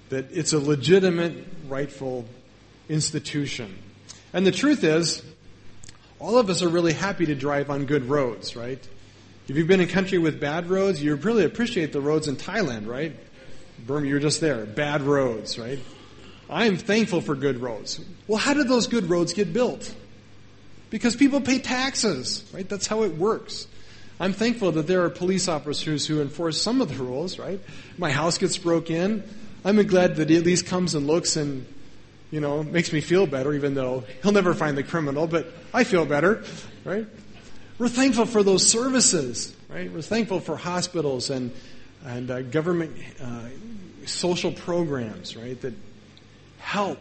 That 0.10 0.32
it's 0.32 0.54
a 0.54 0.60
legitimate, 0.60 1.34
rightful 1.68 2.26
institution. 2.90 3.78
And 4.34 4.46
the 4.46 4.52
truth 4.52 4.84
is, 4.84 5.24
all 6.20 6.38
of 6.38 6.50
us 6.50 6.62
are 6.62 6.70
really 6.70 6.94
happy 6.94 7.26
to 7.26 7.36
drive 7.36 7.70
on 7.70 7.86
good 7.86 8.06
roads, 8.06 8.56
right? 8.56 8.86
If 9.48 9.56
you've 9.58 9.68
been 9.68 9.82
in 9.82 9.90
a 9.90 9.92
country 9.92 10.18
with 10.18 10.40
bad 10.40 10.70
roads, 10.70 11.02
you 11.04 11.16
really 11.16 11.44
appreciate 11.44 11.92
the 11.92 12.02
roads 12.02 12.28
in 12.28 12.36
Thailand, 12.36 12.88
right? 12.88 13.16
Burma, 13.86 14.08
you're 14.08 14.20
just 14.20 14.40
there. 14.40 14.66
Bad 14.66 15.02
roads, 15.02 15.58
right? 15.58 15.80
I 16.50 16.66
am 16.66 16.78
thankful 16.78 17.22
for 17.22 17.36
good 17.36 17.62
roads. 17.62 18.00
Well, 18.28 18.38
how 18.38 18.54
did 18.54 18.68
those 18.68 18.88
good 18.88 19.10
roads 19.10 19.34
get 19.34 19.52
built? 19.52 19.94
Because 20.90 21.16
people 21.16 21.42
pay 21.42 21.60
taxes, 21.60 22.44
right? 22.54 22.68
That's 22.68 22.86
how 22.86 23.04
it 23.04 23.16
works. 23.16 23.68
I'm 24.22 24.34
thankful 24.34 24.72
that 24.74 24.86
there 24.86 25.04
are 25.04 25.10
police 25.10 25.48
officers 25.48 26.06
who 26.06 26.22
enforce 26.22 26.62
some 26.62 26.80
of 26.80 26.96
the 26.96 27.04
rules, 27.04 27.40
right? 27.40 27.60
My 27.98 28.12
house 28.12 28.38
gets 28.38 28.56
broke 28.56 28.92
in. 28.92 29.24
I'm 29.66 29.82
glad 29.88 30.18
that 30.18 30.30
he 30.30 30.38
at 30.38 30.44
least 30.44 30.68
comes 30.68 30.94
and 30.94 31.08
looks 31.08 31.38
and, 31.38 31.66
you 32.30 32.40
know, 32.40 32.62
makes 32.62 32.94
me 32.94 33.02
feel 33.02 33.26
better, 33.26 33.52
even 33.52 33.74
though 33.74 34.04
he'll 34.22 34.32
never 34.32 34.54
find 34.54 34.78
the 34.78 34.84
criminal, 34.84 35.26
but 35.26 35.52
I 35.74 35.84
feel 35.86 36.06
better, 36.06 36.44
right? 36.86 37.08
We're 37.80 37.90
thankful 37.90 38.28
for 38.28 38.44
those 38.44 38.68
services, 38.68 39.56
right? 39.68 39.92
We're 39.92 40.04
thankful 40.04 40.40
for 40.40 40.56
hospitals 40.56 41.32
and, 41.32 41.52
and 42.06 42.30
uh, 42.30 42.44
government 42.44 42.96
uh, 43.20 43.46
social 44.06 44.52
programs, 44.52 45.36
right? 45.36 45.60
That 45.62 45.74
help. 46.60 47.00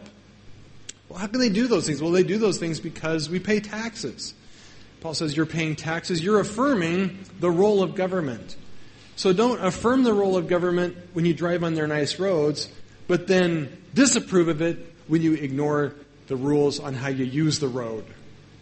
Well, 1.07 1.19
how 1.19 1.27
can 1.27 1.39
they 1.39 1.49
do 1.49 1.67
those 1.67 1.85
things? 1.85 2.01
Well, 2.01 2.09
they 2.09 2.23
do 2.23 2.39
those 2.39 2.57
things 2.57 2.79
because 2.79 3.29
we 3.29 3.39
pay 3.39 3.59
taxes. 3.59 4.33
Paul 5.01 5.15
says 5.15 5.35
you're 5.35 5.45
paying 5.47 5.75
taxes. 5.75 6.23
You're 6.23 6.39
affirming 6.39 7.19
the 7.39 7.49
role 7.51 7.83
of 7.83 7.95
government. 7.95 8.55
So 9.15 9.33
don't 9.33 9.63
affirm 9.63 10.03
the 10.03 10.13
role 10.13 10.37
of 10.37 10.47
government 10.47 10.95
when 11.13 11.25
you 11.25 11.33
drive 11.33 11.63
on 11.63 11.73
their 11.73 11.87
nice 11.87 12.17
roads, 12.19 12.69
but 13.07 13.27
then 13.27 13.83
disapprove 13.93 14.47
of 14.47 14.61
it 14.61 14.95
when 15.07 15.21
you 15.21 15.33
ignore 15.33 15.95
the 16.27 16.35
rules 16.35 16.79
on 16.79 16.93
how 16.93 17.09
you 17.09 17.25
use 17.25 17.59
the 17.59 17.67
road. 17.67 18.05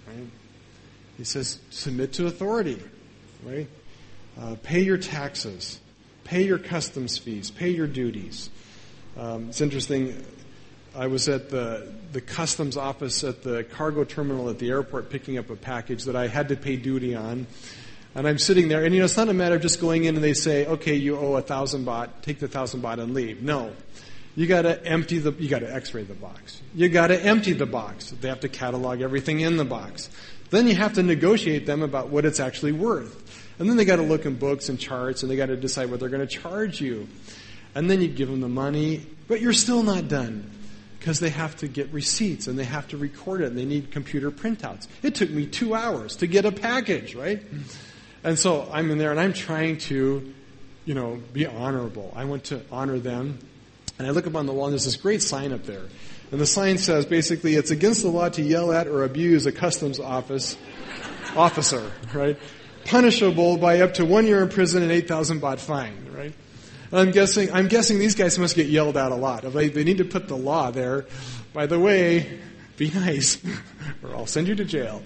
Right? 0.07 0.27
He 1.17 1.23
says 1.25 1.59
submit 1.69 2.13
to 2.13 2.25
authority. 2.25 2.81
Right? 3.43 3.67
Uh, 4.39 4.55
pay 4.63 4.81
your 4.81 4.97
taxes. 4.97 5.79
Pay 6.23 6.43
your 6.43 6.57
customs 6.57 7.17
fees. 7.17 7.51
Pay 7.51 7.69
your 7.69 7.87
duties. 7.87 8.49
Um, 9.17 9.49
it's 9.49 9.61
interesting. 9.61 10.25
I 10.95 11.07
was 11.07 11.29
at 11.29 11.49
the, 11.49 11.91
the 12.11 12.21
customs 12.21 12.75
office 12.75 13.23
at 13.23 13.43
the 13.43 13.63
cargo 13.63 14.03
terminal 14.03 14.49
at 14.49 14.59
the 14.59 14.69
airport 14.69 15.09
picking 15.09 15.37
up 15.37 15.49
a 15.49 15.55
package 15.55 16.05
that 16.05 16.15
I 16.15 16.27
had 16.27 16.49
to 16.49 16.55
pay 16.55 16.77
duty 16.77 17.15
on. 17.15 17.47
And 18.15 18.27
I'm 18.27 18.39
sitting 18.39 18.69
there, 18.69 18.83
and 18.83 18.93
you 18.93 18.99
know, 18.99 19.05
it's 19.05 19.17
not 19.17 19.29
a 19.29 19.33
matter 19.33 19.55
of 19.55 19.61
just 19.61 19.79
going 19.79 20.05
in 20.05 20.15
and 20.15 20.23
they 20.23 20.33
say, 20.33 20.65
okay, 20.65 20.95
you 20.95 21.15
owe 21.17 21.35
a 21.35 21.41
thousand 21.41 21.85
baht, 21.85 22.09
take 22.23 22.39
the 22.39 22.47
thousand 22.47 22.81
baht 22.81 22.99
and 22.99 23.13
leave. 23.13 23.43
No. 23.43 23.71
You 24.35 24.47
gotta 24.47 24.83
empty 24.85 25.19
the, 25.19 25.31
you 25.33 25.47
gotta 25.47 25.71
x-ray 25.73 26.03
the 26.03 26.15
box. 26.15 26.61
You 26.73 26.89
gotta 26.89 27.21
empty 27.23 27.53
the 27.53 27.65
box. 27.65 28.11
They 28.11 28.29
have 28.29 28.39
to 28.39 28.49
catalog 28.49 29.01
everything 29.01 29.41
in 29.41 29.57
the 29.57 29.65
box. 29.65 30.09
Then 30.49 30.67
you 30.67 30.75
have 30.75 30.93
to 30.93 31.03
negotiate 31.03 31.67
them 31.67 31.83
about 31.83 32.09
what 32.09 32.25
it's 32.25 32.39
actually 32.39 32.71
worth. 32.71 33.45
And 33.59 33.69
then 33.69 33.77
they 33.77 33.85
gotta 33.85 34.01
look 34.01 34.25
in 34.25 34.35
books 34.35 34.69
and 34.69 34.79
charts 34.79 35.21
and 35.21 35.31
they 35.31 35.35
gotta 35.35 35.57
decide 35.57 35.91
what 35.91 35.99
they're 35.99 36.09
gonna 36.09 36.25
charge 36.25 36.81
you. 36.81 37.07
And 37.75 37.89
then 37.89 38.01
you 38.01 38.07
give 38.07 38.29
them 38.29 38.41
the 38.41 38.49
money, 38.49 39.05
but 39.27 39.39
you're 39.39 39.53
still 39.53 39.83
not 39.83 40.07
done 40.07 40.49
because 40.99 41.19
they 41.21 41.29
have 41.29 41.55
to 41.57 41.67
get 41.67 41.91
receipts 41.93 42.47
and 42.47 42.59
they 42.59 42.65
have 42.65 42.87
to 42.89 42.97
record 42.97 43.41
it 43.41 43.47
and 43.47 43.57
they 43.57 43.65
need 43.65 43.89
computer 43.89 44.29
printouts. 44.29 44.87
It 45.01 45.15
took 45.15 45.29
me 45.29 45.45
two 45.45 45.73
hours 45.73 46.17
to 46.17 46.27
get 46.27 46.45
a 46.45 46.51
package, 46.51 47.15
right? 47.15 47.41
And 48.23 48.37
so 48.37 48.69
I'm 48.71 48.91
in 48.91 48.97
there 48.97 49.11
and 49.11 49.19
I'm 49.19 49.31
trying 49.31 49.77
to, 49.77 50.33
you 50.85 50.93
know, 50.93 51.21
be 51.31 51.45
honorable. 51.45 52.11
I 52.15 52.25
want 52.25 52.43
to 52.45 52.61
honor 52.69 52.99
them. 52.99 53.39
And 53.97 54.07
I 54.07 54.11
look 54.11 54.27
up 54.27 54.35
on 54.35 54.45
the 54.45 54.53
wall 54.53 54.65
and 54.65 54.73
there's 54.73 54.85
this 54.85 54.97
great 54.97 55.21
sign 55.21 55.53
up 55.53 55.63
there. 55.63 55.85
And 56.31 56.39
the 56.39 56.45
sign 56.45 56.77
says 56.77 57.05
basically 57.05 57.55
it's 57.55 57.71
against 57.71 58.01
the 58.01 58.09
law 58.09 58.29
to 58.29 58.41
yell 58.41 58.71
at 58.73 58.87
or 58.87 59.03
abuse 59.03 59.45
a 59.45 59.51
customs 59.51 59.99
office 59.99 60.57
officer, 61.35 61.91
right? 62.13 62.37
Punishable 62.85 63.57
by 63.57 63.81
up 63.81 63.93
to 63.95 64.05
one 64.05 64.25
year 64.25 64.43
in 64.43 64.49
prison 64.49 64.83
and 64.83 64.91
8,000 64.91 65.41
baht 65.41 65.59
fine, 65.59 66.09
right? 66.13 66.33
I'm 66.91 67.11
guessing, 67.11 67.53
I'm 67.53 67.67
guessing 67.67 67.99
these 67.99 68.15
guys 68.15 68.39
must 68.39 68.55
get 68.55 68.67
yelled 68.67 68.97
at 68.97 69.11
a 69.11 69.15
lot. 69.15 69.43
They, 69.43 69.83
need 69.83 69.99
to 69.99 70.05
put 70.05 70.27
the 70.27 70.37
law 70.37 70.71
there. 70.71 71.05
By 71.53 71.67
the 71.67 71.79
way, 71.79 72.39
be 72.77 72.89
nice, 72.89 73.37
or 74.03 74.15
I'll 74.15 74.25
send 74.25 74.47
you 74.47 74.55
to 74.55 74.65
jail. 74.65 75.01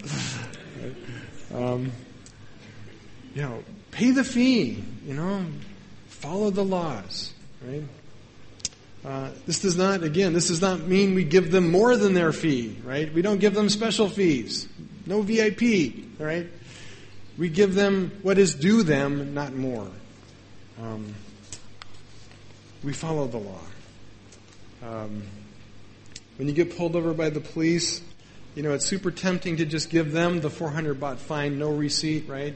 Um, 1.54 1.92
you 3.34 3.42
know, 3.42 3.62
pay 3.90 4.12
the 4.12 4.24
fee. 4.24 4.82
You 5.04 5.14
know, 5.14 5.44
follow 6.08 6.50
the 6.50 6.64
laws. 6.64 7.32
Right. 7.62 7.84
Uh, 9.04 9.30
this 9.46 9.60
does 9.60 9.76
not, 9.76 10.02
again, 10.02 10.32
this 10.32 10.48
does 10.48 10.62
not 10.62 10.80
mean 10.80 11.14
we 11.14 11.24
give 11.24 11.50
them 11.50 11.70
more 11.70 11.94
than 11.96 12.14
their 12.14 12.32
fee, 12.32 12.74
right? 12.84 13.12
We 13.12 13.20
don't 13.20 13.38
give 13.38 13.52
them 13.52 13.68
special 13.68 14.08
fees. 14.08 14.66
No 15.04 15.20
VIP, 15.20 16.18
right? 16.18 16.46
We 17.36 17.50
give 17.50 17.74
them 17.74 18.12
what 18.22 18.38
is 18.38 18.54
due 18.54 18.82
them, 18.82 19.34
not 19.34 19.52
more. 19.52 19.90
Um, 20.80 21.14
we 22.84 22.92
follow 22.92 23.26
the 23.26 23.38
law. 23.38 23.60
Um, 24.82 25.22
when 26.36 26.48
you 26.48 26.54
get 26.54 26.76
pulled 26.76 26.94
over 26.94 27.14
by 27.14 27.30
the 27.30 27.40
police, 27.40 28.02
you 28.54 28.62
know, 28.62 28.72
it's 28.72 28.84
super 28.84 29.10
tempting 29.10 29.56
to 29.56 29.64
just 29.64 29.90
give 29.90 30.12
them 30.12 30.40
the 30.40 30.50
400 30.50 31.00
baht 31.00 31.16
fine, 31.16 31.58
no 31.58 31.70
receipt, 31.70 32.28
right? 32.28 32.54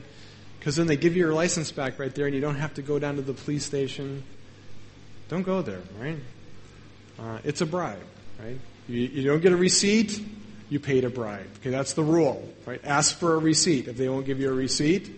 Because 0.59 0.77
then 0.77 0.87
they 0.87 0.97
give 0.97 1.17
you 1.17 1.23
your 1.25 1.35
license 1.35 1.73
back 1.73 1.99
right 1.99 2.15
there 2.15 2.27
and 2.27 2.35
you 2.35 2.41
don't 2.41 2.57
have 2.57 2.75
to 2.75 2.83
go 2.83 2.99
down 2.99 3.17
to 3.17 3.23
the 3.23 3.33
police 3.33 3.65
station. 3.65 4.23
Don't 5.29 5.43
go 5.43 5.63
there, 5.63 5.81
right? 5.99 6.19
Uh, 7.19 7.39
it's 7.45 7.61
a 7.61 7.67
bribe, 7.67 7.99
right? 8.39 8.59
You, 8.89 9.01
you 9.01 9.29
don't 9.29 9.41
get 9.41 9.53
a 9.53 9.57
receipt, 9.57 10.21
you 10.69 10.79
paid 10.79 11.05
a 11.05 11.11
bribe. 11.11 11.47
Okay, 11.61 11.71
that's 11.71 11.95
the 11.95 12.03
rule, 12.03 12.49
right? 12.67 12.81
Ask 12.85 13.19
for 13.19 13.35
a 13.35 13.39
receipt. 13.39 13.89
If 13.89 13.97
they 13.97 14.09
won't 14.09 14.27
give 14.27 14.41
you 14.41 14.51
a 14.51 14.55
receipt, 14.55 15.11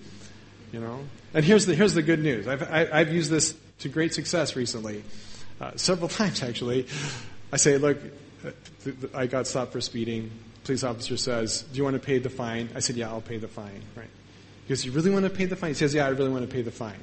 you 0.72 0.80
know. 0.80 1.00
And 1.34 1.44
here's 1.44 1.66
the, 1.66 1.74
here's 1.74 1.94
the 1.94 2.02
good 2.02 2.22
news. 2.22 2.46
I've, 2.46 2.62
I, 2.62 2.78
have 2.78 2.92
i 2.92 2.98
have 2.98 3.12
used 3.12 3.30
this 3.30 3.54
to 3.80 3.88
great 3.88 4.14
success 4.14 4.56
recently, 4.56 5.02
uh, 5.60 5.72
several 5.76 6.08
times 6.20 6.42
actually. 6.42 6.86
I 7.52 7.56
say, 7.56 7.78
look, 7.78 7.98
uh, 8.46 8.50
I 9.14 9.26
got 9.26 9.46
stopped 9.46 9.72
for 9.72 9.80
speeding. 9.80 10.30
Police 10.64 10.84
officer 10.84 11.16
says, 11.16 11.62
do 11.62 11.78
you 11.78 11.84
want 11.84 11.94
to 11.94 12.00
pay 12.00 12.18
the 12.18 12.30
fine? 12.30 12.68
I 12.74 12.80
said, 12.80 12.96
yeah, 12.96 13.08
I'll 13.08 13.20
pay 13.20 13.38
the 13.38 13.48
fine. 13.48 13.82
Right? 13.96 14.10
He 14.64 14.68
goes, 14.68 14.84
you 14.84 14.92
really 14.92 15.10
want 15.10 15.24
to 15.24 15.30
pay 15.30 15.46
the 15.46 15.56
fine? 15.56 15.70
He 15.70 15.74
says, 15.74 15.94
yeah, 15.94 16.06
I 16.06 16.10
really 16.10 16.30
want 16.30 16.48
to 16.48 16.54
pay 16.54 16.62
the 16.62 16.70
fine. 16.70 17.00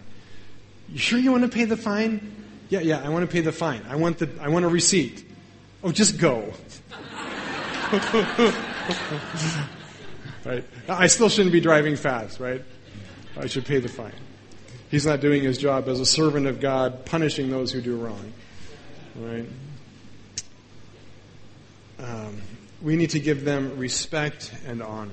You 0.90 1.00
sure 1.00 1.20
you 1.20 1.32
want 1.32 1.44
to 1.44 1.50
pay 1.50 1.66
the 1.66 1.76
fine? 1.76 2.34
Yeah, 2.70 2.80
yeah, 2.80 3.02
I 3.04 3.10
want 3.10 3.26
to 3.26 3.32
pay 3.32 3.42
the 3.42 3.52
fine. 3.52 3.82
I 3.90 3.96
want 3.96 4.20
the, 4.20 4.30
I 4.40 4.50
want 4.50 4.66
a 4.66 4.70
receipt. 4.70 5.26
Oh, 5.84 5.92
just 5.92 6.18
go. 6.18 6.54
right? 10.46 10.64
I 10.88 11.08
still 11.08 11.30
shouldn't 11.30 11.54
be 11.54 11.62
driving 11.62 11.96
fast, 11.96 12.40
right? 12.40 12.64
I 13.38 13.48
should 13.48 13.66
pay 13.66 13.80
the 13.80 13.90
fine. 13.90 14.14
He's 14.90 15.06
not 15.06 15.20
doing 15.20 15.44
his 15.44 15.58
job 15.58 15.88
as 15.90 16.00
a 16.00 16.06
servant 16.06 16.48
of 16.48 16.60
God, 16.60 17.06
punishing 17.06 17.50
those 17.50 17.72
who 17.72 17.82
do 17.82 17.98
wrong, 17.98 18.34
right? 19.16 19.46
Um, 22.00 22.42
we 22.82 22.96
need 22.96 23.10
to 23.12 23.20
give 23.20 23.44
them 23.44 23.78
respect 23.78 24.54
and 24.66 24.82
honor, 24.82 25.12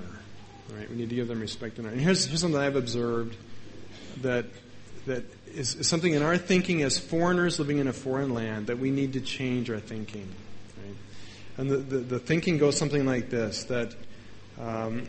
right? 0.77 0.89
We 0.89 0.97
need 0.97 1.09
to 1.09 1.15
give 1.17 1.29
them 1.29 1.41
respect 1.41 1.79
and 1.79 1.87
honor. 1.87 1.95
And 1.95 2.05
here's, 2.05 2.27
here's 2.27 2.41
something 2.41 2.61
I've 2.61 2.77
observed 2.77 3.37
that 4.23 4.47
that 5.07 5.25
is, 5.53 5.75
is 5.75 5.89
something 5.89 6.15
in 6.15 6.23
our 6.23 6.39
thinking 6.39 6.83
as 6.83 6.99
foreigners 6.99 7.59
living 7.59 7.79
in 7.79 7.89
a 7.89 7.93
foreign 7.93 8.33
land 8.33 8.69
that 8.69 8.79
we 8.79 8.91
need 8.91 9.15
to 9.15 9.21
change 9.21 9.71
our 9.71 9.81
thinking. 9.81 10.29
Right? 10.79 10.97
And 11.59 11.71
the, 11.71 11.77
the, 11.77 11.99
the, 11.99 12.19
thinking 12.19 12.59
goes 12.59 12.77
something 12.77 13.05
like 13.05 13.29
this 13.29 13.65
that 13.65 13.95
um, 14.59 15.07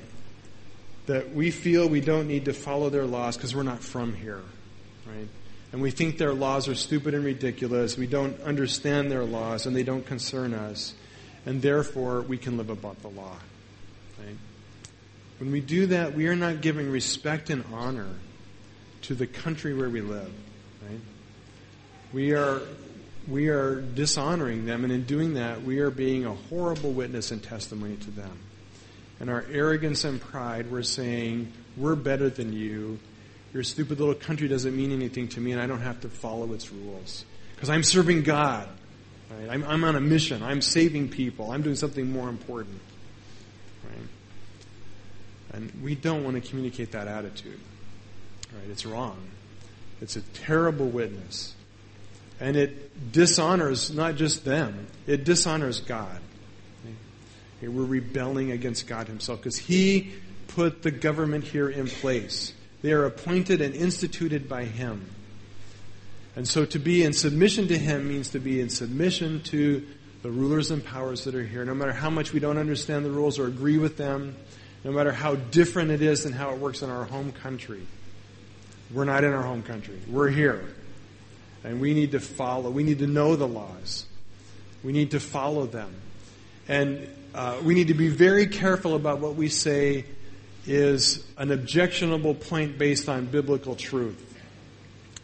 that 1.06 1.34
we 1.34 1.52
feel 1.52 1.88
we 1.88 2.02
don't 2.02 2.28
need 2.28 2.46
to 2.46 2.54
follow 2.54 2.90
their 2.90 3.06
laws 3.06 3.38
because 3.38 3.56
we're 3.56 3.64
not 3.64 3.80
from 3.80 4.14
here, 4.14 4.42
right? 5.06 5.28
And 5.72 5.82
we 5.82 5.92
think 5.92 6.18
their 6.18 6.34
laws 6.34 6.68
are 6.68 6.76
stupid 6.76 7.14
and 7.14 7.26
ridiculous. 7.26 7.98
We 7.98 8.08
don't 8.08 8.40
understand 8.42 9.12
their 9.12 9.24
laws 9.24 9.66
and 9.66 9.76
they 9.76 9.84
don't 9.84 10.06
concern 10.06 10.54
us. 10.54 10.94
And 11.46 11.62
therefore, 11.62 12.22
we 12.22 12.38
can 12.38 12.58
live 12.58 12.70
above 12.70 13.02
the 13.02 13.10
law. 13.10 13.36
Right? 14.18 14.38
When 15.40 15.52
we 15.52 15.62
do 15.62 15.88
that, 15.88 16.14
we 16.14 16.28
are 16.28 16.36
not 16.36 16.62
giving 16.62 16.90
respect 16.90 17.50
and 17.50 17.64
honor 17.74 18.10
to 19.04 19.16
the 19.16 19.28
country 19.28 19.74
where 19.74 19.90
we 19.90 20.02
live. 20.02 20.32
Right? 20.88 21.00
We 22.14 22.34
are 22.34 22.62
we 23.28 23.50
are 23.50 23.82
dishonoring 23.82 24.66
them, 24.66 24.84
and 24.84 24.94
in 24.94 25.04
doing 25.04 25.34
that, 25.34 25.64
we 25.64 25.80
are 25.80 25.90
being 25.90 26.26
a 26.26 26.34
horrible 26.34 26.92
witness 26.92 27.32
and 27.32 27.42
testimony 27.42 27.96
to 27.98 28.12
them. 28.12 28.38
And 29.20 29.30
our 29.30 29.46
arrogance 29.52 30.04
and 30.04 30.22
pride, 30.22 30.70
we're 30.70 30.84
saying, 30.84 31.52
we're 31.76 31.96
better 31.96 32.30
than 32.30 32.54
you. 32.54 33.00
Your 33.56 33.64
stupid 33.64 34.02
little 34.02 34.14
country 34.14 34.50
doesn't 34.50 34.76
mean 34.76 34.92
anything 34.92 35.30
to 35.30 35.40
me, 35.40 35.54
and 35.54 35.62
I 35.62 35.66
don't 35.66 35.80
have 35.80 36.02
to 36.02 36.10
follow 36.10 36.52
its 36.52 36.74
rules. 36.74 37.24
Because 37.56 37.70
I'm 37.70 37.84
serving 37.84 38.24
God. 38.24 38.68
Right? 39.32 39.50
I'm, 39.50 39.64
I'm, 39.64 39.86
on 39.86 39.96
a 39.96 40.02
mission. 40.02 40.44
I'm 40.44 40.60
saving 40.60 41.08
people. 41.08 41.52
I'm 41.52 41.62
doing 41.62 41.78
something 41.78 42.12
more 42.12 42.28
important. 42.28 42.82
Right? 43.86 44.08
And 45.54 45.72
we 45.82 45.96
don't 45.96 46.26
want 46.26 46.36
to 46.36 46.42
communicate 46.42 46.92
that 46.92 47.08
attitude. 47.08 47.58
Right? 48.54 48.70
It's 48.70 48.86
wrong. 48.86 49.18
It's 50.02 50.18
a 50.18 50.22
terrible 50.22 50.88
witness. 50.88 51.56
And 52.42 52.58
it 52.58 53.14
dishonors 53.14 53.90
not 53.90 54.16
just 54.16 54.44
them, 54.44 54.88
it 55.08 55.24
dishonors 55.24 55.80
God. 55.80 56.20
We're 57.62 57.70
rebelling 57.70 58.52
against 58.52 58.86
God 58.86 59.08
Himself 59.08 59.40
because 59.40 59.58
He 59.58 60.12
put 60.50 60.82
the 60.82 60.92
government 60.92 61.46
here 61.46 61.70
in 61.70 61.88
place. 61.88 62.52
They 62.86 62.92
are 62.92 63.06
appointed 63.06 63.62
and 63.62 63.74
instituted 63.74 64.48
by 64.48 64.66
Him. 64.66 65.10
And 66.36 66.48
so 66.48 66.66
to 66.66 66.78
be 66.78 67.02
in 67.04 67.14
submission 67.14 67.68
to 67.70 67.78
Him 67.80 68.08
means 68.08 68.30
to 68.30 68.40
be 68.40 68.62
in 68.62 68.70
submission 68.70 69.42
to 69.46 69.84
the 70.22 70.30
rulers 70.30 70.70
and 70.70 70.86
powers 70.86 71.24
that 71.24 71.34
are 71.34 71.44
here. 71.44 71.66
No 71.66 71.74
matter 71.74 71.94
how 71.94 72.12
much 72.12 72.32
we 72.32 72.40
don't 72.40 72.60
understand 72.60 73.04
the 73.04 73.10
rules 73.10 73.40
or 73.40 73.48
agree 73.48 73.80
with 73.80 73.98
them, 73.98 74.36
no 74.84 74.92
matter 74.92 75.12
how 75.12 75.34
different 75.34 75.90
it 75.90 76.04
is 76.04 76.26
than 76.26 76.34
how 76.34 76.52
it 76.52 76.60
works 76.60 76.84
in 76.84 76.92
our 76.92 77.06
home 77.06 77.32
country. 77.32 77.82
We're 78.94 79.06
not 79.06 79.24
in 79.24 79.34
our 79.34 79.42
home 79.42 79.64
country. 79.64 80.00
We're 80.08 80.30
here. 80.30 80.64
And 81.64 81.82
we 81.82 81.96
need 81.96 82.12
to 82.12 82.20
follow. 82.20 82.70
We 82.70 82.84
need 82.84 83.00
to 83.00 83.08
know 83.08 83.36
the 83.36 83.48
laws. 83.48 84.06
We 84.84 84.94
need 84.94 85.10
to 85.10 85.20
follow 85.20 85.66
them. 85.66 85.92
And 86.68 87.10
uh, 87.34 87.58
we 87.64 87.74
need 87.74 87.88
to 87.88 87.96
be 87.96 88.10
very 88.10 88.46
careful 88.46 88.94
about 88.94 89.22
what 89.22 89.34
we 89.34 89.50
say 89.50 90.06
is 90.68 91.26
an 91.38 91.52
objectionable 91.52 92.36
point 92.36 92.78
based 92.78 93.08
on 93.10 93.26
biblical 93.26 93.76
truth. 93.76 94.22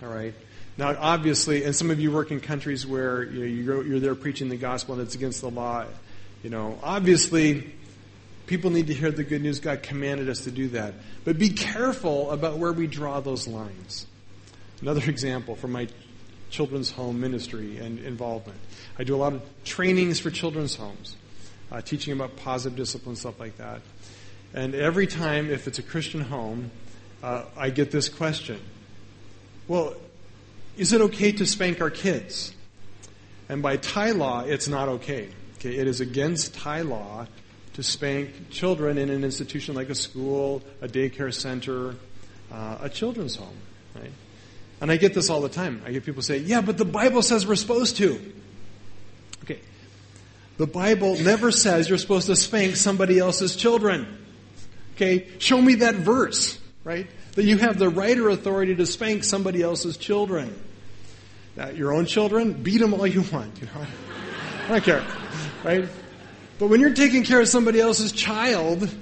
All 0.03 0.09
right? 0.09 0.33
Now, 0.77 0.95
obviously, 0.97 1.63
and 1.63 1.75
some 1.75 1.91
of 1.91 1.99
you 1.99 2.11
work 2.11 2.31
in 2.31 2.39
countries 2.39 2.85
where 2.85 3.23
you 3.23 3.39
know, 3.39 3.45
you 3.45 3.63
go, 3.63 3.81
you're 3.81 3.99
there 3.99 4.15
preaching 4.15 4.49
the 4.49 4.57
gospel 4.57 4.95
and 4.95 5.03
it's 5.03 5.15
against 5.15 5.41
the 5.41 5.49
law. 5.49 5.85
You 6.43 6.49
know, 6.49 6.79
obviously, 6.81 7.73
People 8.51 8.69
need 8.69 8.87
to 8.87 8.93
hear 8.93 9.11
the 9.11 9.23
good 9.23 9.41
news. 9.41 9.61
God 9.61 9.81
commanded 9.81 10.27
us 10.27 10.41
to 10.41 10.51
do 10.51 10.67
that. 10.69 10.93
But 11.23 11.37
be 11.37 11.51
careful 11.51 12.31
about 12.31 12.57
where 12.57 12.73
we 12.73 12.85
draw 12.85 13.21
those 13.21 13.47
lines. 13.47 14.07
Another 14.81 15.09
example 15.09 15.55
from 15.55 15.71
my 15.71 15.87
children's 16.49 16.91
home 16.91 17.21
ministry 17.21 17.77
and 17.77 17.97
involvement. 17.99 18.59
I 18.99 19.05
do 19.05 19.15
a 19.15 19.17
lot 19.17 19.31
of 19.31 19.41
trainings 19.63 20.19
for 20.19 20.31
children's 20.31 20.75
homes, 20.75 21.15
uh, 21.71 21.79
teaching 21.79 22.11
about 22.11 22.35
positive 22.35 22.77
discipline, 22.77 23.15
stuff 23.15 23.39
like 23.39 23.55
that. 23.55 23.79
And 24.53 24.75
every 24.75 25.07
time, 25.07 25.49
if 25.49 25.67
it's 25.67 25.79
a 25.79 25.83
Christian 25.83 26.21
home, 26.21 26.71
uh, 27.23 27.43
I 27.55 27.69
get 27.69 27.91
this 27.91 28.09
question 28.09 28.59
Well, 29.67 29.95
is 30.77 30.93
it 30.93 31.01
okay 31.01 31.31
to 31.33 31.45
spank 31.45 31.81
our 31.81 31.89
kids? 31.89 32.53
And 33.49 33.61
by 33.61 33.77
Thai 33.77 34.11
law, 34.11 34.43
it's 34.43 34.67
not 34.67 34.87
okay. 34.87 35.29
Okay, 35.59 35.75
it 35.75 35.87
is 35.87 36.01
against 36.01 36.55
Thai 36.55 36.81
law 36.81 37.27
to 37.73 37.83
spank 37.83 38.49
children 38.49 38.97
in 38.97 39.09
an 39.09 39.23
institution 39.23 39.75
like 39.75 39.89
a 39.89 39.95
school, 39.95 40.61
a 40.81 40.87
daycare 40.87 41.33
center, 41.33 41.95
uh, 42.51 42.77
a 42.81 42.89
children's 42.89 43.35
home, 43.35 43.55
right? 43.95 44.11
And 44.81 44.91
I 44.91 44.97
get 44.97 45.13
this 45.13 45.29
all 45.29 45.41
the 45.41 45.49
time. 45.49 45.81
I 45.85 45.91
get 45.91 46.05
people 46.05 46.21
say, 46.21 46.37
yeah, 46.39 46.61
but 46.61 46.77
the 46.77 46.85
Bible 46.85 47.21
says 47.21 47.45
we're 47.45 47.55
supposed 47.55 47.97
to. 47.97 48.33
Okay. 49.43 49.59
The 50.57 50.67
Bible 50.67 51.17
never 51.17 51.51
says 51.51 51.87
you're 51.87 51.97
supposed 51.97 52.27
to 52.27 52.35
spank 52.35 52.75
somebody 52.75 53.19
else's 53.19 53.55
children. 53.55 54.20
Okay. 55.01 55.27
Show 55.39 55.59
me 55.59 55.75
that 55.75 55.95
verse, 55.95 56.59
right? 56.83 57.07
That 57.33 57.45
you 57.45 57.57
have 57.57 57.79
the 57.79 57.89
right 57.89 58.15
or 58.19 58.29
authority 58.29 58.75
to 58.75 58.85
spank 58.85 59.23
somebody 59.23 59.63
else's 59.63 59.97
children. 59.97 60.53
Now, 61.55 61.69
your 61.69 61.91
own 61.91 62.05
children, 62.05 62.53
beat 62.53 62.77
them 62.77 62.93
all 62.93 63.07
you 63.07 63.23
want, 63.33 63.59
you 63.59 63.65
know. 63.65 63.85
I 64.65 64.67
don't 64.67 64.83
care, 64.83 65.03
right? 65.63 65.89
But 66.59 66.67
when 66.67 66.81
you're 66.81 66.93
taking 66.93 67.23
care 67.23 67.41
of 67.41 67.47
somebody 67.47 67.79
else's 67.79 68.11
child, 68.11 68.93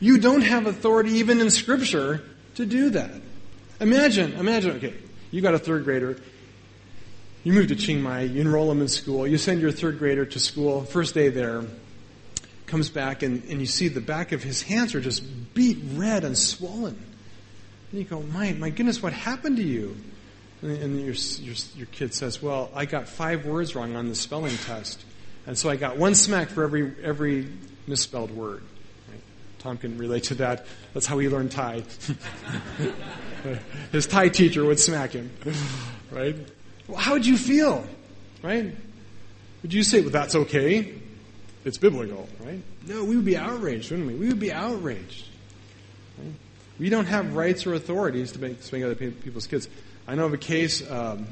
you 0.00 0.16
don't 0.16 0.40
have 0.40 0.66
authority 0.66 1.10
even 1.18 1.42
in 1.42 1.50
scripture 1.50 2.22
to 2.54 2.64
do 2.64 2.90
that. 2.90 3.10
Imagine, 3.78 4.32
imagine, 4.32 4.76
okay, 4.78 4.94
you 5.30 5.42
got 5.42 5.52
a 5.52 5.58
third 5.58 5.84
grader. 5.84 6.18
You 7.44 7.52
move 7.52 7.68
to 7.68 7.76
Chiang 7.76 8.00
Mai, 8.00 8.22
you 8.22 8.40
enroll 8.40 8.68
them 8.68 8.80
in 8.80 8.88
school, 8.88 9.26
you 9.26 9.36
send 9.36 9.60
your 9.60 9.70
third 9.70 9.98
grader 9.98 10.24
to 10.24 10.40
school, 10.40 10.82
first 10.84 11.12
day 11.12 11.28
there, 11.28 11.62
comes 12.66 12.90
back 12.90 13.22
and, 13.22 13.42
and 13.44 13.60
you 13.60 13.66
see 13.66 13.88
the 13.88 14.00
back 14.00 14.32
of 14.32 14.42
his 14.42 14.62
hands 14.62 14.94
are 14.94 15.00
just 15.00 15.22
beet 15.54 15.78
red 15.94 16.24
and 16.24 16.36
swollen. 16.36 16.98
And 17.90 18.00
you 18.00 18.04
go, 18.04 18.22
my, 18.22 18.52
my 18.52 18.70
goodness, 18.70 19.02
what 19.02 19.12
happened 19.12 19.56
to 19.58 19.62
you? 19.62 19.96
And, 20.62 20.70
and 20.70 21.00
your, 21.00 21.14
your, 21.14 21.54
your 21.76 21.86
kid 21.86 22.14
says, 22.14 22.42
well, 22.42 22.70
I 22.74 22.84
got 22.84 23.08
five 23.08 23.46
words 23.46 23.74
wrong 23.74 23.96
on 23.96 24.08
the 24.08 24.14
spelling 24.14 24.56
test. 24.56 25.04
And 25.46 25.56
so 25.56 25.70
I 25.70 25.76
got 25.76 25.96
one 25.96 26.14
smack 26.14 26.48
for 26.48 26.64
every, 26.64 26.92
every 27.02 27.48
misspelled 27.86 28.32
word. 28.32 28.62
Right? 29.08 29.20
Tom 29.60 29.78
can 29.78 29.96
relate 29.96 30.24
to 30.24 30.34
that. 30.36 30.66
That's 30.92 31.06
how 31.06 31.18
he 31.18 31.28
learned 31.28 31.52
Thai. 31.52 31.84
His 33.92 34.06
Thai 34.06 34.28
teacher 34.28 34.64
would 34.64 34.80
smack 34.80 35.12
him. 35.12 35.30
Right? 36.10 36.34
Well, 36.88 36.98
how 36.98 37.12
would 37.12 37.26
you 37.26 37.36
feel? 37.36 37.86
Right? 38.42 38.74
Would 39.62 39.72
you 39.72 39.84
say, 39.84 40.00
well, 40.00 40.10
that's 40.10 40.34
okay? 40.34 40.94
It's 41.66 41.76
biblical, 41.76 42.28
right? 42.40 42.62
No, 42.86 43.04
we 43.04 43.16
would 43.16 43.24
be 43.26 43.36
outraged, 43.36 43.90
wouldn't 43.90 44.08
we? 44.08 44.14
We 44.14 44.28
would 44.28 44.40
be 44.40 44.52
outraged. 44.52 45.26
Right? 46.16 46.32
We 46.78 46.88
don't 46.88 47.06
have 47.06 47.34
rights 47.34 47.66
or 47.66 47.74
authorities 47.74 48.32
to 48.32 48.38
make, 48.38 48.62
spank 48.62 48.84
other 48.84 48.94
people's 48.94 49.46
kids. 49.46 49.68
I 50.08 50.14
know 50.14 50.24
of 50.24 50.32
a 50.32 50.38
case, 50.38 50.88
um, 50.90 51.26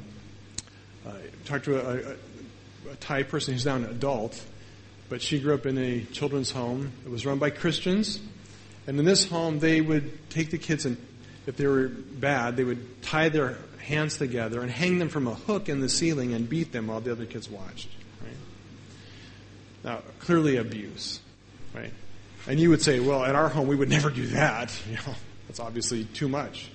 I 1.07 1.13
talked 1.47 1.65
to 1.67 1.77
a, 1.79 2.13
a 2.13 2.17
a 2.91 2.97
Thai 2.97 3.23
person 3.25 3.55
who's 3.55 3.67
now 3.67 3.77
an 3.77 3.85
adult, 3.85 4.43
but 5.09 5.23
she 5.23 5.41
grew 5.41 5.55
up 5.55 5.67
in 5.67 5.79
a 5.79 6.03
children's 6.05 6.51
home. 6.51 6.93
It 7.05 7.11
was 7.11 7.27
run 7.27 7.39
by 7.39 7.51
Christians. 7.51 8.21
And 8.87 8.99
in 8.99 9.05
this 9.05 9.29
home, 9.29 9.59
they 9.59 9.81
would 9.81 10.31
take 10.31 10.51
the 10.51 10.59
kids 10.59 10.85
and, 10.85 10.97
if 11.47 11.57
they 11.57 11.67
were 11.67 11.89
bad, 11.89 12.57
they 12.57 12.65
would 12.65 13.03
tie 13.03 13.29
their 13.29 13.59
hands 13.79 14.17
together 14.17 14.61
and 14.63 14.71
hang 14.71 14.99
them 14.99 15.09
from 15.09 15.27
a 15.27 15.35
hook 15.35 15.69
in 15.69 15.81
the 15.81 15.89
ceiling 15.89 16.33
and 16.33 16.49
beat 16.49 16.73
them 16.73 16.87
while 16.87 17.01
the 17.01 17.13
other 17.13 17.27
kids 17.27 17.49
watched. 17.51 17.89
Now, 19.85 20.01
clearly 20.19 20.57
abuse, 20.57 21.21
right? 21.75 21.93
And 22.47 22.59
you 22.59 22.71
would 22.71 22.83
say, 22.83 23.01
well, 23.01 23.23
at 23.25 23.35
our 23.35 23.49
home, 23.49 23.69
we 23.69 23.77
would 23.77 23.91
never 23.91 24.11
do 24.11 24.27
that. 24.29 24.75
You 24.89 24.97
know, 24.97 25.15
that's 25.47 25.61
obviously 25.61 26.05
too 26.05 26.29
much. 26.29 26.71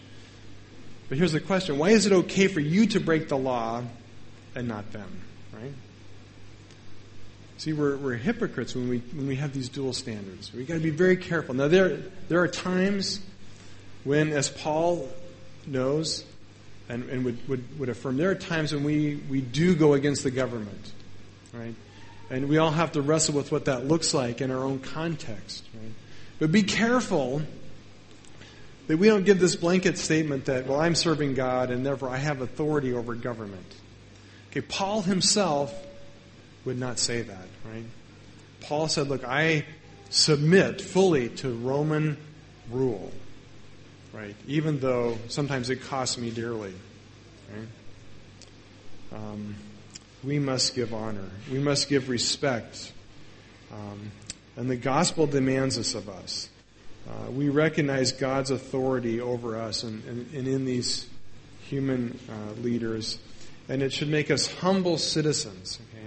But 1.10 1.18
here's 1.18 1.32
the 1.32 1.40
question 1.40 1.80
why 1.80 1.90
is 1.90 2.06
it 2.06 2.14
okay 2.14 2.48
for 2.48 2.60
you 2.60 2.86
to 2.88 3.00
break 3.00 3.28
the 3.28 3.38
law 3.38 3.84
and 4.56 4.68
not 4.68 4.92
them? 4.92 5.22
Right? 5.52 5.74
See, 7.58 7.74
we're, 7.74 7.98
we're 7.98 8.14
hypocrites 8.14 8.76
when 8.76 8.88
we, 8.88 9.00
when 9.00 9.28
we 9.28 9.36
have 9.36 9.54
these 9.54 9.68
dual 9.68 9.92
standards. 9.92 10.54
We've 10.54 10.68
got 10.68 10.76
to 10.76 10.80
be 10.80 10.92
very 10.92 11.18
careful. 11.18 11.56
Now, 11.56 11.68
there, 11.68 11.98
there 12.30 12.40
are 12.40 12.48
times 12.48 13.20
when, 14.06 14.32
as 14.32 14.50
Paul 14.50 15.10
knows 15.68 16.24
and, 16.88 17.10
and 17.10 17.26
would, 17.26 17.50
would, 17.50 17.80
would 17.80 17.90
affirm, 17.90 18.16
there 18.16 18.30
are 18.30 18.36
times 18.36 18.74
when 18.74 18.84
we, 18.84 19.16
we 19.30 19.42
do 19.42 19.76
go 19.76 19.94
against 19.94 20.24
the 20.24 20.32
government, 20.32 20.94
right? 21.52 21.76
And 22.30 22.48
we 22.48 22.58
all 22.58 22.72
have 22.72 22.92
to 22.94 23.02
wrestle 23.02 23.36
with 23.36 23.52
what 23.52 23.66
that 23.66 23.88
looks 23.88 24.14
like 24.14 24.42
in 24.42 24.52
our 24.52 24.64
own 24.64 24.80
context. 24.80 25.66
Right? 25.74 25.92
But 26.40 26.52
be 26.52 26.64
careful 26.64 27.42
that 28.88 28.98
we 28.98 29.08
don't 29.08 29.24
give 29.24 29.40
this 29.40 29.56
blanket 29.56 29.98
statement 29.98 30.46
that, 30.46 30.68
well, 30.68 30.80
I'm 30.80 30.96
serving 30.96 31.36
God 31.36 31.70
and 31.70 31.86
therefore 31.86 32.10
I 32.10 32.18
have 32.18 32.42
authority 32.42 32.94
over 32.94 33.14
government. 33.14 33.66
Okay, 34.50 34.62
Paul 34.62 35.02
himself 35.04 35.74
would 36.66 36.80
not 36.80 36.98
say 36.98 37.22
that, 37.22 37.48
right? 37.72 37.86
Paul 38.62 38.88
said, 38.88 39.08
look, 39.08 39.24
I 39.24 39.66
submit 40.10 40.82
fully 40.82 41.30
to 41.30 41.54
Roman 41.54 42.18
rule, 42.72 43.12
right? 44.12 44.36
Even 44.48 44.80
though 44.80 45.18
sometimes 45.28 45.70
it 45.70 45.84
costs 45.84 46.18
me 46.18 46.32
dearly, 46.32 46.74
right? 47.56 47.68
Um, 49.20 49.56
we 50.24 50.40
must 50.40 50.76
give 50.76 50.94
honor. 50.94 51.30
We 51.52 51.60
must 51.60 51.90
give 51.90 52.10
respect. 52.10 52.92
Um, 53.72 54.12
and 54.56 54.70
the 54.70 54.76
gospel 54.76 55.28
demands 55.28 55.78
this 55.78 55.96
of 55.96 56.10
us. 56.10 56.50
Uh, 57.08 57.32
we 57.32 57.50
recognize 57.50 58.12
God's 58.12 58.52
authority 58.52 59.22
over 59.22 59.58
us 59.58 59.84
and, 59.84 60.04
and, 60.06 60.34
and 60.34 60.48
in 60.48 60.66
these 60.66 61.08
human 61.62 62.20
uh, 62.30 62.62
leaders, 62.62 63.20
and 63.68 63.82
it 63.82 63.94
should 63.94 64.10
make 64.10 64.30
us 64.30 64.52
humble 64.56 64.98
citizens. 64.98 65.80
Okay, 65.90 66.06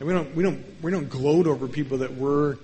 and 0.00 0.08
we 0.08 0.14
don't 0.14 0.34
we 0.34 0.42
don't 0.42 0.64
we 0.82 0.90
don't 0.90 1.08
gloat 1.08 1.46
over 1.46 1.68
people 1.68 1.98
that 1.98 2.14
we're 2.14 2.56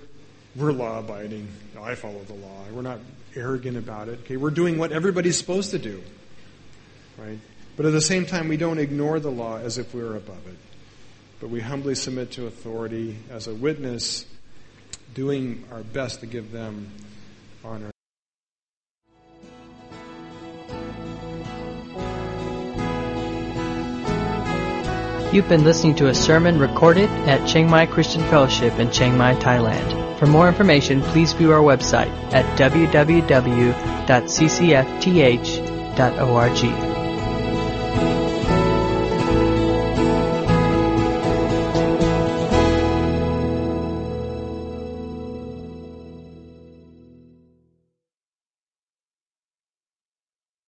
we're 0.55 0.71
law 0.71 0.99
abiding. 0.99 1.47
I 1.79 1.95
follow 1.95 2.21
the 2.23 2.33
law. 2.33 2.63
We're 2.73 2.81
not 2.81 2.99
arrogant 3.35 3.77
about 3.77 4.09
it. 4.09 4.19
Okay, 4.21 4.37
we're 4.37 4.49
doing 4.49 4.77
what 4.77 4.91
everybody's 4.91 5.37
supposed 5.37 5.71
to 5.71 5.79
do, 5.79 6.01
right? 7.17 7.39
But 7.77 7.85
at 7.85 7.93
the 7.93 8.01
same 8.01 8.25
time, 8.25 8.47
we 8.47 8.57
don't 8.57 8.79
ignore 8.79 9.19
the 9.19 9.31
law 9.31 9.57
as 9.57 9.77
if 9.77 9.93
we 9.93 10.03
were 10.03 10.17
above 10.17 10.45
it. 10.47 10.57
But 11.41 11.49
we 11.49 11.59
humbly 11.59 11.95
submit 11.95 12.31
to 12.33 12.45
authority 12.45 13.17
as 13.31 13.47
a 13.47 13.53
witness, 13.55 14.27
doing 15.15 15.65
our 15.71 15.81
best 15.81 16.19
to 16.19 16.27
give 16.27 16.51
them 16.51 16.91
honor. 17.65 17.89
You've 25.33 25.49
been 25.49 25.63
listening 25.63 25.95
to 25.95 26.09
a 26.09 26.13
sermon 26.13 26.59
recorded 26.59 27.09
at 27.27 27.47
Chiang 27.47 27.69
Mai 27.71 27.87
Christian 27.87 28.21
Fellowship 28.25 28.77
in 28.77 28.91
Chiang 28.91 29.17
Mai, 29.17 29.33
Thailand. 29.35 30.19
For 30.19 30.27
more 30.27 30.47
information, 30.47 31.01
please 31.01 31.33
view 31.33 31.51
our 31.53 31.61
website 31.61 32.11
at 32.33 32.45
www.ccfth.org. 32.59 33.81